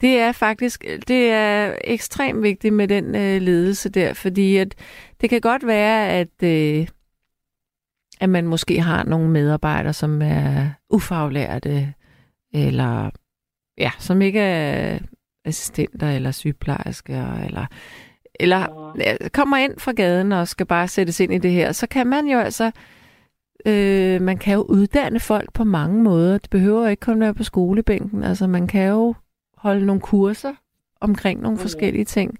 Det 0.00 0.18
er 0.18 0.32
faktisk 0.32 0.84
det 1.08 1.30
er 1.30 1.74
ekstremt 1.84 2.42
vigtigt 2.42 2.74
med 2.74 2.88
den 2.88 3.14
øh, 3.14 3.42
ledelse 3.42 3.88
der, 3.88 4.12
fordi 4.12 4.56
at 4.56 4.74
det 5.20 5.30
kan 5.30 5.40
godt 5.40 5.66
være, 5.66 6.08
at, 6.08 6.42
øh, 6.42 6.88
at 8.20 8.28
man 8.28 8.46
måske 8.46 8.80
har 8.80 9.04
nogle 9.04 9.30
medarbejdere, 9.30 9.92
som 9.92 10.22
er 10.22 10.70
ufaglærte, 10.90 11.94
eller 12.54 13.10
ja, 13.78 13.90
som 13.98 14.22
ikke 14.22 14.40
er 14.40 14.98
assistenter 15.44 16.10
eller 16.10 16.30
sygeplejersker, 16.30 17.34
eller, 17.34 17.66
eller 18.40 18.92
ja, 18.98 19.28
kommer 19.32 19.56
ind 19.56 19.78
fra 19.78 19.92
gaden 19.92 20.32
og 20.32 20.48
skal 20.48 20.66
bare 20.66 20.88
sættes 20.88 21.20
ind 21.20 21.34
i 21.34 21.38
det 21.38 21.52
her, 21.52 21.72
så 21.72 21.86
kan 21.86 22.06
man 22.06 22.26
jo 22.26 22.38
altså 22.38 22.70
Øh, 23.66 24.22
man 24.22 24.38
kan 24.38 24.54
jo 24.54 24.62
uddanne 24.62 25.20
folk 25.20 25.52
på 25.52 25.64
mange 25.64 26.02
måder. 26.02 26.38
Det 26.38 26.50
behøver 26.50 26.88
ikke 26.88 27.00
kun 27.00 27.20
være 27.20 27.34
på 27.34 27.42
skolebænken. 27.42 28.24
Altså, 28.24 28.46
man 28.46 28.66
kan 28.66 28.88
jo 28.88 29.14
holde 29.62 29.86
nogle 29.86 30.00
kurser 30.00 30.54
omkring 31.00 31.40
nogle 31.40 31.54
Mhm. 31.56 31.62
forskellige 31.62 32.04
ting. 32.04 32.38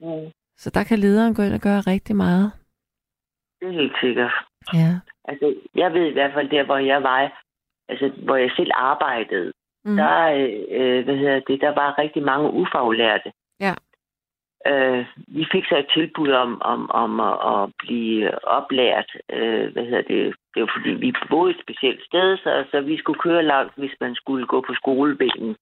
Mm. 0.00 0.30
Så 0.56 0.70
der 0.70 0.84
kan 0.84 0.98
lederen 0.98 1.34
gå 1.34 1.42
ind 1.42 1.54
og 1.54 1.60
gøre 1.60 1.80
rigtig 1.80 2.16
meget. 2.16 2.52
Det 3.60 3.68
er 3.68 3.72
helt 3.72 3.96
sikkert. 4.00 4.32
Ja. 4.74 4.90
Altså, 5.24 5.54
jeg 5.74 5.92
ved 5.92 6.06
i 6.06 6.12
hvert 6.12 6.32
fald 6.34 6.48
der, 6.50 6.64
hvor 6.64 6.78
jeg 6.78 7.02
var, 7.02 7.44
altså, 7.88 8.12
hvor 8.24 8.36
jeg 8.36 8.50
selv 8.56 8.70
arbejdede, 8.74 9.52
Mm. 9.86 9.96
der, 9.96 10.16
øh, 10.70 11.04
hvad 11.04 11.16
hedder 11.16 11.40
det, 11.40 11.60
der 11.60 11.74
var 11.74 11.98
rigtig 11.98 12.22
mange 12.22 12.50
ufaglærte. 12.50 13.32
Ja. 13.60 13.74
Øh, 14.66 15.04
vi 15.26 15.46
fik 15.52 15.64
så 15.64 15.76
et 15.78 15.90
tilbud 15.94 16.30
om, 16.30 16.62
om, 16.62 16.90
om 16.90 17.20
at, 17.20 17.36
at 17.52 17.70
blive 17.78 18.44
oplært. 18.44 19.10
Øh, 19.30 19.72
hvad 19.72 19.84
hedder 19.84 20.02
det? 20.02 20.34
Det 20.54 20.62
var 20.62 20.70
fordi, 20.76 20.90
vi 20.90 21.12
boede 21.30 21.50
et 21.50 21.62
specielt 21.62 22.02
sted, 22.04 22.36
så, 22.36 22.64
så 22.70 22.80
vi 22.80 22.96
skulle 22.98 23.18
køre 23.18 23.42
langt, 23.42 23.72
hvis 23.76 23.96
man 24.00 24.14
skulle 24.14 24.46
gå 24.46 24.60
på 24.60 24.74
skolebenen. 24.74 25.56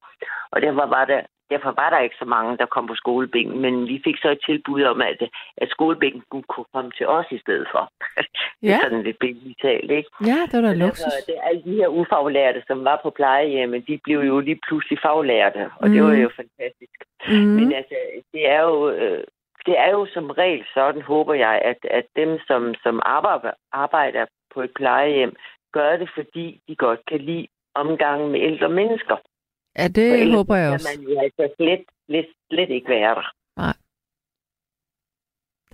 Og 0.52 0.62
derfor 0.62 0.86
var 0.86 1.04
der, 1.04 1.20
derfor 1.52 1.70
var 1.82 1.90
der 1.90 1.98
ikke 2.06 2.16
så 2.22 2.24
mange, 2.24 2.56
der 2.60 2.66
kom 2.74 2.86
på 2.86 2.94
skolebænken, 3.02 3.58
men 3.64 3.74
vi 3.90 3.96
fik 4.06 4.16
så 4.22 4.28
et 4.30 4.40
tilbud 4.48 4.82
om, 4.92 5.00
at, 5.10 5.18
at 5.62 5.68
skolebænken 5.70 6.22
kunne 6.30 6.64
komme 6.74 6.90
til 6.98 7.06
os 7.06 7.26
i 7.30 7.38
stedet 7.38 7.66
for. 7.72 7.82
det 8.16 8.26
Ja. 8.62 8.74
er 8.76 8.80
sådan 8.84 9.02
lidt 9.02 9.18
billigt 9.18 9.60
talt, 9.62 9.90
ikke? 9.90 10.10
Ja, 10.30 10.38
det 10.50 10.54
var 10.58 10.60
da 10.68 10.72
Så 10.72 10.74
derfor, 10.74 10.84
luksus. 10.86 11.24
det, 11.28 11.34
alle 11.48 11.62
de 11.68 11.74
her 11.80 11.88
ufaglærte, 11.88 12.62
som 12.66 12.84
var 12.84 13.00
på 13.02 13.10
plejehjemmet, 13.10 13.86
de 13.88 13.98
blev 14.04 14.20
jo 14.20 14.40
lige 14.40 14.60
pludselig 14.66 14.98
faglærte, 15.02 15.70
og 15.80 15.88
mm. 15.88 15.92
det 15.94 16.02
var 16.02 16.12
Mhm. 16.12 16.22
jo 16.22 16.30
fantastisk. 16.40 16.96
Mm. 17.28 17.34
Men 17.58 17.72
altså, 17.72 17.94
det 18.32 18.42
er 18.50 18.60
jo, 18.60 18.90
øh, 18.90 19.24
det 19.66 19.74
er 19.78 19.90
jo 19.90 20.06
som 20.14 20.30
regel 20.30 20.64
sådan, 20.74 21.02
håber 21.02 21.34
jeg, 21.34 21.54
at, 21.64 21.78
at 21.90 22.06
dem, 22.16 22.38
som, 22.46 22.74
som 22.82 23.02
arbejder, 23.04 23.50
arbejder 23.72 24.26
på 24.54 24.60
et 24.62 24.70
plejehjem, 24.76 25.36
gør 25.72 25.96
det, 25.96 26.08
fordi 26.14 26.60
de 26.68 26.76
godt 26.76 27.00
kan 27.08 27.20
lide 27.20 27.46
omgangen 27.74 28.32
med 28.32 28.40
ældre 28.40 28.68
mennesker. 28.68 29.16
Ja, 29.78 29.88
det 29.88 30.20
ellers 30.20 30.34
håber 30.36 30.56
jeg 30.56 30.72
også. 30.72 30.88
man 30.96 31.08
jo 31.08 31.20
altså 31.20 31.54
slet, 31.56 31.84
slet, 32.06 32.26
slet 32.50 32.70
ikke 32.70 32.88
være 32.88 33.14
der. 33.14 33.28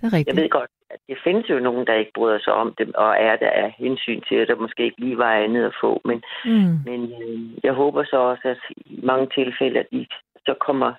Det 0.01 0.03
er 0.07 0.13
rigtigt. 0.13 0.27
Jeg 0.27 0.43
ved 0.43 0.49
godt, 0.49 0.69
at 0.89 0.99
det 1.07 1.17
findes 1.23 1.49
jo 1.49 1.59
nogen, 1.59 1.87
der 1.87 1.93
ikke 1.93 2.11
bryder 2.15 2.39
sig 2.39 2.53
om 2.53 2.75
dem, 2.77 2.91
og 2.95 3.09
er 3.19 3.35
der 3.35 3.49
af 3.49 3.75
hensyn 3.77 4.21
til, 4.29 4.35
at 4.35 4.47
der 4.47 4.55
måske 4.55 4.83
ikke 4.83 4.99
lige 4.99 5.17
var 5.17 5.33
andet 5.33 5.65
at 5.65 5.75
få. 5.81 6.01
Men, 6.05 6.23
Mm. 6.45 6.79
men 6.85 6.99
øh, 7.21 7.51
jeg 7.63 7.73
håber 7.73 8.03
så 8.03 8.17
også, 8.17 8.47
at 8.47 8.57
i 8.85 8.99
mange 9.03 9.27
tilfælde, 9.37 9.79
at 9.79 9.87
de 9.91 10.07
så 10.45 10.55
kommer, 10.67 10.93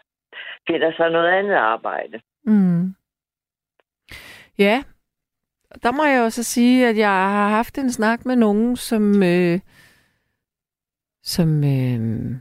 finder 0.71 0.93
sig 0.97 1.11
noget 1.11 1.29
andet 1.29 1.55
arbejde. 1.55 2.21
Mm. 2.45 2.95
Ja, 4.59 4.83
der 5.83 5.93
må 5.93 6.05
jeg 6.05 6.23
også 6.23 6.43
sige, 6.45 6.89
at 6.89 6.97
jeg 6.97 7.09
har 7.09 7.49
haft 7.49 7.79
en 7.79 7.93
snak 7.93 8.27
med 8.27 8.37
nogen, 8.37 8.77
som, 8.77 9.23
øh, 9.23 9.61
som 11.23 11.49
øh, 11.65 12.37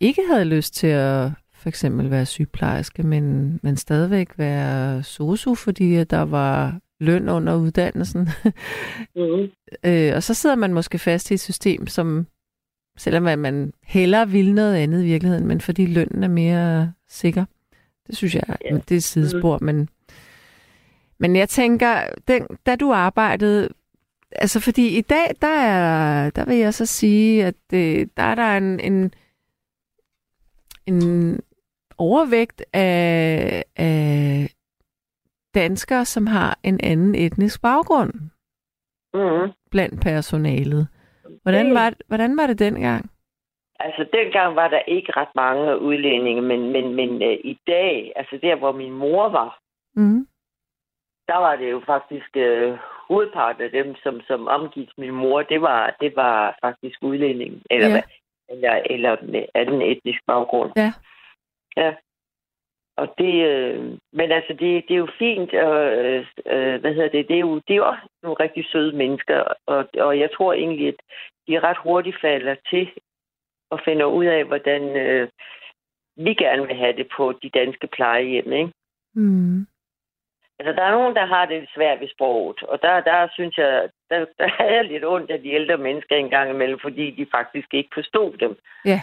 ikke 0.00 0.22
havde 0.30 0.44
lyst 0.44 0.74
til 0.74 0.86
at 0.86 1.30
for 1.54 1.68
eksempel 1.68 2.10
være 2.10 2.26
sygeplejerske, 2.26 3.02
men, 3.02 3.58
men 3.62 3.76
stadigvæk 3.76 4.28
være 4.36 5.02
sosu, 5.02 5.54
fordi 5.54 6.04
der 6.04 6.22
var 6.22 6.80
løn 7.00 7.28
under 7.28 7.56
uddannelsen. 7.56 8.28
Mm. 9.16 9.48
øh, 9.84 10.12
og 10.14 10.22
så 10.22 10.34
sidder 10.34 10.56
man 10.56 10.74
måske 10.74 10.98
fast 10.98 11.30
i 11.30 11.34
et 11.34 11.40
system, 11.40 11.86
som 11.86 12.26
selvom 12.98 13.38
man 13.38 13.72
hellere 13.82 14.28
vil 14.28 14.54
noget 14.54 14.74
andet 14.74 15.02
i 15.02 15.04
virkeligheden, 15.04 15.46
men 15.46 15.60
fordi 15.60 15.86
lønnen 15.86 16.22
er 16.22 16.28
mere 16.28 16.92
sikker. 17.08 17.44
Det 18.06 18.16
synes 18.16 18.34
jeg, 18.34 18.42
ja. 18.48 18.74
det 18.74 18.92
er 18.92 18.96
et 18.96 19.02
sidespor, 19.02 19.58
men 19.62 19.88
men 21.18 21.36
jeg 21.36 21.48
tænker, 21.48 22.00
den, 22.28 22.46
da 22.66 22.76
du 22.76 22.92
arbejdede, 22.92 23.68
altså 24.32 24.60
fordi 24.60 24.98
i 24.98 25.00
dag, 25.00 25.34
der 25.42 25.60
er, 25.60 26.30
der 26.30 26.44
vil 26.44 26.56
jeg 26.56 26.74
så 26.74 26.86
sige, 26.86 27.44
at 27.44 27.54
det, 27.70 28.16
der 28.16 28.22
er 28.22 28.34
der 28.34 28.56
en, 28.56 28.80
en, 28.80 29.14
en 30.86 31.40
overvægt 31.98 32.64
af, 32.72 33.64
af 33.76 34.50
danskere, 35.54 36.04
som 36.04 36.26
har 36.26 36.58
en 36.62 36.80
anden 36.82 37.14
etnisk 37.14 37.62
baggrund 37.62 38.12
Mm. 39.14 39.52
blandt 39.70 40.02
personalet. 40.02 40.88
Hvordan 41.42 41.74
var, 41.74 41.92
hvordan 42.06 42.36
var 42.36 42.46
det 42.46 42.58
dengang? 42.58 43.10
Altså, 43.80 44.06
dengang 44.12 44.56
var 44.56 44.68
der 44.68 44.78
ikke 44.78 45.12
ret 45.16 45.34
mange 45.34 45.78
udlændinge, 45.80 46.42
men, 46.42 46.72
men, 46.72 46.94
men 46.94 47.22
øh, 47.22 47.38
i 47.44 47.58
dag, 47.66 48.12
altså 48.16 48.38
der, 48.42 48.56
hvor 48.56 48.72
min 48.72 48.92
mor 48.92 49.28
var, 49.28 49.58
Mm. 49.94 50.26
der 51.28 51.36
var 51.36 51.56
det 51.56 51.70
jo 51.70 51.82
faktisk 51.86 52.36
øh, 52.36 52.78
hovedparten 53.08 53.62
af 53.62 53.70
dem, 53.70 53.94
som, 54.02 54.20
som 54.20 54.48
omgik 54.48 54.88
min 54.98 55.10
mor, 55.14 55.42
det 55.42 55.62
var, 55.62 55.96
det 56.00 56.16
var 56.16 56.58
faktisk 56.60 56.98
udlændinge, 57.02 57.60
eller, 57.70 57.88
Ja. 57.88 58.02
Eller, 58.48 58.82
eller 58.90 59.16
med 59.22 59.44
anden 59.54 59.82
etnisk 59.82 60.20
baggrund. 60.26 60.72
Ja. 60.76 60.92
Ja. 61.76 61.94
Og 62.96 63.14
det, 63.18 63.34
øh, 63.46 63.98
men 64.12 64.32
altså, 64.32 64.52
det, 64.52 64.84
det 64.88 64.94
er 64.94 65.04
jo 65.06 65.08
fint, 65.18 65.54
og, 65.54 65.76
øh, 66.06 66.26
hvad 66.80 66.94
hedder 66.94 67.08
det, 67.08 67.28
det 67.28 67.36
er 67.36 67.40
jo, 67.40 67.54
det 67.54 67.70
er 67.70 67.76
jo 67.76 67.88
også 67.88 68.08
nogle 68.22 68.36
rigtig 68.40 68.66
søde 68.72 68.96
mennesker, 68.96 69.44
og, 69.66 69.88
og 69.98 70.18
jeg 70.18 70.30
tror 70.36 70.52
egentlig, 70.52 70.88
at 70.88 71.00
de 71.48 71.60
ret 71.60 71.78
hurtigt 71.82 72.20
falder 72.20 72.56
til 72.70 72.90
og 73.70 73.80
finder 73.84 74.06
ud 74.06 74.24
af, 74.24 74.44
hvordan 74.44 74.96
øh, 74.96 75.28
vi 76.16 76.34
gerne 76.34 76.66
vil 76.66 76.76
have 76.76 76.96
det 76.96 77.08
på 77.16 77.32
de 77.42 77.50
danske 77.50 77.86
plejehjem, 77.86 78.52
ikke? 78.52 78.72
Mm. 79.14 79.66
Altså, 80.58 80.72
der 80.72 80.82
er 80.82 80.90
nogen, 80.90 81.14
der 81.16 81.26
har 81.26 81.46
det 81.46 81.68
svært 81.74 82.00
ved 82.00 82.08
sproget, 82.08 82.62
og 82.62 82.82
der, 82.82 83.00
der 83.00 83.28
synes 83.32 83.58
jeg, 83.58 83.88
der, 84.10 84.18
der 84.38 84.48
havde 84.58 84.74
jeg 84.74 84.84
lidt 84.84 85.04
ondt 85.04 85.30
af 85.30 85.40
de 85.42 85.50
ældre 85.50 85.76
mennesker 85.76 86.16
en 86.16 86.30
gang 86.30 86.50
imellem, 86.50 86.78
fordi 86.82 87.10
de 87.10 87.26
faktisk 87.30 87.74
ikke 87.74 87.90
forstod 87.94 88.36
dem. 88.36 88.58
Ja. 88.84 89.00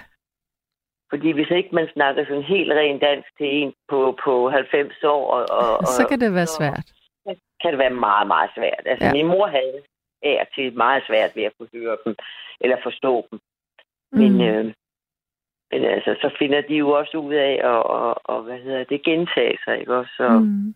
Fordi 1.10 1.32
hvis 1.32 1.50
ikke 1.52 1.70
man 1.76 1.88
snakker 1.94 2.26
sådan 2.26 2.44
helt 2.44 2.72
ren 2.72 3.00
dansk 3.00 3.38
til 3.38 3.48
en 3.62 3.74
på, 3.90 4.18
på 4.24 4.50
90 4.50 5.04
år, 5.04 5.32
og, 5.32 5.46
og, 5.60 5.88
Så 5.98 6.08
kan 6.10 6.20
det 6.22 6.34
være 6.34 6.46
så 6.46 6.56
svært. 6.58 6.92
kan 7.62 7.72
det 7.72 7.80
være 7.80 7.90
meget, 8.08 8.28
meget 8.28 8.50
svært. 8.56 8.84
Altså, 8.86 9.06
Ja. 9.06 9.14
min 9.14 9.28
mor 9.28 9.48
havde 9.48 9.82
af 10.24 10.48
til 10.56 10.74
meget 10.78 11.04
svært 11.08 11.36
ved 11.36 11.44
at 11.44 11.54
kunne 11.58 11.70
høre 11.74 11.98
dem, 12.06 12.16
eller 12.62 12.78
forstå 12.84 13.28
dem. 13.32 13.40
Men, 14.12 14.32
Mm. 14.32 14.38
mm. 14.38 14.42
øh, 14.42 14.66
men 15.72 15.84
altså, 15.86 16.16
så 16.22 16.36
finder 16.40 16.62
de 16.62 16.76
jo 16.76 16.90
også 16.90 17.18
ud 17.18 17.34
af 17.34 17.54
at, 17.54 17.84
og, 17.98 18.16
og, 18.24 18.44
hvad 18.44 18.58
hedder 18.60 18.84
det, 18.84 19.04
gentage 19.04 19.58
sig, 19.66 19.80
ikke 19.80 19.96
også? 19.96 20.12
Så 20.18 20.30
mm. 20.30 20.76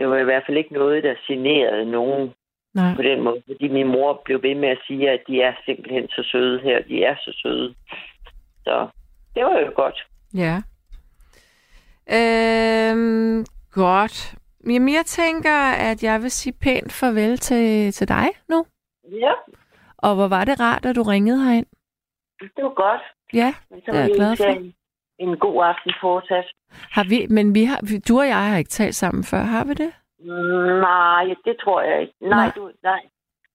Det 0.00 0.08
var 0.08 0.16
i 0.16 0.24
hvert 0.24 0.42
fald 0.46 0.56
ikke 0.56 0.72
noget, 0.74 1.02
der 1.04 1.14
generede 1.26 1.90
nogen 1.90 2.32
Nej. 2.74 2.94
på 2.96 3.02
den 3.02 3.20
måde, 3.22 3.42
fordi 3.46 3.68
min 3.68 3.86
mor 3.86 4.22
blev 4.24 4.42
ved 4.42 4.54
med 4.54 4.68
at 4.68 4.78
sige, 4.86 5.10
at 5.10 5.20
de 5.28 5.42
er 5.42 5.52
simpelthen 5.64 6.08
så 6.08 6.22
søde 6.32 6.60
her, 6.60 6.82
de 6.82 7.04
er 7.04 7.16
så 7.24 7.32
søde. 7.42 7.74
Så 8.64 8.88
det 9.34 9.44
var 9.44 9.58
jo 9.58 9.72
godt. 9.76 10.06
Ja. 10.34 10.56
Øhm, 12.18 13.44
godt. 13.72 14.34
Jamen, 14.66 14.94
jeg 14.94 15.06
tænker, 15.06 15.58
at 15.72 16.02
jeg 16.02 16.22
vil 16.22 16.30
sige 16.30 16.52
pænt 16.52 16.92
farvel 16.92 17.38
til, 17.38 17.92
til 17.92 18.08
dig 18.08 18.28
nu. 18.48 18.66
Ja, 19.12 19.32
Og 19.98 20.14
hvor 20.14 20.28
var 20.28 20.44
det 20.44 20.60
rart, 20.60 20.86
at 20.86 20.96
du 20.96 21.02
ringede 21.02 21.44
herind. 21.44 21.66
det 22.40 22.64
var 22.64 22.74
godt. 22.74 23.00
Ja, 23.32 23.54
Men 23.70 23.80
så 23.80 23.92
Det 23.92 23.98
er 23.98 24.02
jeg 24.02 24.10
glad 24.16 24.36
for. 24.36 24.79
En, 25.20 25.36
god 25.38 25.64
aften 25.64 25.92
fortsat. 26.00 26.44
har 26.96 27.04
vi, 27.08 27.26
men 27.30 27.54
vi 27.54 27.64
har, 27.64 27.80
du 28.08 28.18
og 28.18 28.26
jeg 28.26 28.50
har 28.50 28.56
ikke 28.58 28.68
talt 28.80 28.94
sammen 28.94 29.24
før, 29.24 29.38
har 29.38 29.64
vi 29.64 29.74
det? 29.74 29.92
Nej, 30.82 31.24
det 31.44 31.56
tror 31.64 31.82
jeg 31.82 32.00
ikke. 32.00 32.14
Nej, 32.20 32.30
Nej. 32.30 32.52
du, 32.56 32.70
nej. 32.82 33.00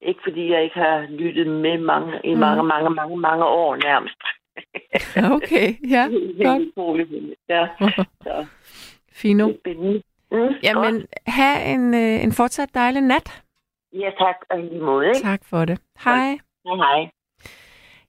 Ikke 0.02 0.20
fordi 0.24 0.52
jeg 0.52 0.64
ikke 0.64 0.80
har 0.80 1.06
lyttet 1.10 1.48
med 1.48 1.78
mange, 1.78 2.20
i 2.24 2.34
Mm. 2.34 2.40
mange, 2.40 2.64
mange, 2.64 2.90
mange, 2.90 3.18
mange 3.18 3.46
år 3.46 3.76
nærmest. 3.76 4.18
Okay, 5.36 5.68
ja, 5.90 6.04
godt. 6.48 6.64
Ja, 7.50 7.68
så 8.24 8.46
Fino. 9.14 9.48
Mm, 9.48 9.54
godt. 10.32 10.64
Jamen, 10.64 11.06
have 11.28 11.74
en, 11.74 11.94
øh, 11.94 12.24
en 12.24 12.32
fortsat 12.32 12.70
dejlig 12.74 13.02
nat. 13.02 13.44
Ja, 13.94 14.10
tak. 14.20 14.36
Og 14.50 14.60
lige 14.60 14.82
måde, 14.82 15.08
ikke? 15.08 15.20
Tak 15.20 15.42
for 15.50 15.66
det. 15.66 15.80
Hej. 16.04 16.38
Hej, 16.66 16.76
hej. 16.76 17.10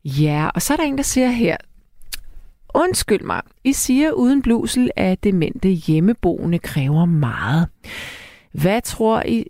Ja, 0.04 0.48
og 0.54 0.62
så 0.62 0.72
er 0.72 0.76
der 0.76 0.84
en, 0.84 0.96
der 0.96 1.02
siger 1.02 1.28
her, 1.28 1.56
Undskyld 2.76 3.20
mig, 3.20 3.42
I 3.64 3.72
siger 3.72 4.12
uden 4.12 4.42
blusel, 4.42 4.90
at 4.96 5.24
demente 5.24 5.68
hjemmeboende 5.68 6.58
kræver 6.58 7.04
meget. 7.04 7.68
Hvad 8.52 8.82
tror 8.82 9.22
I, 9.26 9.46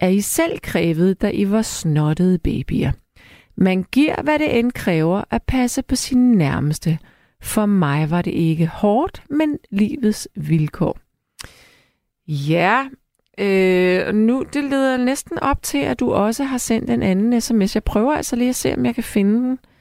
er 0.00 0.08
I 0.08 0.20
selv 0.20 0.58
krævet, 0.58 1.22
da 1.22 1.30
I 1.30 1.50
var 1.50 1.62
snottede 1.62 2.38
babyer? 2.38 2.92
Man 3.56 3.82
giver, 3.92 4.22
hvad 4.22 4.38
det 4.38 4.58
end 4.58 4.72
kræver 4.72 5.22
at 5.30 5.42
passe 5.42 5.82
på 5.82 5.96
sine 5.96 6.34
nærmeste. 6.36 6.98
For 7.42 7.66
mig 7.66 8.10
var 8.10 8.22
det 8.22 8.30
ikke 8.30 8.66
hårdt, 8.66 9.22
men 9.30 9.58
livets 9.70 10.28
vilkår. 10.34 10.98
Ja, 12.28 12.88
øh, 13.38 14.14
nu 14.14 14.44
det 14.52 14.64
leder 14.64 14.96
næsten 14.96 15.38
op 15.38 15.62
til, 15.62 15.78
at 15.78 16.00
du 16.00 16.12
også 16.12 16.44
har 16.44 16.58
sendt 16.58 16.90
en 16.90 17.02
anden 17.02 17.40
sms. 17.40 17.74
Jeg 17.74 17.84
prøver 17.84 18.14
altså 18.14 18.36
lige 18.36 18.48
at 18.48 18.56
se, 18.56 18.74
om 18.74 18.86
jeg 18.86 18.94
kan 18.94 19.04
finde 19.04 19.38
den. 19.38 19.52
Øh, 19.52 19.75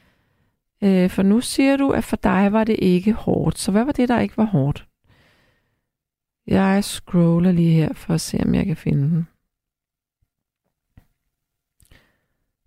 Øh, 0.84 1.10
for 1.10 1.24
nu 1.24 1.42
siger 1.42 1.78
du, 1.78 1.90
at 1.90 2.04
for 2.04 2.16
dig 2.16 2.52
var 2.52 2.64
det 2.64 2.76
ikke 2.80 3.14
hårdt. 3.14 3.60
Så 3.60 3.72
hvad 3.72 3.84
var 3.84 3.92
det, 3.92 4.10
der 4.10 4.20
ikke 4.20 4.38
var 4.38 4.46
hårdt? 4.46 4.88
Jeg 6.48 6.84
scroller 6.84 7.52
lige 7.52 7.74
her 7.74 7.94
for 7.94 8.14
at 8.14 8.22
se, 8.22 8.40
om 8.46 8.56
jeg 8.56 8.66
kan 8.66 8.76
finde 8.76 9.02
den. 9.02 9.28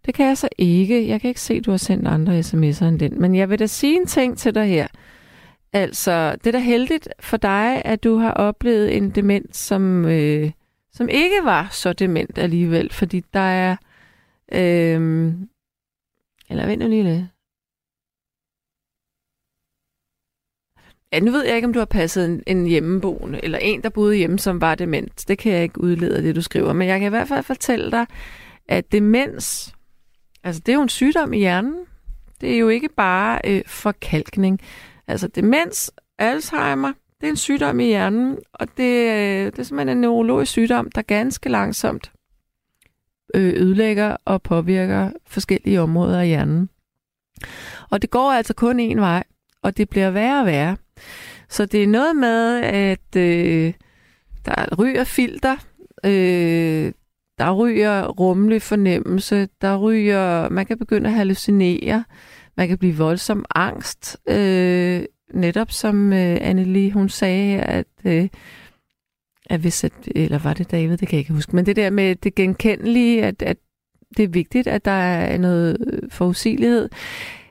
Det 0.06 0.14
kan 0.14 0.26
jeg 0.26 0.38
så 0.38 0.48
ikke. 0.58 1.08
Jeg 1.08 1.20
kan 1.20 1.28
ikke 1.28 1.40
se, 1.40 1.54
at 1.54 1.66
du 1.66 1.70
har 1.70 1.78
sendt 1.78 2.08
andre 2.08 2.40
sms'er 2.40 2.84
end 2.84 2.98
den. 2.98 3.20
Men 3.20 3.34
jeg 3.34 3.50
vil 3.50 3.58
da 3.58 3.66
sige 3.66 3.96
en 3.96 4.06
ting 4.06 4.38
til 4.38 4.54
dig 4.54 4.66
her. 4.66 4.86
Altså, 5.72 6.32
det 6.32 6.46
er 6.46 6.52
da 6.52 6.58
heldigt 6.58 7.08
for 7.20 7.36
dig, 7.36 7.82
at 7.84 8.04
du 8.04 8.16
har 8.16 8.30
oplevet 8.30 8.96
en 8.96 9.10
dement, 9.10 9.56
som, 9.56 10.04
øh, 10.04 10.50
som 10.92 11.08
ikke 11.08 11.36
var 11.44 11.68
så 11.70 11.92
dement 11.92 12.38
alligevel, 12.38 12.92
fordi 12.92 13.24
der 13.34 13.40
er... 13.40 13.76
Øh, 14.52 15.32
eller 16.50 16.66
vent 16.66 16.82
nu 16.82 16.88
lige 16.88 17.02
lidt. 17.02 17.24
Ja, 21.12 21.20
nu 21.20 21.30
ved 21.30 21.44
jeg 21.44 21.56
ikke, 21.56 21.66
om 21.66 21.72
du 21.72 21.78
har 21.78 21.86
passet 21.86 22.24
en, 22.24 22.42
en 22.46 22.66
hjemmeboende, 22.66 23.44
eller 23.44 23.58
en, 23.58 23.82
der 23.82 23.88
boede 23.88 24.16
hjemme, 24.16 24.38
som 24.38 24.60
var 24.60 24.74
dement. 24.74 25.28
Det 25.28 25.38
kan 25.38 25.52
jeg 25.52 25.62
ikke 25.62 25.80
udlede 25.80 26.16
af 26.16 26.22
det, 26.22 26.36
du 26.36 26.42
skriver. 26.42 26.72
Men 26.72 26.88
jeg 26.88 27.00
kan 27.00 27.06
i 27.06 27.10
hvert 27.10 27.28
fald 27.28 27.44
fortælle 27.44 27.90
dig, 27.90 28.06
at 28.68 28.92
demens, 28.92 29.74
altså 30.44 30.62
det 30.66 30.72
er 30.72 30.76
jo 30.76 30.82
en 30.82 30.88
sygdom 30.88 31.32
i 31.32 31.38
hjernen. 31.38 31.74
Det 32.40 32.54
er 32.54 32.58
jo 32.58 32.68
ikke 32.68 32.88
bare 32.96 33.40
øh, 33.44 33.62
forkalkning. 33.66 34.60
Altså 35.06 35.28
demens, 35.28 35.90
Alzheimer, 36.18 36.92
det 37.20 37.26
er 37.26 37.30
en 37.30 37.36
sygdom 37.36 37.80
i 37.80 37.84
hjernen, 37.84 38.38
og 38.52 38.68
det, 38.76 39.10
øh, 39.10 39.46
det 39.46 39.58
er 39.58 39.62
simpelthen 39.62 39.96
en 39.96 40.00
neurologisk 40.00 40.52
sygdom, 40.52 40.90
der 40.90 41.02
ganske 41.02 41.48
langsomt 41.48 42.12
øh, 43.34 43.54
ødelægger 43.62 44.16
og 44.24 44.42
påvirker 44.42 45.10
forskellige 45.26 45.80
områder 45.80 46.20
af 46.20 46.26
hjernen. 46.26 46.68
Og 47.90 48.02
det 48.02 48.10
går 48.10 48.32
altså 48.32 48.54
kun 48.54 48.80
en 48.80 49.00
vej, 49.00 49.24
og 49.62 49.76
det 49.76 49.88
bliver 49.88 50.10
værre 50.10 50.40
og 50.40 50.46
værre. 50.46 50.76
Så 51.48 51.66
det 51.66 51.82
er 51.82 51.86
noget 51.86 52.16
med, 52.16 52.60
at 52.62 53.16
øh, 53.16 53.72
der 54.44 54.76
ryger 54.78 55.04
filter, 55.04 55.56
øh, 56.04 56.92
der 57.38 57.52
ryger 57.52 58.06
rummelig 58.06 58.62
fornemmelse, 58.62 59.48
der 59.60 59.76
ryger, 59.76 60.48
man 60.48 60.66
kan 60.66 60.78
begynde 60.78 61.08
at 61.08 61.14
hallucinere, 61.14 62.04
man 62.56 62.68
kan 62.68 62.78
blive 62.78 62.96
voldsom 62.96 63.44
angst, 63.54 64.16
øh, 64.28 65.02
netop 65.34 65.70
som 65.70 66.12
øh, 66.12 66.38
Annelie, 66.40 66.92
hun 66.92 67.08
sagde, 67.08 67.60
at, 67.60 67.86
øh, 68.04 68.28
at 69.50 69.60
hvis, 69.60 69.84
at, 69.84 69.92
eller 70.14 70.38
var 70.38 70.54
det 70.54 70.70
David, 70.70 70.96
det 70.96 71.08
kan 71.08 71.16
jeg 71.16 71.20
ikke 71.20 71.32
huske, 71.32 71.56
men 71.56 71.66
det 71.66 71.76
der 71.76 71.90
med 71.90 72.16
det 72.16 72.34
genkendelige, 72.34 73.24
at, 73.24 73.42
at 73.42 73.56
det 74.16 74.22
er 74.22 74.28
vigtigt, 74.28 74.66
at 74.66 74.84
der 74.84 74.90
er 74.90 75.38
noget 75.38 75.76
øh, 75.86 76.10
forudsigelighed. 76.10 76.88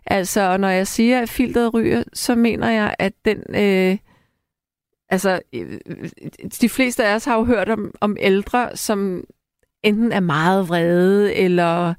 Altså, 0.08 0.58
når 0.58 0.68
jeg 0.68 0.88
siger, 0.88 1.22
at 1.22 1.30
filteret 1.30 1.74
ryger, 1.74 2.04
så 2.14 2.36
mener 2.36 2.70
jeg, 2.70 2.96
at 3.00 3.14
den... 3.26 3.44
Øh, 3.56 3.98
altså, 5.10 5.40
øh, 5.54 5.80
de 6.62 6.70
fleste 6.70 7.06
af 7.06 7.16
os 7.16 7.26
har 7.26 7.38
jo 7.38 7.44
hørt 7.44 7.70
om, 7.70 7.92
om 8.02 8.18
ældre, 8.20 8.78
som 8.78 9.24
enten 9.84 10.12
er 10.12 10.20
meget 10.20 10.70
vrede, 10.70 11.36
eller 11.36 11.94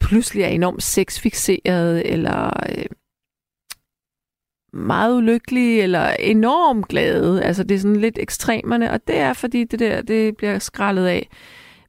pludselig 0.00 0.42
er 0.42 0.48
enormt 0.48 0.82
sexfixeret, 0.82 2.12
eller 2.12 2.50
øh, 2.78 2.84
meget 4.72 5.16
ulykkelige, 5.16 5.82
eller 5.82 6.08
enormt 6.08 6.88
glade. 6.88 7.44
Altså, 7.44 7.64
det 7.64 7.74
er 7.74 7.78
sådan 7.78 7.96
lidt 7.96 8.18
ekstremerne, 8.18 8.90
og 8.90 9.06
det 9.06 9.18
er, 9.18 9.32
fordi 9.32 9.64
det 9.64 9.78
der, 9.78 10.02
det 10.02 10.36
bliver 10.36 10.58
skrællet 10.58 11.06
af. 11.06 11.28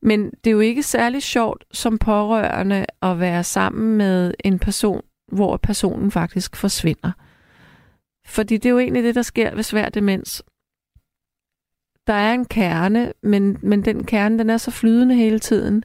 Men 0.01 0.29
det 0.29 0.47
er 0.47 0.51
jo 0.51 0.59
ikke 0.59 0.83
særlig 0.83 1.23
sjovt 1.23 1.65
som 1.71 1.97
pårørende 1.97 2.85
at 3.01 3.19
være 3.19 3.43
sammen 3.43 3.97
med 3.97 4.33
en 4.43 4.59
person, 4.59 5.01
hvor 5.31 5.57
personen 5.57 6.11
faktisk 6.11 6.55
forsvinder. 6.55 7.11
Fordi 8.25 8.57
det 8.57 8.65
er 8.65 8.69
jo 8.69 8.79
egentlig 8.79 9.03
det, 9.03 9.15
der 9.15 9.21
sker 9.21 9.55
ved 9.55 9.63
svær 9.63 9.89
demens. 9.89 10.43
Der 12.07 12.13
er 12.13 12.33
en 12.33 12.45
kerne, 12.45 13.13
men, 13.23 13.57
men 13.61 13.85
den 13.85 14.03
kerne, 14.03 14.39
den 14.39 14.49
er 14.49 14.57
så 14.57 14.71
flydende 14.71 15.15
hele 15.15 15.39
tiden. 15.39 15.83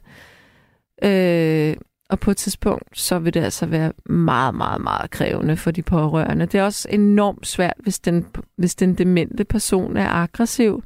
Øh, 1.03 1.75
og 2.09 2.19
på 2.19 2.31
et 2.31 2.37
tidspunkt, 2.37 2.99
så 2.99 3.19
vil 3.19 3.33
det 3.33 3.43
altså 3.43 3.65
være 3.65 3.93
meget, 4.05 4.55
meget, 4.55 4.81
meget 4.81 5.11
krævende 5.11 5.57
for 5.57 5.71
de 5.71 5.81
pårørende. 5.81 6.45
Det 6.45 6.59
er 6.59 6.63
også 6.63 6.87
enormt 6.91 7.47
svært, 7.47 7.73
hvis 7.79 7.99
den, 7.99 8.25
hvis 8.55 8.75
den 8.75 8.95
demente 8.95 9.45
person 9.45 9.97
er 9.97 10.09
aggressiv, 10.09 10.83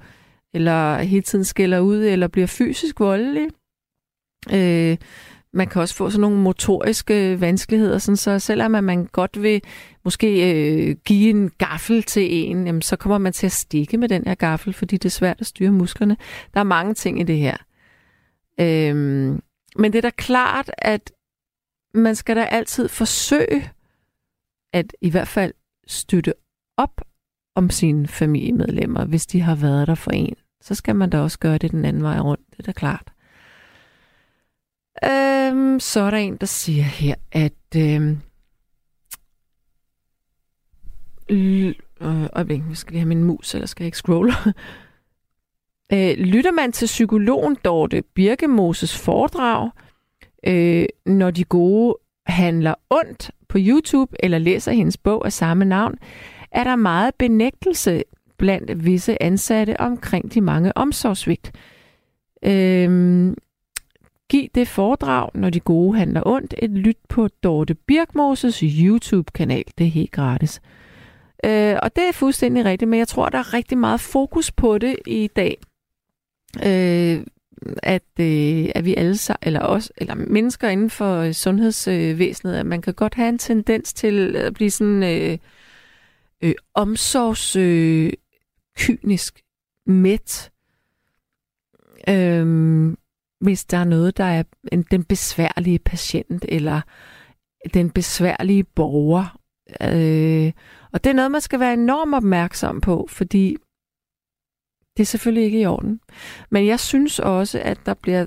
eller 0.53 0.97
hele 0.97 1.22
tiden 1.22 1.45
skælder 1.45 1.80
ud, 1.80 1.97
eller 1.97 2.28
bliver 2.28 2.47
fysisk 2.47 2.99
voldelig. 2.99 3.47
Øh, 4.53 4.97
man 5.56 5.68
kan 5.68 5.82
også 5.82 5.95
få 5.95 6.10
sådan 6.10 6.22
nogle 6.22 6.38
motoriske 6.38 7.41
vanskeligheder, 7.41 7.97
sådan 7.97 8.18
så 8.18 8.39
selvom 8.39 8.84
man 8.84 9.06
godt 9.06 9.41
vil 9.41 9.62
måske 10.03 10.53
øh, 10.53 10.95
give 11.06 11.30
en 11.30 11.49
gaffel 11.58 12.03
til 12.03 12.34
en, 12.34 12.66
jamen, 12.66 12.82
så 12.82 12.95
kommer 12.95 13.18
man 13.18 13.34
til 13.34 13.45
at 13.45 13.51
stikke 13.51 13.97
med 13.97 14.10
den 14.10 14.24
her 14.28 14.36
gaffel, 14.36 14.74
fordi 14.74 14.97
det 14.97 15.06
er 15.06 15.10
svært 15.10 15.41
at 15.41 15.45
styre 15.45 15.72
musklerne. 15.72 16.18
Der 16.53 16.60
er 16.60 16.64
mange 16.64 16.93
ting 16.93 17.20
i 17.20 17.24
det 17.24 17.38
her. 17.38 17.58
Øhm, 18.60 19.41
men 19.76 19.93
det 19.93 19.95
er 19.95 20.01
da 20.01 20.10
klart, 20.10 20.72
at 20.78 21.12
man 21.93 22.16
skal 22.16 22.36
da 22.36 22.43
altid 22.43 22.88
forsøge 22.88 23.72
at 24.74 24.93
i 25.01 25.10
hvert 25.10 25.28
fald 25.28 25.53
støtte 25.88 26.34
op 26.78 27.01
om 27.56 27.70
sine 27.70 28.08
familiemedlemmer, 28.08 29.06
hvis 29.06 29.26
de 29.26 29.41
har 29.41 29.56
været 29.56 29.88
der 29.88 29.95
for 29.95 30.12
en. 30.12 30.36
Så 30.62 30.76
skal 30.76 30.95
man 30.95 31.10
da 31.10 31.20
også 31.20 31.39
gøre 31.39 31.58
det 31.58 31.72
den 31.72 31.86
anden 31.86 32.03
vej 32.03 32.20
rundt, 32.20 32.41
det 32.51 32.60
er 32.60 32.64
da 32.64 32.72
klart. 32.72 33.14
Øhm, 35.04 35.80
så 35.80 36.00
er 36.00 36.12
der 36.12 36.18
en, 36.18 36.38
der 36.38 36.46
siger 36.46 36.84
her, 36.84 37.16
at 37.32 37.54
øhm, 37.76 38.18
øh, 41.30 41.74
øjeblik, 42.34 42.62
jeg 42.70 42.78
skal 42.78 42.91
lige 42.91 43.00
have 43.00 43.08
min 43.08 43.24
mus, 43.24 43.54
eller 43.54 43.68
skal 43.68 43.84
jeg 43.84 43.88
ikke 43.88 43.98
scrolle? 43.98 44.34
øh, 45.93 46.18
lytter 46.18 46.52
man 46.52 46.72
til 46.72 46.86
psykologen 46.86 47.58
Dorte 47.66 48.04
Birkemoses 48.16 48.98
foredrag, 48.98 49.72
øh, 50.48 50.86
når 51.06 51.32
de 51.32 51.43
gode 51.43 51.98
handler 52.26 52.76
ondt 52.89 53.32
på 53.50 53.58
YouTube, 53.62 54.16
eller 54.20 54.38
læser 54.38 54.72
hendes 54.72 54.98
bog 54.98 55.26
af 55.26 55.34
samme 55.34 55.66
navn, 55.66 55.96
er 56.52 56.64
der 56.64 56.76
meget 56.76 57.16
benægtelse 57.16 58.04
blandt 58.38 58.86
visse 58.86 59.24
ansatte 59.24 59.80
omkring 59.80 60.34
de 60.34 60.41
mange 60.41 60.78
omsorgsvigt. 60.78 61.52
Øhm, 62.43 63.36
Giv 64.30 64.48
det 64.56 64.68
foredrag, 64.68 65.30
når 65.34 65.50
de 65.50 65.60
gode 65.60 65.98
handler 65.98 66.22
ondt, 66.26 66.54
et 66.58 66.70
lyt 66.70 66.98
på 67.10 67.28
Dorte 67.28 67.74
Birkmoses 67.74 68.60
YouTube-kanal. 68.60 69.64
Det 69.78 69.88
er 69.88 69.92
helt 69.92 70.12
gratis. 70.12 70.62
Øh, 71.46 71.76
og 71.84 71.96
det 71.96 72.08
er 72.08 72.12
fuldstændig 72.12 72.66
rigtigt, 72.66 72.90
men 72.90 73.00
jeg 73.00 73.08
tror, 73.08 73.30
der 73.30 73.38
er 73.38 73.54
rigtig 73.54 73.78
meget 73.78 74.02
fokus 74.02 74.52
på 74.52 74.78
det 74.78 74.96
i 75.08 75.30
dag. 75.36 75.58
Øh, 76.66 77.26
at, 77.84 78.04
øh, 78.20 78.70
at 78.76 78.86
vi 78.86 78.96
alle 78.96 79.18
eller 79.42 79.62
os, 79.62 79.92
eller 79.98 80.16
mennesker 80.16 80.70
inden 80.70 80.90
for 80.90 81.18
øh, 81.18 81.34
sundhedsvæsenet, 81.34 82.56
at 82.56 82.66
man 82.66 82.82
kan 82.82 82.94
godt 82.94 83.14
have 83.14 83.30
en 83.30 83.38
tendens 83.38 83.94
til 83.94 84.36
at 84.36 84.54
blive 84.54 84.72
sådan 84.72 85.04
øh, 85.04 85.38
øh, 86.42 86.56
omsorgskynisk, 86.74 89.42
øh, 89.88 89.94
mæt. 89.94 90.52
Øh, 92.10 92.96
hvis 93.46 93.66
der 93.66 93.78
er 93.78 93.84
noget, 93.84 94.18
der 94.18 94.24
er 94.24 94.43
en, 94.72 94.86
den 94.91 95.04
besværlige 95.04 95.80
patient 95.80 96.46
eller 96.50 96.82
den 97.74 97.89
besværlige 97.89 98.64
borger. 98.64 99.39
Øh, 99.82 100.52
og 100.93 101.04
det 101.04 101.10
er 101.10 101.14
noget, 101.14 101.32
man 101.32 101.41
skal 101.41 101.60
være 101.60 101.74
enormt 101.74 102.16
opmærksom 102.16 102.82
på, 102.82 103.08
fordi 103.10 103.58
det 104.98 105.04
er 105.04 105.06
selvfølgelig 105.06 105.43
ikke 105.43 105.62
i 105.62 105.66
orden. 105.66 106.00
Men 106.50 106.68
jeg 106.68 106.80
synes 106.80 107.20
også, 107.20 107.60
at 107.60 107.80
der 107.86 107.93
bliver, 107.93 108.26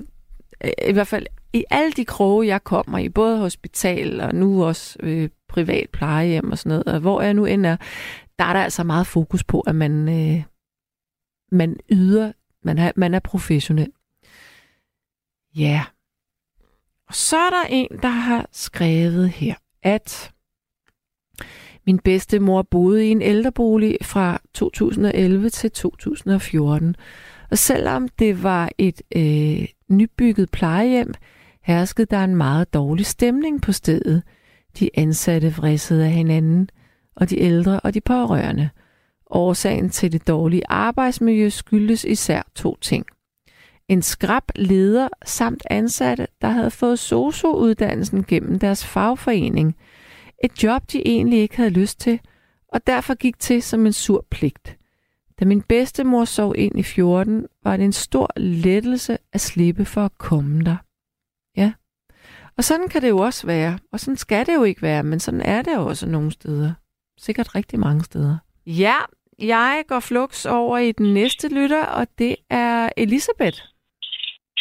øh, 0.63 0.71
i 0.89 0.91
hvert 0.91 1.07
fald 1.07 1.25
i 1.53 1.65
alle 1.69 1.91
de 1.91 2.05
kroge, 2.05 2.47
jeg 2.47 2.63
kommer 2.63 2.97
i, 2.97 3.09
både 3.09 3.37
hospital 3.37 4.21
og 4.21 4.35
nu 4.35 4.65
også 4.65 4.99
øh, 4.99 5.29
privat 5.49 5.89
plejehjem 5.89 6.51
og 6.51 6.57
sådan 6.57 6.69
noget, 6.69 6.95
og 6.95 6.99
hvor 6.99 7.21
jeg 7.21 7.33
nu 7.33 7.45
end 7.45 7.65
er, 7.65 7.77
der 8.39 8.45
er 8.45 8.53
der 8.53 8.63
altså 8.63 8.83
meget 8.83 9.07
fokus 9.07 9.43
på, 9.43 9.59
at 9.59 9.75
man, 9.75 10.09
øh, 10.09 10.43
man 11.51 11.77
yder, 11.91 12.31
man 12.63 12.77
har, 12.77 12.93
man 12.95 13.13
er 13.13 13.19
professionel. 13.19 13.91
Ja. 15.59 15.83
Og 17.07 17.15
så 17.15 17.37
er 17.37 17.49
der 17.49 17.63
en, 17.69 17.87
der 18.01 18.07
har 18.07 18.49
skrevet 18.51 19.29
her, 19.29 19.55
at 19.83 20.31
min 21.85 21.99
bedste 21.99 22.39
mor 22.39 22.61
boede 22.61 23.07
i 23.07 23.09
en 23.09 23.21
ældrebolig 23.21 23.97
fra 24.01 24.41
2011 24.53 25.49
til 25.49 25.71
2014. 25.71 26.95
Og 27.51 27.57
selvom 27.57 28.07
det 28.07 28.43
var 28.43 28.69
et 28.77 29.01
øh, 29.15 29.67
nybygget 29.89 30.51
plejehjem, 30.51 31.13
herskede 31.63 32.07
der 32.11 32.23
en 32.23 32.35
meget 32.35 32.73
dårlig 32.73 33.05
stemning 33.05 33.61
på 33.61 33.71
stedet. 33.71 34.23
De 34.79 34.89
ansatte 34.93 35.53
vridsede 35.55 36.05
af 36.05 36.11
hinanden, 36.11 36.69
og 37.15 37.29
de 37.29 37.39
ældre 37.39 37.79
og 37.79 37.93
de 37.93 38.01
pårørende. 38.01 38.69
Årsagen 39.29 39.89
til 39.89 40.11
det 40.11 40.27
dårlige 40.27 40.63
arbejdsmiljø 40.69 41.49
skyldes 41.49 42.03
især 42.03 42.41
to 42.55 42.77
ting– 42.81 43.05
en 43.89 44.01
skrab 44.01 44.43
leder 44.55 45.07
samt 45.25 45.63
ansatte, 45.69 46.27
der 46.41 46.47
havde 46.47 46.71
fået 46.71 46.99
SOSU-uddannelsen 46.99 48.23
gennem 48.23 48.59
deres 48.59 48.85
fagforening. 48.85 49.75
Et 50.43 50.63
job, 50.63 50.91
de 50.91 51.07
egentlig 51.07 51.39
ikke 51.39 51.57
havde 51.57 51.69
lyst 51.69 51.99
til, 51.99 52.19
og 52.73 52.87
derfor 52.87 53.15
gik 53.15 53.39
til 53.39 53.63
som 53.63 53.85
en 53.85 53.93
sur 53.93 54.25
pligt. 54.31 54.77
Da 55.39 55.45
min 55.45 55.61
bedstemor 55.61 56.25
sov 56.25 56.55
ind 56.57 56.79
i 56.79 56.83
14, 56.83 57.45
var 57.63 57.77
det 57.77 57.83
en 57.83 57.93
stor 57.93 58.29
lettelse 58.37 59.17
at 59.33 59.41
slippe 59.41 59.85
for 59.85 60.05
at 60.05 60.17
komme 60.17 60.63
der. 60.63 60.77
Ja. 61.57 61.73
Og 62.57 62.63
sådan 62.63 62.87
kan 62.87 63.01
det 63.01 63.09
jo 63.09 63.17
også 63.17 63.47
være. 63.47 63.79
Og 63.91 63.99
sådan 63.99 64.17
skal 64.17 64.45
det 64.45 64.53
jo 64.53 64.63
ikke 64.63 64.81
være, 64.81 65.03
men 65.03 65.19
sådan 65.19 65.41
er 65.41 65.61
det 65.61 65.75
jo 65.75 65.85
også 65.85 66.07
nogle 66.07 66.31
steder. 66.31 66.73
Sikkert 67.17 67.55
rigtig 67.55 67.79
mange 67.79 68.03
steder. 68.03 68.37
Ja, 68.65 68.95
jeg 69.39 69.83
går 69.87 69.99
flux 69.99 70.45
over 70.45 70.77
i 70.77 70.91
den 70.91 71.13
næste 71.13 71.47
lytter, 71.47 71.85
og 71.85 72.07
det 72.17 72.35
er 72.49 72.89
Elisabeth. 72.97 73.59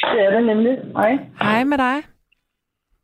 Det 0.03 0.21
er 0.27 0.31
det 0.31 0.47
nemlig. 0.47 0.79
Hej. 0.97 1.19
Hej 1.41 1.65
med 1.65 1.79
dig. 1.79 1.97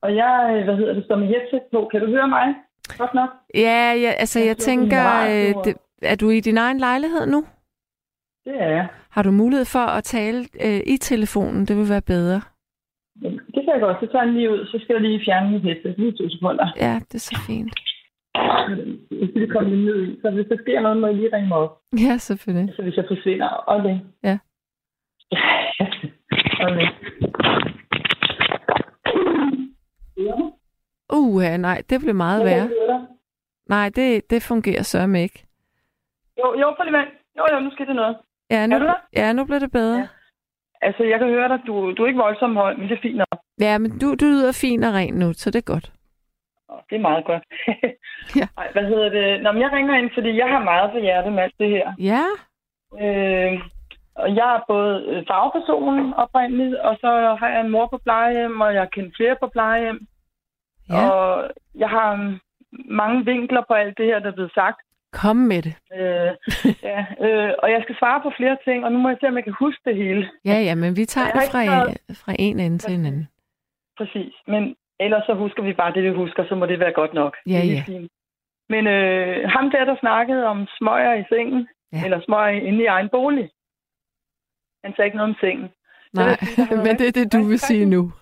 Og 0.02 0.16
jeg, 0.16 0.62
hvad 0.64 0.76
hedder 0.76 0.94
det, 0.94 1.04
står 1.04 1.16
med 1.16 1.26
headset 1.26 1.62
på. 1.72 1.88
Kan 1.90 2.00
du 2.00 2.06
høre 2.06 2.28
mig? 2.28 2.54
Godt 2.98 3.14
nok. 3.14 3.30
Ja, 3.54 3.94
ja 4.04 4.10
altså 4.22 4.38
jeg, 4.40 4.46
Jeg 4.46 4.56
tænker, 4.56 5.04
øh, 5.32 5.64
det, 5.64 5.76
er 6.02 6.16
du 6.16 6.30
i 6.30 6.40
din 6.40 6.58
egen 6.58 6.78
lejlighed 6.78 7.26
nu? 7.26 7.44
Det 8.44 8.54
er 8.62 8.68
jeg. 8.68 8.88
Har 9.10 9.22
du 9.22 9.30
mulighed 9.30 9.64
for 9.64 9.86
at 9.98 10.04
tale 10.04 10.38
øh, 10.66 10.80
i 10.86 10.96
telefonen? 10.96 11.66
Det 11.66 11.76
vil 11.76 11.88
være 11.88 12.02
bedre. 12.02 12.40
Jamen, 13.22 13.38
Det 13.54 13.60
kan 13.64 13.72
jeg 13.74 13.80
godt. 13.80 13.96
Så 14.00 14.06
tager 14.12 14.24
jeg 14.24 14.32
lige 14.32 14.50
ud. 14.50 14.66
Så 14.66 14.78
skal 14.82 14.94
jeg 14.94 15.02
lige 15.02 15.24
fjerne 15.26 15.50
mit 15.50 15.62
headset. 15.62 15.98
Lige 15.98 16.12
to 16.12 16.28
sekunder. 16.30 16.66
Ja, 16.76 16.94
det 17.08 17.14
er 17.14 17.18
så 17.30 17.36
fint. 17.46 17.72
Jeg 18.34 19.28
skal 19.28 19.40
lige 19.40 19.50
komme 19.50 19.70
lidt 19.70 19.84
ned 19.84 20.08
i. 20.08 20.20
Så 20.22 20.30
hvis 20.30 20.46
der 20.50 20.56
sker 20.62 20.80
noget, 20.80 20.96
må 21.00 21.06
jeg 21.06 21.16
lige 21.16 21.36
ringe 21.36 21.48
mig 21.48 21.56
op. 21.58 21.78
Ja, 22.06 22.16
selvfølgelig. 22.18 22.74
Så 22.76 22.82
hvis 22.82 22.96
jeg 22.96 23.04
forsvinder. 23.08 23.64
Okay. 23.66 23.96
Ja. 24.22 24.38
okay. 26.66 26.88
Uh, 31.12 31.42
nej, 31.58 31.82
det 31.90 32.00
blev 32.00 32.14
meget 32.14 32.44
værre. 32.44 32.68
Nej, 33.68 33.88
det, 33.96 34.30
det 34.30 34.42
fungerer 34.42 34.82
sørme 34.82 35.22
ikke. 35.22 35.44
Jo, 36.38 36.54
jo, 36.60 36.74
for 36.76 36.84
lige 36.84 36.96
vent. 36.98 37.08
Jo, 37.38 37.44
jo, 37.52 37.60
nu 37.60 37.70
skal 37.70 37.86
det 37.86 37.96
noget. 37.96 38.16
Ja, 38.50 38.66
nu, 38.66 38.76
Er 38.76 38.94
ja, 39.16 39.32
nu 39.32 39.44
blev 39.44 39.60
det 39.60 39.72
bedre. 39.72 39.98
Ja. 39.98 40.06
Altså, 40.82 41.02
jeg 41.04 41.18
kan 41.18 41.28
høre 41.28 41.48
dig. 41.48 41.58
Du, 41.66 41.92
du 41.92 42.02
er 42.02 42.06
ikke 42.06 42.20
voldsomt 42.20 42.54
høj, 42.56 42.74
men 42.74 42.88
det 42.88 42.96
er 42.96 43.02
fint 43.02 43.16
nok. 43.16 43.40
Ja, 43.60 43.78
men 43.78 43.98
du, 43.98 44.14
du 44.14 44.24
lyder 44.24 44.52
fin 44.52 44.84
og 44.84 44.94
ren 44.94 45.14
nu, 45.14 45.32
så 45.32 45.50
det 45.50 45.58
er 45.58 45.72
godt. 45.72 45.92
Åh, 46.70 46.78
Det 46.90 46.96
er 46.96 47.00
meget 47.00 47.24
godt. 47.24 47.42
Ja. 48.36 48.46
Ej, 48.60 48.68
hvad 48.72 48.82
hedder 48.84 49.08
det? 49.08 49.42
Nå, 49.42 49.52
men 49.52 49.62
jeg 49.62 49.72
ringer 49.72 49.94
ind, 49.94 50.10
fordi 50.14 50.36
jeg 50.36 50.48
har 50.48 50.64
meget 50.64 50.90
på 50.92 50.98
hjertet 50.98 51.32
med 51.32 51.42
alt 51.42 51.54
det 51.58 51.68
her. 51.70 51.92
Ja, 51.98 52.24
Øh, 53.04 53.52
og 54.22 54.36
jeg 54.36 54.48
er 54.56 54.60
både 54.68 55.04
øh, 55.10 55.24
fagperson 55.28 56.14
oprindeligt, 56.14 56.74
og 56.74 56.96
så 57.00 57.36
har 57.40 57.48
jeg 57.48 57.60
en 57.60 57.70
mor 57.70 57.86
på 57.86 57.98
plejehjem, 57.98 58.60
og 58.60 58.74
jeg 58.74 58.90
kendt 58.90 59.16
flere 59.16 59.36
på 59.40 59.46
plejehjem. 59.46 60.06
ja. 60.90 61.10
Og 61.10 61.50
jeg 61.74 61.88
har 61.88 62.16
mm, 62.16 62.38
mange 63.00 63.24
vinkler 63.24 63.62
på 63.68 63.74
alt 63.74 63.98
det 63.98 64.06
her, 64.06 64.18
der 64.18 64.28
er 64.28 64.38
blevet 64.38 64.54
sagt. 64.54 64.80
Kom 65.12 65.36
med 65.36 65.62
det. 65.62 65.74
Øh, 65.98 66.32
ja, 66.90 67.00
øh, 67.26 67.52
og 67.62 67.70
jeg 67.70 67.80
skal 67.82 67.96
svare 67.98 68.20
på 68.22 68.30
flere 68.36 68.56
ting, 68.64 68.84
og 68.84 68.92
nu 68.92 68.98
må 68.98 69.08
jeg 69.08 69.18
se, 69.20 69.26
om 69.28 69.36
jeg 69.36 69.44
kan 69.44 69.56
huske 69.58 69.82
det 69.84 69.96
hele. 69.96 70.30
Ja, 70.44 70.58
ja, 70.68 70.74
men 70.74 70.96
vi 70.96 71.04
tager 71.04 71.30
det 71.32 71.42
fra, 71.52 71.62
fra 72.22 72.32
en 72.38 72.60
ende 72.60 72.78
til 72.78 72.94
en 72.94 73.06
anden. 73.06 73.28
Præcis. 73.98 74.34
Men 74.46 74.76
ellers 75.00 75.24
så 75.26 75.34
husker 75.34 75.62
vi 75.62 75.72
bare 75.72 75.92
det, 75.94 76.02
vi 76.02 76.12
husker, 76.22 76.44
så 76.48 76.54
må 76.54 76.66
det 76.66 76.80
være 76.80 76.92
godt 76.92 77.14
nok. 77.14 77.36
Ja, 77.46 77.60
ja. 77.74 77.82
Men 78.68 78.86
øh, 78.86 79.50
ham 79.50 79.70
der, 79.70 79.84
der 79.84 79.96
snakkede 80.00 80.46
om 80.46 80.66
smøger 80.78 81.14
i 81.14 81.24
sengen, 81.28 81.68
ja. 81.92 82.04
eller 82.04 82.20
smøger 82.20 82.48
inde 82.68 82.82
i 82.82 82.86
egen 82.86 83.08
bolig, 83.08 83.50
han 84.84 84.92
sagde 84.94 85.06
ikke 85.06 85.16
noget 85.16 85.30
om 85.34 85.40
sengen. 85.40 85.68
Nej, 86.12 86.36
sige, 86.36 86.76
men 86.86 86.92
det 86.98 87.06
er 87.08 87.12
det, 87.18 87.32
du 87.32 87.42
vil 87.50 87.58
sige 87.60 87.84
nu. 87.86 88.02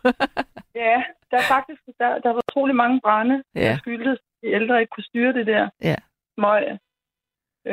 Ja, 0.84 1.02
der 1.30 1.36
er 1.36 1.48
faktisk 1.56 1.80
der, 1.98 2.18
der 2.18 2.28
var 2.32 2.42
utrolig 2.48 2.76
mange 2.76 3.00
brænde, 3.04 3.42
Ja. 3.54 3.60
der 3.60 3.76
skyldtes, 3.76 4.18
de 4.42 4.48
ældre 4.58 4.80
ikke 4.80 4.90
kunne 4.90 5.04
styre 5.04 5.32
det 5.32 5.46
der 5.46 5.68
Ja. 5.82 5.96
smøg. 6.34 6.64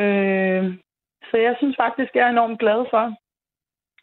Øh, 0.01 0.63
så 1.29 1.37
jeg 1.37 1.53
synes 1.57 1.75
faktisk, 1.83 2.11
jeg 2.15 2.25
er 2.25 2.29
enormt 2.29 2.59
glad 2.59 2.85
for, 2.93 3.05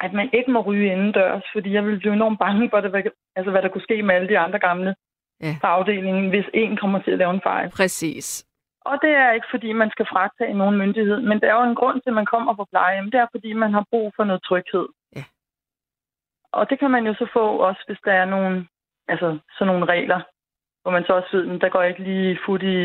at 0.04 0.12
man 0.12 0.28
ikke 0.32 0.50
må 0.50 0.60
ryge 0.60 0.92
indendørs, 0.92 1.42
fordi 1.54 1.72
jeg 1.72 1.84
ville 1.84 1.98
blive 1.98 2.12
enormt 2.12 2.38
bange 2.38 2.70
for, 2.70 2.80
det, 2.80 2.90
hvad, 2.90 3.02
altså, 3.36 3.50
hvad 3.50 3.62
der 3.62 3.68
kunne 3.68 3.88
ske 3.88 4.02
med 4.02 4.14
alle 4.14 4.28
de 4.28 4.38
andre 4.38 4.58
gamle 4.58 4.94
Ja. 5.42 5.56
på 5.60 5.66
afdelingen, 5.66 6.28
hvis 6.28 6.44
en 6.54 6.76
kommer 6.76 6.98
til 7.02 7.10
at 7.10 7.18
lave 7.18 7.34
en 7.34 7.40
fejl. 7.42 7.70
Præcis. 7.70 8.45
Og 8.90 8.96
det 9.02 9.10
er 9.10 9.30
ikke, 9.32 9.46
fordi 9.50 9.72
man 9.72 9.90
skal 9.90 10.06
fratage 10.12 10.54
nogen 10.54 10.76
myndighed, 10.78 11.20
men 11.20 11.40
der 11.40 11.46
er 11.48 11.56
jo 11.60 11.70
en 11.70 11.74
grund 11.80 12.00
til, 12.00 12.10
at 12.10 12.14
man 12.20 12.26
kommer 12.26 12.54
på 12.54 12.64
plejehjem. 12.70 13.10
Det 13.10 13.20
er, 13.20 13.26
fordi 13.30 13.52
man 13.52 13.72
har 13.72 13.84
brug 13.90 14.12
for 14.16 14.24
noget 14.24 14.42
tryghed. 14.42 14.86
Ja. 15.16 15.24
Og 16.52 16.70
det 16.70 16.78
kan 16.78 16.90
man 16.90 17.06
jo 17.06 17.14
så 17.14 17.26
få 17.32 17.44
også, 17.68 17.82
hvis 17.86 17.98
der 18.04 18.12
er 18.12 18.24
nogle, 18.24 18.66
altså, 19.08 19.38
sådan 19.58 19.66
nogle 19.72 19.86
regler, 19.94 20.20
hvor 20.82 20.90
man 20.92 21.04
så 21.06 21.12
også 21.12 21.28
ved, 21.32 21.50
at 21.54 21.60
der 21.60 21.68
går 21.68 21.82
ikke 21.82 22.02
lige 22.02 22.38
fut 22.46 22.62
i 22.62 22.76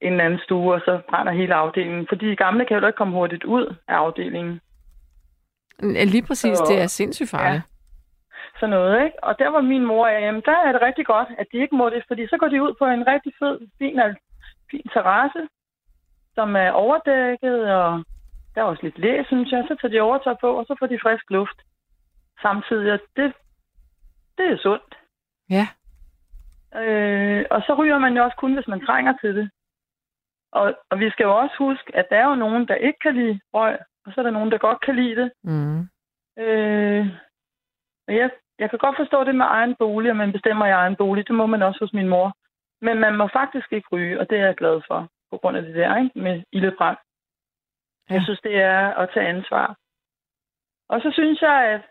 en 0.00 0.12
eller 0.12 0.24
anden 0.24 0.40
stue, 0.44 0.74
og 0.74 0.80
så 0.84 1.00
brænder 1.08 1.32
hele 1.32 1.54
afdelingen. 1.54 2.06
Fordi 2.08 2.30
de 2.30 2.36
gamle 2.36 2.64
kan 2.64 2.74
jo 2.74 2.80
da 2.80 2.86
ikke 2.86 2.96
komme 2.96 3.14
hurtigt 3.14 3.44
ud 3.44 3.66
af 3.88 3.94
afdelingen. 3.94 4.60
Ja, 5.82 6.04
Lige 6.04 6.26
præcis, 6.26 6.58
Så- 6.58 6.64
det 6.68 6.82
er 6.82 6.86
sindssygt 6.86 7.30
farligt. 7.30 7.62
sådan 8.60 8.70
noget, 8.70 9.04
ikke? 9.04 9.24
Og 9.24 9.38
der 9.38 9.48
var 9.48 9.60
min 9.60 9.86
mor, 9.86 10.06
ja, 10.08 10.18
jamen, 10.20 10.42
der 10.44 10.56
er 10.66 10.72
det 10.72 10.82
rigtig 10.82 11.06
godt, 11.06 11.28
at 11.38 11.46
de 11.52 11.56
ikke 11.58 11.76
må 11.76 11.90
det, 11.90 12.04
fordi 12.08 12.26
så 12.26 12.36
går 12.40 12.48
de 12.48 12.62
ud 12.62 12.74
på 12.78 12.86
en 12.86 13.06
rigtig 13.06 13.32
fed, 13.38 13.58
fin, 13.78 13.98
fin 14.72 14.88
terrasse, 14.94 15.42
som 16.34 16.56
er 16.56 16.70
overdækket, 16.70 17.58
og 17.78 18.04
der 18.54 18.60
er 18.60 18.70
også 18.70 18.82
lidt 18.82 18.98
læ, 18.98 19.22
synes 19.26 19.52
jeg. 19.52 19.64
Så 19.68 19.74
tager 19.80 19.92
de 19.92 20.00
overtøj 20.00 20.34
på, 20.40 20.48
og 20.58 20.64
så 20.66 20.76
får 20.78 20.86
de 20.86 21.02
frisk 21.02 21.30
luft 21.30 21.58
samtidig, 22.42 22.92
og 22.92 23.00
det, 23.16 23.32
det 24.38 24.46
er 24.52 24.58
sundt. 24.66 24.94
Ja. 25.56 25.66
Øh, 26.80 27.44
og 27.50 27.60
så 27.66 27.74
ryger 27.74 27.98
man 27.98 28.16
jo 28.16 28.24
også 28.24 28.36
kun, 28.36 28.54
hvis 28.54 28.68
man 28.68 28.86
trænger 28.86 29.14
til 29.22 29.36
det. 29.36 29.50
Og, 30.52 30.74
og 30.90 30.98
vi 30.98 31.10
skal 31.10 31.24
jo 31.24 31.36
også 31.36 31.54
huske, 31.58 31.96
at 31.96 32.06
der 32.10 32.16
er 32.16 32.28
jo 32.28 32.34
nogen, 32.34 32.68
der 32.68 32.74
ikke 32.74 32.98
kan 33.02 33.14
lide 33.14 33.40
røg, 33.54 33.78
og 34.06 34.12
så 34.12 34.20
er 34.20 34.24
der 34.24 34.30
nogen, 34.30 34.50
der 34.50 34.58
godt 34.58 34.80
kan 34.80 34.96
lide 34.96 35.16
det. 35.20 35.32
Mm. 35.44 35.80
Øh, 36.38 37.06
og 38.08 38.14
jeg, 38.14 38.30
jeg 38.58 38.70
kan 38.70 38.78
godt 38.78 38.96
forstå 38.96 39.24
det 39.24 39.34
med 39.34 39.46
egen 39.48 39.74
bolig, 39.78 40.10
og 40.10 40.16
man 40.16 40.32
bestemmer 40.32 40.66
i 40.66 40.70
egen 40.70 40.96
bolig. 40.96 41.28
Det 41.28 41.34
må 41.34 41.46
man 41.46 41.62
også 41.62 41.80
hos 41.80 41.92
min 41.92 42.08
mor. 42.08 42.36
Men 42.82 42.98
man 42.98 43.16
må 43.16 43.28
faktisk 43.32 43.72
ikke 43.72 43.88
ryge, 43.92 44.20
og 44.20 44.30
det 44.30 44.38
er 44.38 44.46
jeg 44.46 44.56
glad 44.56 44.82
for, 44.86 45.08
på 45.30 45.36
grund 45.38 45.56
af 45.56 45.62
det 45.62 45.74
der 45.74 45.96
ikke? 45.96 46.18
med 46.18 46.42
ildebrand. 46.52 46.98
Ja. 48.10 48.14
Jeg 48.14 48.22
synes, 48.24 48.40
det 48.40 48.56
er 48.56 48.94
at 48.94 49.10
tage 49.14 49.26
ansvar. 49.28 49.76
Og 50.88 51.00
så 51.00 51.10
synes 51.12 51.42
jeg, 51.42 51.58
at, 51.74 51.82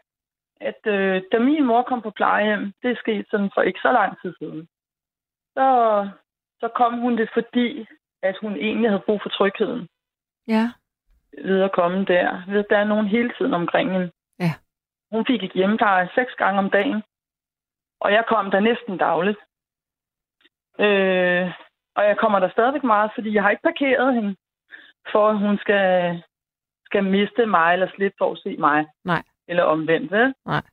at 0.62 0.94
øh, 0.94 1.22
da 1.32 1.39
min 1.39 1.66
mor 1.66 1.82
kom 1.84 2.02
på 2.02 2.12
plejehjem, 2.12 2.74
det 2.82 2.92
er 2.92 2.96
sket 2.96 3.26
sådan 3.32 3.52
for 3.54 3.62
ikke 3.62 3.80
så 3.80 3.92
lang 3.92 4.22
tid 4.22 4.34
siden, 4.39 4.68
så, 5.58 5.68
så 6.60 6.68
kom 6.76 6.98
hun 7.00 7.18
det, 7.18 7.30
fordi 7.34 7.88
at 8.24 8.38
hun 8.42 8.56
egentlig 8.56 8.89
havde 8.89 9.04
brug 9.06 9.22
for 9.22 9.30
trygheden 9.30 9.88
Ja. 10.48 10.72
ved 11.44 11.62
at 11.62 11.72
komme 11.72 12.06
der. 12.06 12.44
Ved, 12.48 12.60
at 12.60 12.70
der 12.70 12.78
er 12.78 12.84
nogen 12.94 13.08
hele 13.08 13.34
tiden 13.38 13.54
omkring 13.54 13.92
hende. 13.92 14.12
Ja. 14.39 14.54
Hun 15.12 15.26
fik 15.26 15.44
et 15.44 15.52
hjemmepleje 15.52 16.10
seks 16.16 16.34
gange 16.34 16.60
om 16.60 16.70
dagen, 16.70 17.04
og 18.00 18.12
jeg 18.12 18.26
kom 18.28 18.52
der 18.52 18.60
næsten 18.60 18.98
dagligt. 18.98 19.39
Øh, 20.86 21.51
og 21.95 22.03
jeg 22.09 22.17
kommer 22.17 22.39
der 22.39 22.49
stadigvæk 22.49 22.84
meget, 22.84 23.11
fordi 23.15 23.34
jeg 23.34 23.43
har 23.43 23.49
ikke 23.49 23.69
parkeret 23.69 24.15
hende, 24.15 24.36
for 25.11 25.29
at 25.29 25.38
hun 25.38 25.57
skal, 25.57 26.23
skal 26.86 27.03
miste 27.03 27.45
mig 27.45 27.73
eller 27.73 27.89
slippe 27.95 28.15
for 28.17 28.32
at 28.32 28.38
se 28.43 28.55
mig. 28.59 28.86
Nej. 29.05 29.23
Eller 29.47 29.63
omvendt, 29.63 30.11
vel? 30.11 30.34
Nej. 30.45 30.63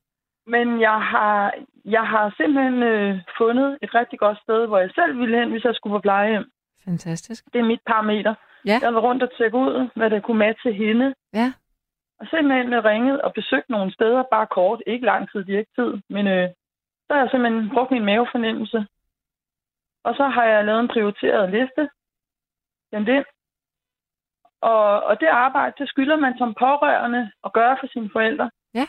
Men 0.47 0.81
jeg 0.81 1.01
har, 1.13 1.55
jeg 1.85 2.07
har 2.07 2.35
simpelthen 2.37 2.83
øh, 2.83 3.21
fundet 3.39 3.79
et 3.83 3.95
rigtig 3.95 4.19
godt 4.19 4.39
sted, 4.43 4.67
hvor 4.67 4.79
jeg 4.79 4.91
selv 4.95 5.19
ville 5.19 5.39
hen, 5.39 5.51
hvis 5.51 5.65
jeg 5.65 5.75
skulle 5.75 5.97
på 5.97 6.01
plejehjem. 6.01 6.51
Fantastisk. 6.85 7.45
Det 7.53 7.59
er 7.59 7.65
mit 7.65 7.81
parameter. 7.87 8.35
Ja. 8.65 8.79
Jeg 8.83 8.95
var 8.95 9.01
rundt 9.01 9.23
og 9.23 9.31
tjekke 9.37 9.57
ud, 9.57 9.89
hvad 9.97 10.11
der 10.11 10.21
kunne 10.21 10.39
matche 10.39 10.73
hende. 10.73 11.15
Ja. 11.35 11.53
Og 12.21 12.27
simpelthen 12.31 12.85
ringet 12.85 13.21
og 13.21 13.33
besøgt 13.33 13.69
nogle 13.69 13.93
steder, 13.93 14.23
bare 14.31 14.47
kort. 14.47 14.83
Ikke 14.87 15.07
lang 15.07 15.31
tid, 15.31 15.49
ikke 15.49 15.71
tid. 15.79 15.93
Men 16.11 16.27
øh, 16.27 16.49
så 17.07 17.11
har 17.15 17.21
jeg 17.21 17.31
simpelthen 17.31 17.71
brugt 17.75 17.91
min 17.91 18.05
mavefornemmelse. 18.05 18.87
Og 20.05 20.15
så 20.15 20.25
har 20.29 20.45
jeg 20.45 20.65
lavet 20.65 20.81
en 20.81 20.89
prioriteret 20.89 21.51
liste. 21.51 21.91
Jamen 22.93 23.07
det. 23.07 23.25
Og, 24.61 25.03
og 25.03 25.21
det 25.21 25.27
arbejde, 25.27 25.75
det 25.79 25.89
skylder 25.89 26.17
man 26.17 26.39
som 26.39 26.55
pårørende 26.55 27.31
at 27.45 27.53
gøre 27.53 27.77
for 27.81 27.87
sine 27.87 28.11
forældre. 28.13 28.51
Ja. 28.75 28.87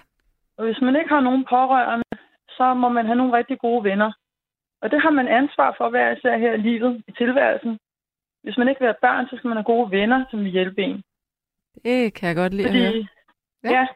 Og 0.57 0.66
hvis 0.66 0.82
man 0.82 0.95
ikke 0.95 1.10
har 1.10 1.20
nogen 1.20 1.45
pårørende, 1.49 2.05
så 2.49 2.74
må 2.74 2.89
man 2.89 3.05
have 3.05 3.16
nogle 3.16 3.38
rigtig 3.38 3.60
gode 3.60 3.84
venner. 3.84 4.12
Og 4.82 4.91
det 4.91 5.01
har 5.01 5.10
man 5.10 5.28
ansvar 5.28 5.76
for 5.78 5.89
hver 5.89 6.12
især 6.12 6.38
her 6.38 6.53
i 6.53 6.57
livet, 6.57 7.03
i 7.07 7.12
tilværelsen. 7.12 7.80
Hvis 8.43 8.57
man 8.57 8.68
ikke 8.68 8.80
vil 8.80 8.88
have 8.88 9.03
børn, 9.07 9.28
så 9.28 9.38
skal 9.38 9.47
man 9.47 9.57
have 9.57 9.72
gode 9.74 9.91
venner, 9.91 10.26
som 10.30 10.39
vil 10.39 10.51
hjælpe 10.51 10.82
en. 10.82 11.03
Det 11.84 12.14
kan 12.14 12.28
jeg 12.28 12.36
godt 12.36 12.53
lide 12.53 12.68
Fordi, 12.68 12.86
at 12.86 12.93
høre. 12.93 13.07
Ja. 13.64 13.70
ja. 13.70 13.80
ja, 13.80 13.88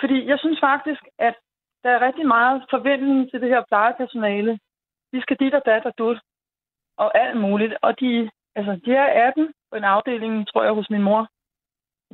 fordi 0.00 0.26
jeg 0.30 0.38
synes 0.38 0.60
faktisk, 0.60 1.02
at 1.18 1.34
der 1.82 1.90
er 1.90 2.06
rigtig 2.06 2.26
meget 2.26 2.64
forventning 2.70 3.30
til 3.30 3.40
det 3.40 3.48
her 3.48 3.62
plejepersonale. 3.68 4.58
De 5.12 5.22
skal 5.22 5.36
dit 5.40 5.54
og 5.54 5.62
dat 5.66 5.84
og 5.86 5.94
dut, 5.98 6.20
og 6.96 7.18
alt 7.18 7.36
muligt. 7.36 7.74
Og 7.82 8.00
de, 8.00 8.30
altså, 8.54 8.80
de 8.84 8.92
er 8.92 9.28
18 9.28 9.54
på 9.70 9.76
en 9.76 9.84
afdeling, 9.84 10.48
tror 10.48 10.64
jeg, 10.64 10.72
hos 10.72 10.90
min 10.90 11.02
mor. 11.02 11.28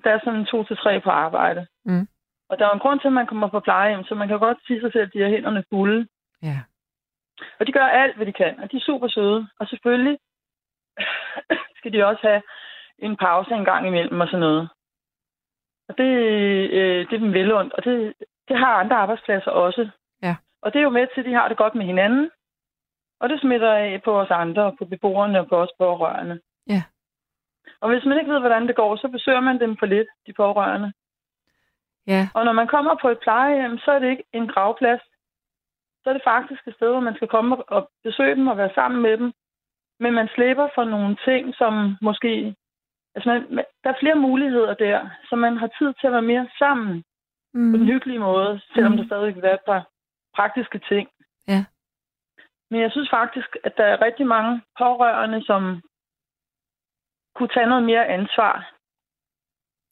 Der 0.05 0.11
er 0.11 0.20
sådan 0.24 0.47
to 0.47 0.64
til 0.64 0.76
tre 0.76 1.01
på 1.01 1.11
arbejde. 1.11 1.66
Mm. 1.85 2.09
Og 2.49 2.59
der 2.59 2.66
er 2.66 2.70
en 2.70 2.78
grund 2.78 3.01
til, 3.01 3.07
at 3.07 3.12
man 3.12 3.26
kommer 3.26 3.49
på 3.49 3.61
plejehjem, 3.61 4.05
så 4.05 4.14
man 4.14 4.28
kan 4.28 4.39
godt 4.39 4.59
sige 4.66 4.80
sig 4.80 4.93
selv, 4.93 5.07
at 5.07 5.12
de 5.14 5.20
har 5.20 5.28
hænderne 5.28 5.64
fulde. 5.70 6.09
Ja. 6.43 6.59
Og 7.61 7.66
de 7.66 7.72
gør 7.72 7.87
alt, 7.87 8.16
hvad 8.16 8.26
de 8.26 8.33
kan, 8.33 8.61
og 8.61 8.72
de 8.72 8.76
er 8.76 8.80
super 8.80 9.09
søde. 9.09 9.49
Og 9.59 9.66
selvfølgelig 9.66 10.18
skal 11.78 11.93
de 11.93 12.07
også 12.07 12.22
have 12.22 12.43
en 12.99 13.16
pause 13.16 13.55
en 13.55 13.64
gang 13.64 13.87
imellem 13.87 14.20
og 14.20 14.26
sådan 14.26 14.41
noget. 14.41 14.68
Og 15.89 15.99
det, 15.99 16.11
øh, 16.78 17.07
det 17.09 17.14
er 17.14 17.18
dem 17.18 17.33
velundt, 17.33 17.72
og 17.72 17.85
det, 17.85 18.14
det 18.49 18.59
har 18.59 18.74
andre 18.74 18.97
arbejdspladser 18.97 19.51
også. 19.51 19.91
Ja. 20.22 20.37
Og 20.62 20.72
det 20.72 20.78
er 20.78 20.83
jo 20.83 20.91
med 20.91 21.07
til, 21.07 21.20
at 21.20 21.26
de 21.26 21.33
har 21.33 21.49
det 21.49 21.57
godt 21.57 21.74
med 21.74 21.87
hinanden. 21.87 22.30
Og 23.23 23.29
det 23.29 23.41
smitter 23.41 23.73
af 23.73 24.03
på 24.05 24.20
os 24.20 24.31
andre, 24.31 24.77
på 24.79 24.85
beboerne 24.85 25.41
og 25.41 25.49
på 25.49 25.57
os 25.57 25.73
pårørende. 25.79 26.41
Ja. 26.68 26.83
Og 27.81 27.91
hvis 27.91 28.05
man 28.05 28.18
ikke 28.18 28.33
ved, 28.33 28.41
hvordan 28.41 28.66
det 28.68 28.77
går, 28.77 28.97
så 28.97 29.09
besøger 29.09 29.41
man 29.41 29.61
dem 29.61 29.77
for 29.77 29.87
lidt, 29.87 30.09
de 30.27 30.33
pårørende. 30.33 30.93
Ja. 32.07 32.29
Og 32.35 32.45
når 32.45 32.53
man 32.53 32.68
kommer 32.68 32.95
på 33.03 33.09
et 33.09 33.18
plejehjem, 33.23 33.79
så 33.79 33.91
er 33.91 33.99
det 33.99 34.11
ikke 34.11 34.25
en 34.33 34.49
gravplads. 34.49 35.01
Så 36.03 36.11
er 36.11 36.12
det 36.12 36.23
faktisk 36.25 36.66
et 36.66 36.75
sted, 36.75 36.91
hvor 36.91 37.01
man 37.01 37.14
skal 37.14 37.29
komme 37.29 37.57
og 37.57 37.91
besøge 38.05 38.35
dem 38.35 38.47
og 38.49 38.57
være 38.57 38.75
sammen 38.75 39.03
med 39.03 39.18
dem. 39.18 39.33
Men 40.01 40.14
man 40.14 40.29
slipper 40.35 40.68
for 40.75 40.85
nogle 40.85 41.16
ting, 41.25 41.55
som 41.55 41.97
måske... 42.03 42.55
Altså, 43.14 43.29
man, 43.51 43.64
der 43.85 43.91
er 43.91 44.01
flere 44.01 44.14
muligheder 44.14 44.75
der, 44.75 45.09
så 45.29 45.37
man 45.37 45.57
har 45.57 45.70
tid 45.79 45.95
til 46.01 46.07
at 46.07 46.12
være 46.12 46.31
mere 46.33 46.49
sammen 46.59 47.05
mm. 47.55 47.73
på 47.73 47.77
den 47.79 47.87
hyggelige 47.87 48.18
måde, 48.18 48.61
selvom 48.75 48.93
mm. 48.93 48.99
der 48.99 49.07
stadig 49.07 49.35
vil 49.35 49.43
være 49.43 49.55
et 49.55 49.66
par 49.66 49.87
praktiske 50.37 50.79
ting. 50.79 51.09
Ja. 51.49 51.64
Men 52.73 52.81
jeg 52.81 52.91
synes 52.93 53.11
faktisk, 53.11 53.57
at 53.64 53.77
der 53.77 53.85
er 53.85 54.03
rigtig 54.03 54.27
mange 54.27 54.62
pårørende, 54.79 55.45
som 55.47 55.83
kunne 57.35 57.49
tage 57.55 57.66
noget 57.66 57.85
mere 57.85 58.07
ansvar. 58.07 58.55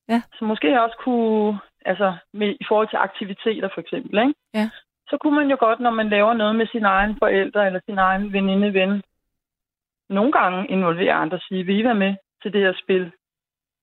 Ja. 0.08 0.22
Så 0.38 0.44
måske 0.44 0.82
også 0.82 0.96
kunne, 1.04 1.58
altså 1.84 2.16
med, 2.32 2.48
i 2.60 2.64
forhold 2.68 2.88
til 2.88 2.96
aktiviteter 2.96 3.68
for 3.74 3.80
eksempel, 3.80 4.18
ikke? 4.18 4.34
Ja. 4.54 4.70
så 5.10 5.18
kunne 5.20 5.36
man 5.40 5.50
jo 5.50 5.56
godt, 5.60 5.80
når 5.80 5.90
man 5.90 6.08
laver 6.08 6.34
noget 6.34 6.56
med 6.56 6.66
sine 6.66 6.88
egne 6.88 7.16
forældre 7.18 7.66
eller 7.66 7.80
sin 7.84 7.98
egen 7.98 8.32
veninde, 8.32 8.74
ven, 8.74 9.02
nogle 10.08 10.32
gange 10.32 10.68
involvere 10.68 11.12
andre 11.12 11.36
og 11.36 11.42
sige, 11.48 11.64
vil 11.64 11.78
I 11.78 11.84
være 11.84 12.02
med 12.04 12.14
til 12.42 12.52
det 12.52 12.60
her 12.60 12.74
spil? 12.82 13.12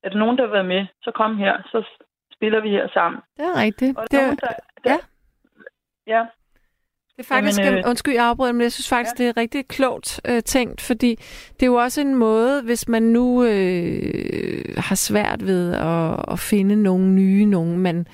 Er 0.04 0.10
der 0.10 0.18
nogen, 0.18 0.38
der 0.38 0.44
vil 0.44 0.54
være 0.54 0.72
med, 0.76 0.86
så 1.04 1.12
kom 1.12 1.38
her, 1.38 1.62
så 1.72 2.00
spiller 2.36 2.60
vi 2.60 2.70
her 2.70 2.88
sammen. 2.94 3.22
Det 3.38 3.46
er 3.46 3.62
rigtigt. 3.62 3.98
Og 3.98 4.04
det, 4.12 4.20
nogen, 4.20 4.38
der, 4.38 4.54
der, 4.84 4.90
ja. 4.92 4.98
ja. 6.08 6.26
Det 7.18 7.24
er 7.24 7.36
faktisk, 7.36 7.60
Jamen, 7.60 7.80
øh, 7.80 7.84
undskyld, 7.90 8.14
jeg 8.14 8.26
afbryder, 8.26 8.52
men 8.52 8.62
jeg 8.62 8.72
synes 8.72 8.90
faktisk, 8.90 9.20
ja. 9.20 9.24
det 9.24 9.30
er 9.30 9.42
rigtig 9.42 9.68
klogt 9.68 10.22
øh, 10.30 10.42
tænkt, 10.42 10.82
fordi 10.82 11.16
det 11.56 11.64
er 11.64 11.68
jo 11.68 11.76
også 11.76 12.02
en 12.02 12.16
måde, 12.16 12.64
hvis 12.64 12.88
man 12.88 13.04
nu 13.04 13.44
øh, 13.44 14.64
har 14.78 14.96
svært 14.96 15.46
ved 15.46 15.74
at, 15.74 16.34
at 16.34 16.40
finde 16.40 16.84
nogle 16.84 17.06
nye, 17.08 17.46
nogen 17.46 17.78
man, 17.80 18.08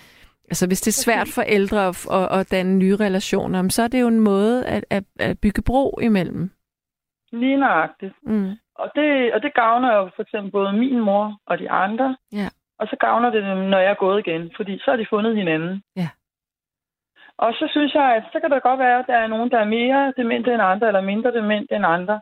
altså 0.50 0.68
hvis 0.68 0.82
det 0.82 0.92
er 0.92 1.04
svært 1.06 1.28
for 1.36 1.42
ældre 1.42 1.88
at, 1.88 2.08
at, 2.12 2.40
at 2.40 2.52
danne 2.52 2.76
nye 2.78 2.96
relationer, 2.96 3.70
så 3.70 3.84
er 3.84 3.88
det 3.88 4.02
jo 4.02 4.08
en 4.08 4.20
måde 4.20 4.66
at, 4.66 4.86
at, 4.90 5.04
at 5.20 5.40
bygge 5.40 5.62
bro 5.62 6.00
imellem. 6.02 6.50
Lige 7.32 7.58
nøjagtigt. 7.58 8.14
Mm. 8.24 8.52
Og 8.76 8.92
det, 8.96 9.34
og 9.34 9.42
det 9.42 9.54
gavner 9.54 9.96
jo 9.96 10.10
for 10.16 10.22
eksempel 10.22 10.52
både 10.52 10.74
min 10.74 11.00
mor 11.00 11.40
og 11.48 11.60
de 11.60 11.70
andre. 11.70 12.18
Ja. 12.32 12.48
Og 12.80 12.88
så 12.88 12.96
gavner 13.00 13.30
det 13.30 13.44
dem, 13.44 13.58
når 13.58 13.80
jeg 13.80 13.92
er 13.92 14.04
gået 14.06 14.28
igen, 14.28 14.52
fordi 14.56 14.78
så 14.78 14.86
har 14.88 14.98
de 14.98 15.06
fundet 15.10 15.36
hinanden. 15.36 15.82
Ja. 15.96 16.10
Og 17.38 17.54
så 17.54 17.68
synes 17.72 17.94
jeg, 17.94 18.16
at 18.16 18.24
så 18.34 18.40
kan 18.40 18.52
det 18.52 18.64
godt 18.64 18.80
være, 18.80 19.00
at 19.00 19.08
der 19.08 19.18
er 19.18 19.28
nogen, 19.28 19.52
der 19.52 19.60
er 19.60 19.66
mere 19.66 20.14
demente 20.18 20.54
end 20.54 20.62
andre, 20.62 20.88
eller 20.88 21.02
mindre 21.02 21.34
demente 21.34 21.76
end 21.76 21.86
andre. 21.86 22.22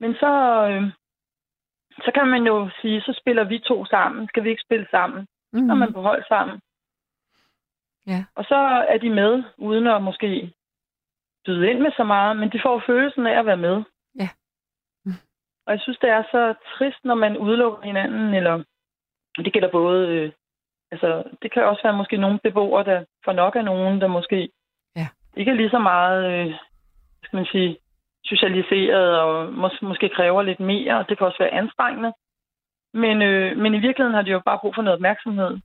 Men 0.00 0.14
så, 0.14 0.32
øh, 0.70 0.82
så 2.04 2.10
kan 2.14 2.28
man 2.28 2.42
jo 2.46 2.70
sige, 2.80 3.00
så 3.00 3.18
spiller 3.20 3.44
vi 3.44 3.58
to 3.58 3.84
sammen. 3.84 4.28
Skal 4.28 4.44
vi 4.44 4.50
ikke 4.50 4.66
spille 4.66 4.86
sammen? 4.90 5.26
Mm. 5.52 5.66
Så 5.66 5.72
er 5.72 5.76
man 5.76 5.92
på 5.92 6.02
hold 6.02 6.24
sammen. 6.28 6.60
Ja. 8.06 8.24
Og 8.34 8.44
så 8.44 8.56
er 8.88 8.98
de 8.98 9.10
med, 9.10 9.42
uden 9.58 9.86
at 9.86 10.02
måske 10.02 10.52
byde 11.44 11.70
ind 11.70 11.78
med 11.78 11.92
så 11.96 12.04
meget, 12.04 12.36
men 12.36 12.52
de 12.52 12.60
får 12.62 12.82
følelsen 12.86 13.26
af 13.26 13.38
at 13.38 13.46
være 13.46 13.56
med. 13.56 13.82
Ja. 14.20 14.28
Mm. 15.04 15.20
Og 15.66 15.72
jeg 15.72 15.80
synes, 15.80 15.98
det 15.98 16.10
er 16.10 16.22
så 16.22 16.54
trist, 16.78 17.04
når 17.04 17.14
man 17.14 17.38
udelukker 17.38 17.82
hinanden, 17.82 18.34
eller 18.34 18.64
det 19.36 19.52
gælder 19.52 19.70
både, 19.70 20.08
øh, 20.08 20.32
altså 20.92 21.22
det 21.42 21.52
kan 21.52 21.64
også 21.64 21.80
være 21.84 21.96
måske 21.96 22.16
nogle 22.16 22.38
beboere, 22.42 22.84
der 22.84 23.04
får 23.24 23.32
nok 23.32 23.56
af 23.56 23.64
nogen, 23.64 24.00
der 24.00 24.06
måske 24.06 24.48
Ja. 24.96 25.08
ikke 25.36 25.50
er 25.50 25.54
lige 25.54 25.70
så 25.70 25.78
meget, 25.78 26.32
øh, 26.32 26.54
skal 27.24 27.36
man 27.36 27.46
sige, 27.52 27.76
socialiseret, 28.24 29.20
og 29.20 29.48
mås- 29.48 29.82
måske 29.82 30.08
kræver 30.08 30.42
lidt 30.42 30.60
mere, 30.60 30.98
og 30.98 31.08
det 31.08 31.18
kan 31.18 31.26
også 31.26 31.38
være 31.38 31.54
anstrengende. 31.54 32.12
Men, 32.94 33.22
øh, 33.22 33.56
men 33.58 33.74
i 33.74 33.78
virkeligheden 33.78 34.14
har 34.14 34.22
de 34.22 34.30
jo 34.30 34.40
bare 34.46 34.58
brug 34.58 34.74
for 34.74 34.82
noget 34.82 34.94
opmærksomhed 34.94 35.58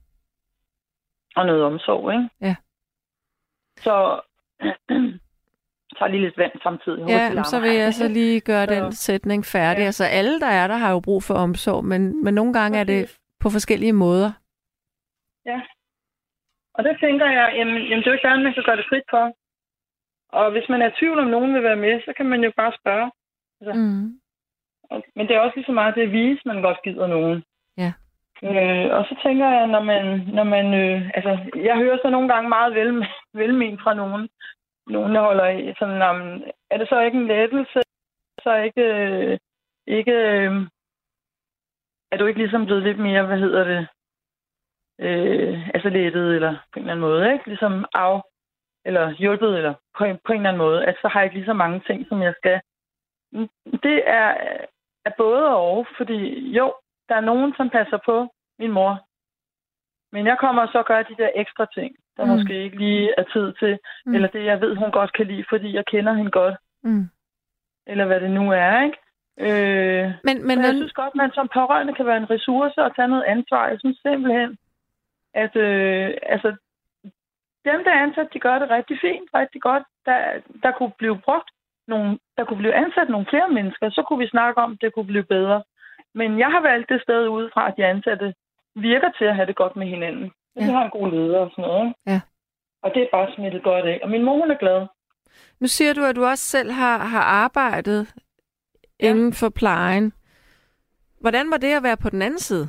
og 1.36 1.46
noget 1.46 1.62
omsorg, 1.64 2.12
ikke? 2.12 2.28
Ja. 2.40 2.56
Så 3.76 4.20
tager 5.98 6.08
lige 6.10 6.20
lidt 6.22 6.38
vand 6.38 6.52
samtidig. 6.62 7.08
Ja, 7.08 7.42
så 7.42 7.60
vil 7.60 7.70
jeg 7.70 7.94
så 7.94 8.08
lige 8.08 8.40
gøre 8.40 8.66
Så- 8.68 8.74
den 8.74 8.92
sætning 8.92 9.44
færdig. 9.44 9.80
Ja. 9.80 9.86
Altså 9.86 10.04
alle, 10.04 10.40
der 10.40 10.46
er 10.46 10.66
der, 10.66 10.76
har 10.76 10.90
jo 10.92 11.00
brug 11.00 11.22
for 11.22 11.34
omsorg, 11.34 11.84
men, 11.84 12.24
men 12.24 12.34
nogle 12.34 12.52
gange 12.52 12.78
er 12.78 12.84
det 12.84 13.18
på 13.40 13.50
forskellige 13.50 13.92
måder. 13.92 14.32
Og 16.74 16.84
der 16.84 16.94
tænker 17.00 17.26
jeg, 17.26 17.52
jamen, 17.56 17.82
jamen 17.82 17.98
det 17.98 18.06
er 18.06 18.10
jo 18.10 18.18
ikke 18.18 18.28
andet, 18.28 18.44
man 18.44 18.54
kan 18.54 18.62
gøre 18.66 18.76
det 18.76 18.88
frit 18.88 19.08
for. 19.10 19.24
Og 20.38 20.50
hvis 20.50 20.68
man 20.68 20.82
er 20.82 20.88
i 20.88 20.96
tvivl 20.98 21.18
om, 21.18 21.26
nogen 21.26 21.54
vil 21.54 21.62
være 21.62 21.76
med, 21.86 22.00
så 22.04 22.12
kan 22.16 22.26
man 22.26 22.44
jo 22.44 22.52
bare 22.56 22.72
spørge. 22.80 23.10
Mm. 23.74 24.20
Og- 24.90 25.04
Men 25.16 25.28
det 25.28 25.36
er 25.36 25.40
også 25.40 25.56
lige 25.56 25.66
så 25.66 25.72
meget 25.72 25.94
det 25.94 26.02
at 26.02 26.12
vise, 26.12 26.42
man 26.46 26.62
godt 26.62 26.82
gider 26.82 27.06
nogen. 27.06 27.44
Ja. 27.76 27.92
Øh, 28.42 28.86
og 28.96 29.04
så 29.08 29.14
tænker 29.24 29.48
jeg, 29.50 29.66
når 29.66 29.82
man, 29.82 30.04
når 30.38 30.44
man 30.44 30.66
øh, 30.82 31.10
altså, 31.14 31.32
jeg 31.56 31.76
hører 31.76 31.98
så 32.02 32.10
nogle 32.10 32.28
gange 32.34 32.48
meget 32.48 32.74
vel, 32.74 33.06
velment 33.40 33.82
fra 33.82 33.94
nogen, 33.94 34.28
nogen, 34.86 35.14
der 35.14 35.20
holder 35.20 35.48
i, 35.48 35.74
sådan, 35.78 36.02
om, 36.02 36.42
er 36.70 36.78
det 36.78 36.88
så 36.88 37.00
ikke 37.00 37.18
en 37.18 37.26
lettelse? 37.26 37.80
Så 38.42 38.54
ikke, 38.56 38.82
øh, 38.82 39.38
ikke, 39.86 40.12
øh, 40.12 40.52
er 42.12 42.16
du 42.18 42.26
ikke 42.26 42.38
ligesom 42.40 42.64
blevet 42.66 42.82
lidt 42.82 42.98
mere, 42.98 43.26
hvad 43.26 43.38
hedder 43.38 43.64
det, 43.64 43.88
øh, 45.00 45.68
altså 45.74 45.88
lettet, 45.88 46.34
eller 46.34 46.52
på 46.72 46.78
en 46.78 46.82
eller 46.82 46.92
anden 46.92 47.08
måde, 47.08 47.32
ikke? 47.32 47.46
Ligesom 47.46 47.84
af, 47.94 48.20
eller 48.84 49.10
hjulpet, 49.10 49.56
eller 49.56 49.74
på 49.98 50.04
en, 50.04 50.18
på 50.26 50.32
en 50.32 50.38
eller 50.38 50.48
anden 50.48 50.58
måde, 50.66 50.84
at 50.86 50.96
så 51.02 51.08
har 51.08 51.20
jeg 51.20 51.24
ikke 51.26 51.36
lige 51.36 51.46
så 51.46 51.52
mange 51.52 51.80
ting, 51.86 52.06
som 52.08 52.22
jeg 52.22 52.34
skal. 52.36 52.60
Det 53.82 54.02
er, 54.06 54.34
er 55.04 55.10
både 55.18 55.46
og, 55.56 55.86
fordi 55.96 56.50
jo, 56.58 56.74
der 57.08 57.14
er 57.14 57.20
nogen, 57.20 57.54
som 57.56 57.70
passer 57.70 57.98
på 58.04 58.28
min 58.58 58.72
mor. 58.72 59.04
Men 60.12 60.26
jeg 60.26 60.38
kommer 60.38 60.66
så 60.66 60.78
og 60.78 60.84
gør 60.86 61.02
de 61.02 61.14
der 61.18 61.30
ekstra 61.34 61.66
ting, 61.74 61.96
der 62.16 62.24
Mm. 62.24 62.30
måske 62.30 62.62
ikke 62.64 62.76
lige 62.78 63.14
er 63.18 63.24
tid 63.32 63.52
til, 63.52 63.78
Mm. 64.06 64.14
eller 64.14 64.28
det, 64.28 64.44
jeg 64.44 64.60
ved, 64.60 64.76
hun 64.76 64.90
godt 64.90 65.12
kan 65.12 65.26
lide, 65.26 65.44
fordi 65.48 65.74
jeg 65.74 65.84
kender 65.86 66.12
hende 66.12 66.30
godt, 66.30 66.54
Mm. 66.82 67.08
eller 67.86 68.04
hvad 68.06 68.20
det 68.20 68.30
nu 68.30 68.52
er, 68.52 68.82
ikke? 68.82 68.98
Øh, 69.40 70.04
Men, 70.24 70.36
men 70.38 70.46
men 70.46 70.58
jeg 70.64 70.74
synes 70.74 70.92
godt, 70.92 71.14
man 71.14 71.30
som 71.32 71.48
pårørende 71.54 71.94
kan 71.94 72.06
være 72.06 72.16
en 72.16 72.30
ressource 72.30 72.82
og 72.82 72.96
tage 72.96 73.08
noget 73.08 73.24
ansvar. 73.24 73.68
Jeg 73.68 73.78
synes 73.80 73.98
simpelthen, 74.02 74.58
at 75.44 75.56
øh, 75.56 76.14
altså, 76.34 76.48
dem, 77.68 77.78
der 77.84 77.90
er 77.92 78.02
ansat, 78.06 78.28
de 78.34 78.40
gør 78.46 78.58
det 78.58 78.70
rigtig 78.70 78.98
fint, 79.00 79.28
rigtig 79.34 79.60
godt. 79.62 79.84
Der, 80.06 80.18
der 80.62 80.72
kunne 80.72 80.92
blive 80.98 81.18
brugt 81.26 81.50
nogle, 81.88 82.18
der 82.36 82.44
kunne 82.44 82.62
blive 82.62 82.74
ansat 82.74 83.08
nogle 83.08 83.26
flere 83.30 83.48
mennesker, 83.48 83.90
så 83.90 84.02
kunne 84.02 84.18
vi 84.24 84.28
snakke 84.28 84.60
om, 84.60 84.72
at 84.72 84.78
det 84.80 84.94
kunne 84.94 85.12
blive 85.12 85.28
bedre. 85.36 85.62
Men 86.14 86.38
jeg 86.38 86.50
har 86.54 86.60
valgt 86.60 86.88
det 86.88 87.02
sted 87.02 87.28
ud 87.28 87.50
fra, 87.54 87.68
at 87.68 87.74
de 87.76 87.84
ansatte 87.84 88.34
virker 88.74 89.10
til 89.18 89.24
at 89.24 89.36
have 89.36 89.46
det 89.46 89.56
godt 89.56 89.76
med 89.76 89.86
hinanden. 89.86 90.32
Ja. 90.56 90.60
De 90.60 90.64
har 90.64 90.84
en 90.84 90.90
god 90.90 91.10
leder 91.10 91.38
og 91.38 91.50
sådan 91.50 91.62
noget. 91.62 91.94
Ja. 92.06 92.20
Og 92.82 92.94
det 92.94 93.02
er 93.02 93.08
bare 93.12 93.34
smittet 93.34 93.62
godt 93.62 93.86
af. 93.86 94.00
Og 94.02 94.10
min 94.10 94.24
mor, 94.24 94.36
hun 94.38 94.50
er 94.50 94.58
glad. 94.64 94.86
nu 95.60 95.66
siger 95.66 95.92
du, 95.94 96.04
at 96.04 96.16
du 96.16 96.24
også 96.24 96.44
selv 96.44 96.70
har, 96.70 96.98
har 96.98 97.22
arbejdet. 97.22 98.14
Ja. 99.02 99.10
inden 99.10 99.32
for 99.32 99.48
plejen. 99.48 100.12
Hvordan 101.20 101.50
var 101.50 101.56
det 101.56 101.72
at 101.76 101.82
være 101.82 101.96
på 101.96 102.10
den 102.10 102.22
anden 102.22 102.38
side? 102.38 102.68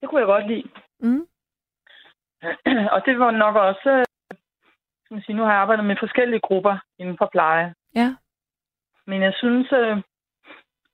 Det 0.00 0.08
kunne 0.08 0.20
jeg 0.20 0.26
godt 0.26 0.48
lide. 0.48 0.68
Mm. 1.02 1.26
og 2.94 3.06
det 3.06 3.18
var 3.18 3.30
nok 3.30 3.56
også, 3.56 4.04
skal 5.04 5.14
man 5.14 5.22
sige, 5.22 5.36
nu 5.36 5.42
har 5.42 5.52
jeg 5.52 5.60
arbejdet 5.60 5.84
med 5.84 5.96
forskellige 6.00 6.40
grupper 6.40 6.76
inden 6.98 7.18
for 7.18 7.28
pleje. 7.32 7.74
Ja. 7.94 8.14
Men 9.06 9.22
jeg 9.22 9.34
synes, 9.36 9.72
øh, 9.72 9.96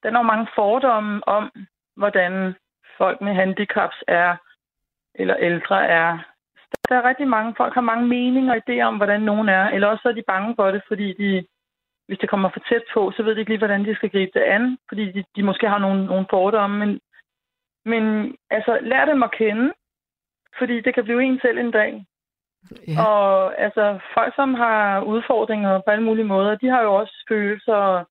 der 0.03 0.09
er 0.09 0.23
mange 0.23 0.49
fordomme 0.55 1.29
om, 1.29 1.53
hvordan 1.97 2.55
folk 2.99 3.21
med 3.21 3.35
handicaps 3.35 3.97
er, 4.09 4.37
eller 5.15 5.37
ældre 5.37 5.87
er. 5.87 6.19
Der 6.89 6.97
er 6.97 7.09
rigtig 7.09 7.29
mange, 7.29 7.55
folk 7.57 7.75
har 7.75 7.81
mange 7.81 8.07
meninger 8.07 8.55
og 8.55 8.63
idéer 8.63 8.83
om, 8.83 8.97
hvordan 8.97 9.21
nogen 9.21 9.49
er, 9.49 9.65
eller 9.71 9.89
også 9.89 10.03
så 10.03 10.09
er 10.09 10.13
de 10.13 10.31
bange 10.33 10.55
for 10.57 10.71
det, 10.71 10.83
fordi 10.89 11.13
de, 11.13 11.47
hvis 12.07 12.19
det 12.19 12.29
kommer 12.29 12.51
for 12.51 12.61
tæt 12.69 12.83
på, 12.95 13.13
så 13.17 13.23
ved 13.23 13.35
de 13.35 13.41
ikke 13.41 13.51
lige, 13.51 13.59
hvordan 13.59 13.85
de 13.85 13.95
skal 13.95 14.11
gribe 14.11 14.31
det 14.35 14.45
an, 14.45 14.79
fordi 14.89 15.13
de, 15.13 15.25
de 15.37 15.43
måske 15.43 15.69
har 15.69 15.79
nogle, 15.79 16.07
nogle 16.07 16.27
fordomme. 16.31 16.79
Men, 16.79 17.01
men 17.85 18.35
altså, 18.51 18.79
lær 18.83 19.05
dem 19.05 19.23
at 19.23 19.33
kende, 19.33 19.73
fordi 20.59 20.81
det 20.81 20.95
kan 20.95 21.05
blive 21.05 21.23
en 21.23 21.41
selv 21.43 21.59
en 21.59 21.71
dag. 21.71 22.07
Ja. 22.89 23.07
Og 23.07 23.61
altså, 23.61 23.99
folk, 24.15 24.35
som 24.35 24.55
har 24.55 25.01
udfordringer 25.01 25.81
på 25.81 25.91
alle 25.91 26.05
mulige 26.05 26.25
måder, 26.35 26.55
de 26.55 26.69
har 26.69 26.83
jo 26.83 26.95
også 26.95 27.25
følelser, 27.29 28.05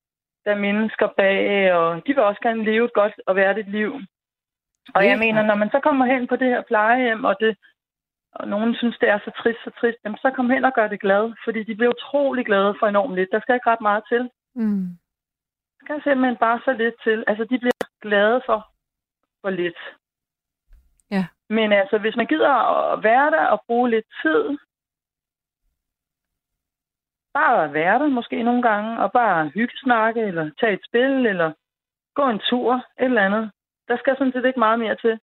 der 0.44 0.50
er 0.50 0.58
mennesker 0.58 1.08
bag, 1.16 1.72
og 1.74 2.06
de 2.06 2.14
vil 2.14 2.22
også 2.22 2.40
gerne 2.42 2.64
leve 2.64 2.84
et 2.84 2.92
godt 2.92 3.12
og 3.26 3.36
værdigt 3.36 3.70
liv. 3.70 4.00
Og 4.94 5.06
jeg 5.06 5.18
mener, 5.18 5.42
når 5.42 5.54
man 5.54 5.70
så 5.70 5.80
kommer 5.80 6.06
hen 6.06 6.26
på 6.26 6.36
det 6.36 6.48
her 6.48 6.62
plejehjem, 6.62 7.24
og, 7.24 7.36
det, 7.40 7.56
og 8.32 8.48
nogen 8.48 8.74
synes, 8.74 8.98
det 8.98 9.08
er 9.08 9.18
så 9.18 9.30
trist, 9.42 9.58
så 9.64 9.70
trist, 9.80 9.98
jamen, 10.04 10.18
så 10.18 10.30
kom 10.30 10.50
hen 10.50 10.64
og 10.64 10.72
gør 10.74 10.88
det 10.88 11.00
glad, 11.00 11.32
fordi 11.44 11.64
de 11.64 11.74
bliver 11.74 11.92
utrolig 11.96 12.46
glade 12.46 12.74
for 12.78 12.86
enormt 12.86 13.14
lidt. 13.14 13.28
Der 13.32 13.40
skal 13.40 13.54
ikke 13.54 13.70
ret 13.70 13.80
meget 13.80 14.04
til. 14.08 14.30
Mm. 14.54 14.86
Der 15.74 15.80
skal 15.84 16.02
simpelthen 16.02 16.36
bare 16.36 16.60
så 16.64 16.72
lidt 16.72 16.94
til. 17.04 17.24
Altså, 17.26 17.44
de 17.44 17.58
bliver 17.58 17.84
glade 18.02 18.42
for, 18.46 18.60
for 19.42 19.50
lidt. 19.50 19.78
Men 21.50 21.72
altså, 21.72 21.98
hvis 21.98 22.16
man 22.16 22.26
gider 22.26 22.54
at 22.92 23.02
være 23.02 23.30
der 23.30 23.44
og 23.46 23.62
bruge 23.66 23.90
lidt 23.90 24.06
tid, 24.22 24.58
bare 27.34 27.64
at 27.64 27.72
være 27.72 27.98
der 27.98 28.08
måske 28.18 28.42
nogle 28.42 28.62
gange, 28.62 28.90
og 29.02 29.12
bare 29.12 29.48
hyggesnakke, 29.48 30.20
eller 30.20 30.50
tage 30.60 30.72
et 30.72 30.84
spil, 30.88 31.26
eller 31.32 31.52
gå 32.14 32.24
en 32.28 32.40
tur, 32.50 32.74
et 32.74 32.82
eller 33.10 33.26
andet. 33.28 33.44
Der 33.88 33.96
skal 33.98 34.16
sådan 34.16 34.32
set 34.32 34.44
ikke 34.44 34.64
meget 34.66 34.78
mere 34.78 34.96
til. 35.04 35.14